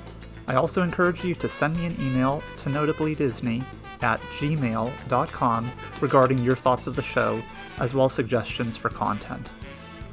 I 0.49 0.57
also 0.57 0.83
encourage 0.83 1.25
you 1.25 1.35
to 1.37 1.49
send 1.49 1.77
me 1.77 1.87
an 1.87 1.97
email 2.01 2.43
to 2.59 2.69
notablydisney 2.69 3.65
at 4.03 4.21
gmail.com 4.39 5.73
regarding 6.01 6.39
your 6.39 6.57
thoughts 6.57 6.87
of 6.87 6.97
the 6.97 7.03
show, 7.03 7.43
as 7.79 7.95
well 7.95 8.07
as 8.07 8.13
suggestions 8.13 8.77
for 8.77 8.89
content. 8.89 9.49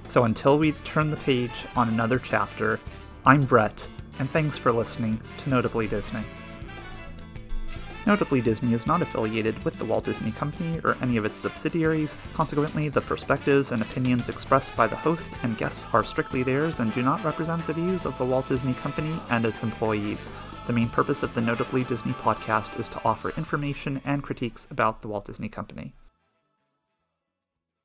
So 0.09 0.23
until 0.23 0.57
we 0.57 0.71
turn 0.71 1.11
the 1.11 1.17
page 1.17 1.65
on 1.75 1.89
another 1.89 2.19
chapter, 2.19 2.79
I'm 3.25 3.43
Brett, 3.43 3.87
and 4.17 4.29
thanks 4.31 4.57
for 4.57 4.71
listening 4.71 5.21
to 5.39 5.49
Notably 5.49 5.87
Disney. 5.87 6.23
Notably 8.07 8.41
Disney 8.41 8.73
is 8.73 8.87
not 8.87 9.03
affiliated 9.03 9.63
with 9.63 9.77
the 9.77 9.85
Walt 9.85 10.05
Disney 10.05 10.31
Company 10.31 10.79
or 10.83 10.97
any 11.01 11.17
of 11.17 11.25
its 11.25 11.39
subsidiaries, 11.39 12.15
consequently, 12.33 12.89
the 12.89 13.01
perspectives 13.01 13.71
and 13.71 13.81
opinions 13.81 14.29
expressed 14.29 14.75
by 14.75 14.87
the 14.87 14.95
host 14.95 15.31
and 15.43 15.57
guests 15.57 15.85
are 15.93 16.03
strictly 16.03 16.41
theirs 16.41 16.79
and 16.79 16.91
do 16.95 17.03
not 17.03 17.23
represent 17.23 17.67
the 17.67 17.73
views 17.73 18.07
of 18.07 18.17
the 18.17 18.25
Walt 18.25 18.47
Disney 18.47 18.73
Company 18.73 19.19
and 19.29 19.45
its 19.45 19.61
employees. 19.61 20.31
The 20.69 20.73
main 20.73 20.89
purpose 20.89 21.23
of 21.23 21.33
the 21.33 21.41
Notably 21.41 21.83
Disney 21.83 22.13
podcast 22.13 22.79
is 22.79 22.87
to 22.89 23.01
offer 23.03 23.33
information 23.35 24.03
and 24.05 24.21
critiques 24.21 24.67
about 24.69 25.01
the 25.01 25.07
Walt 25.07 25.25
Disney 25.25 25.49
Company. 25.49 25.95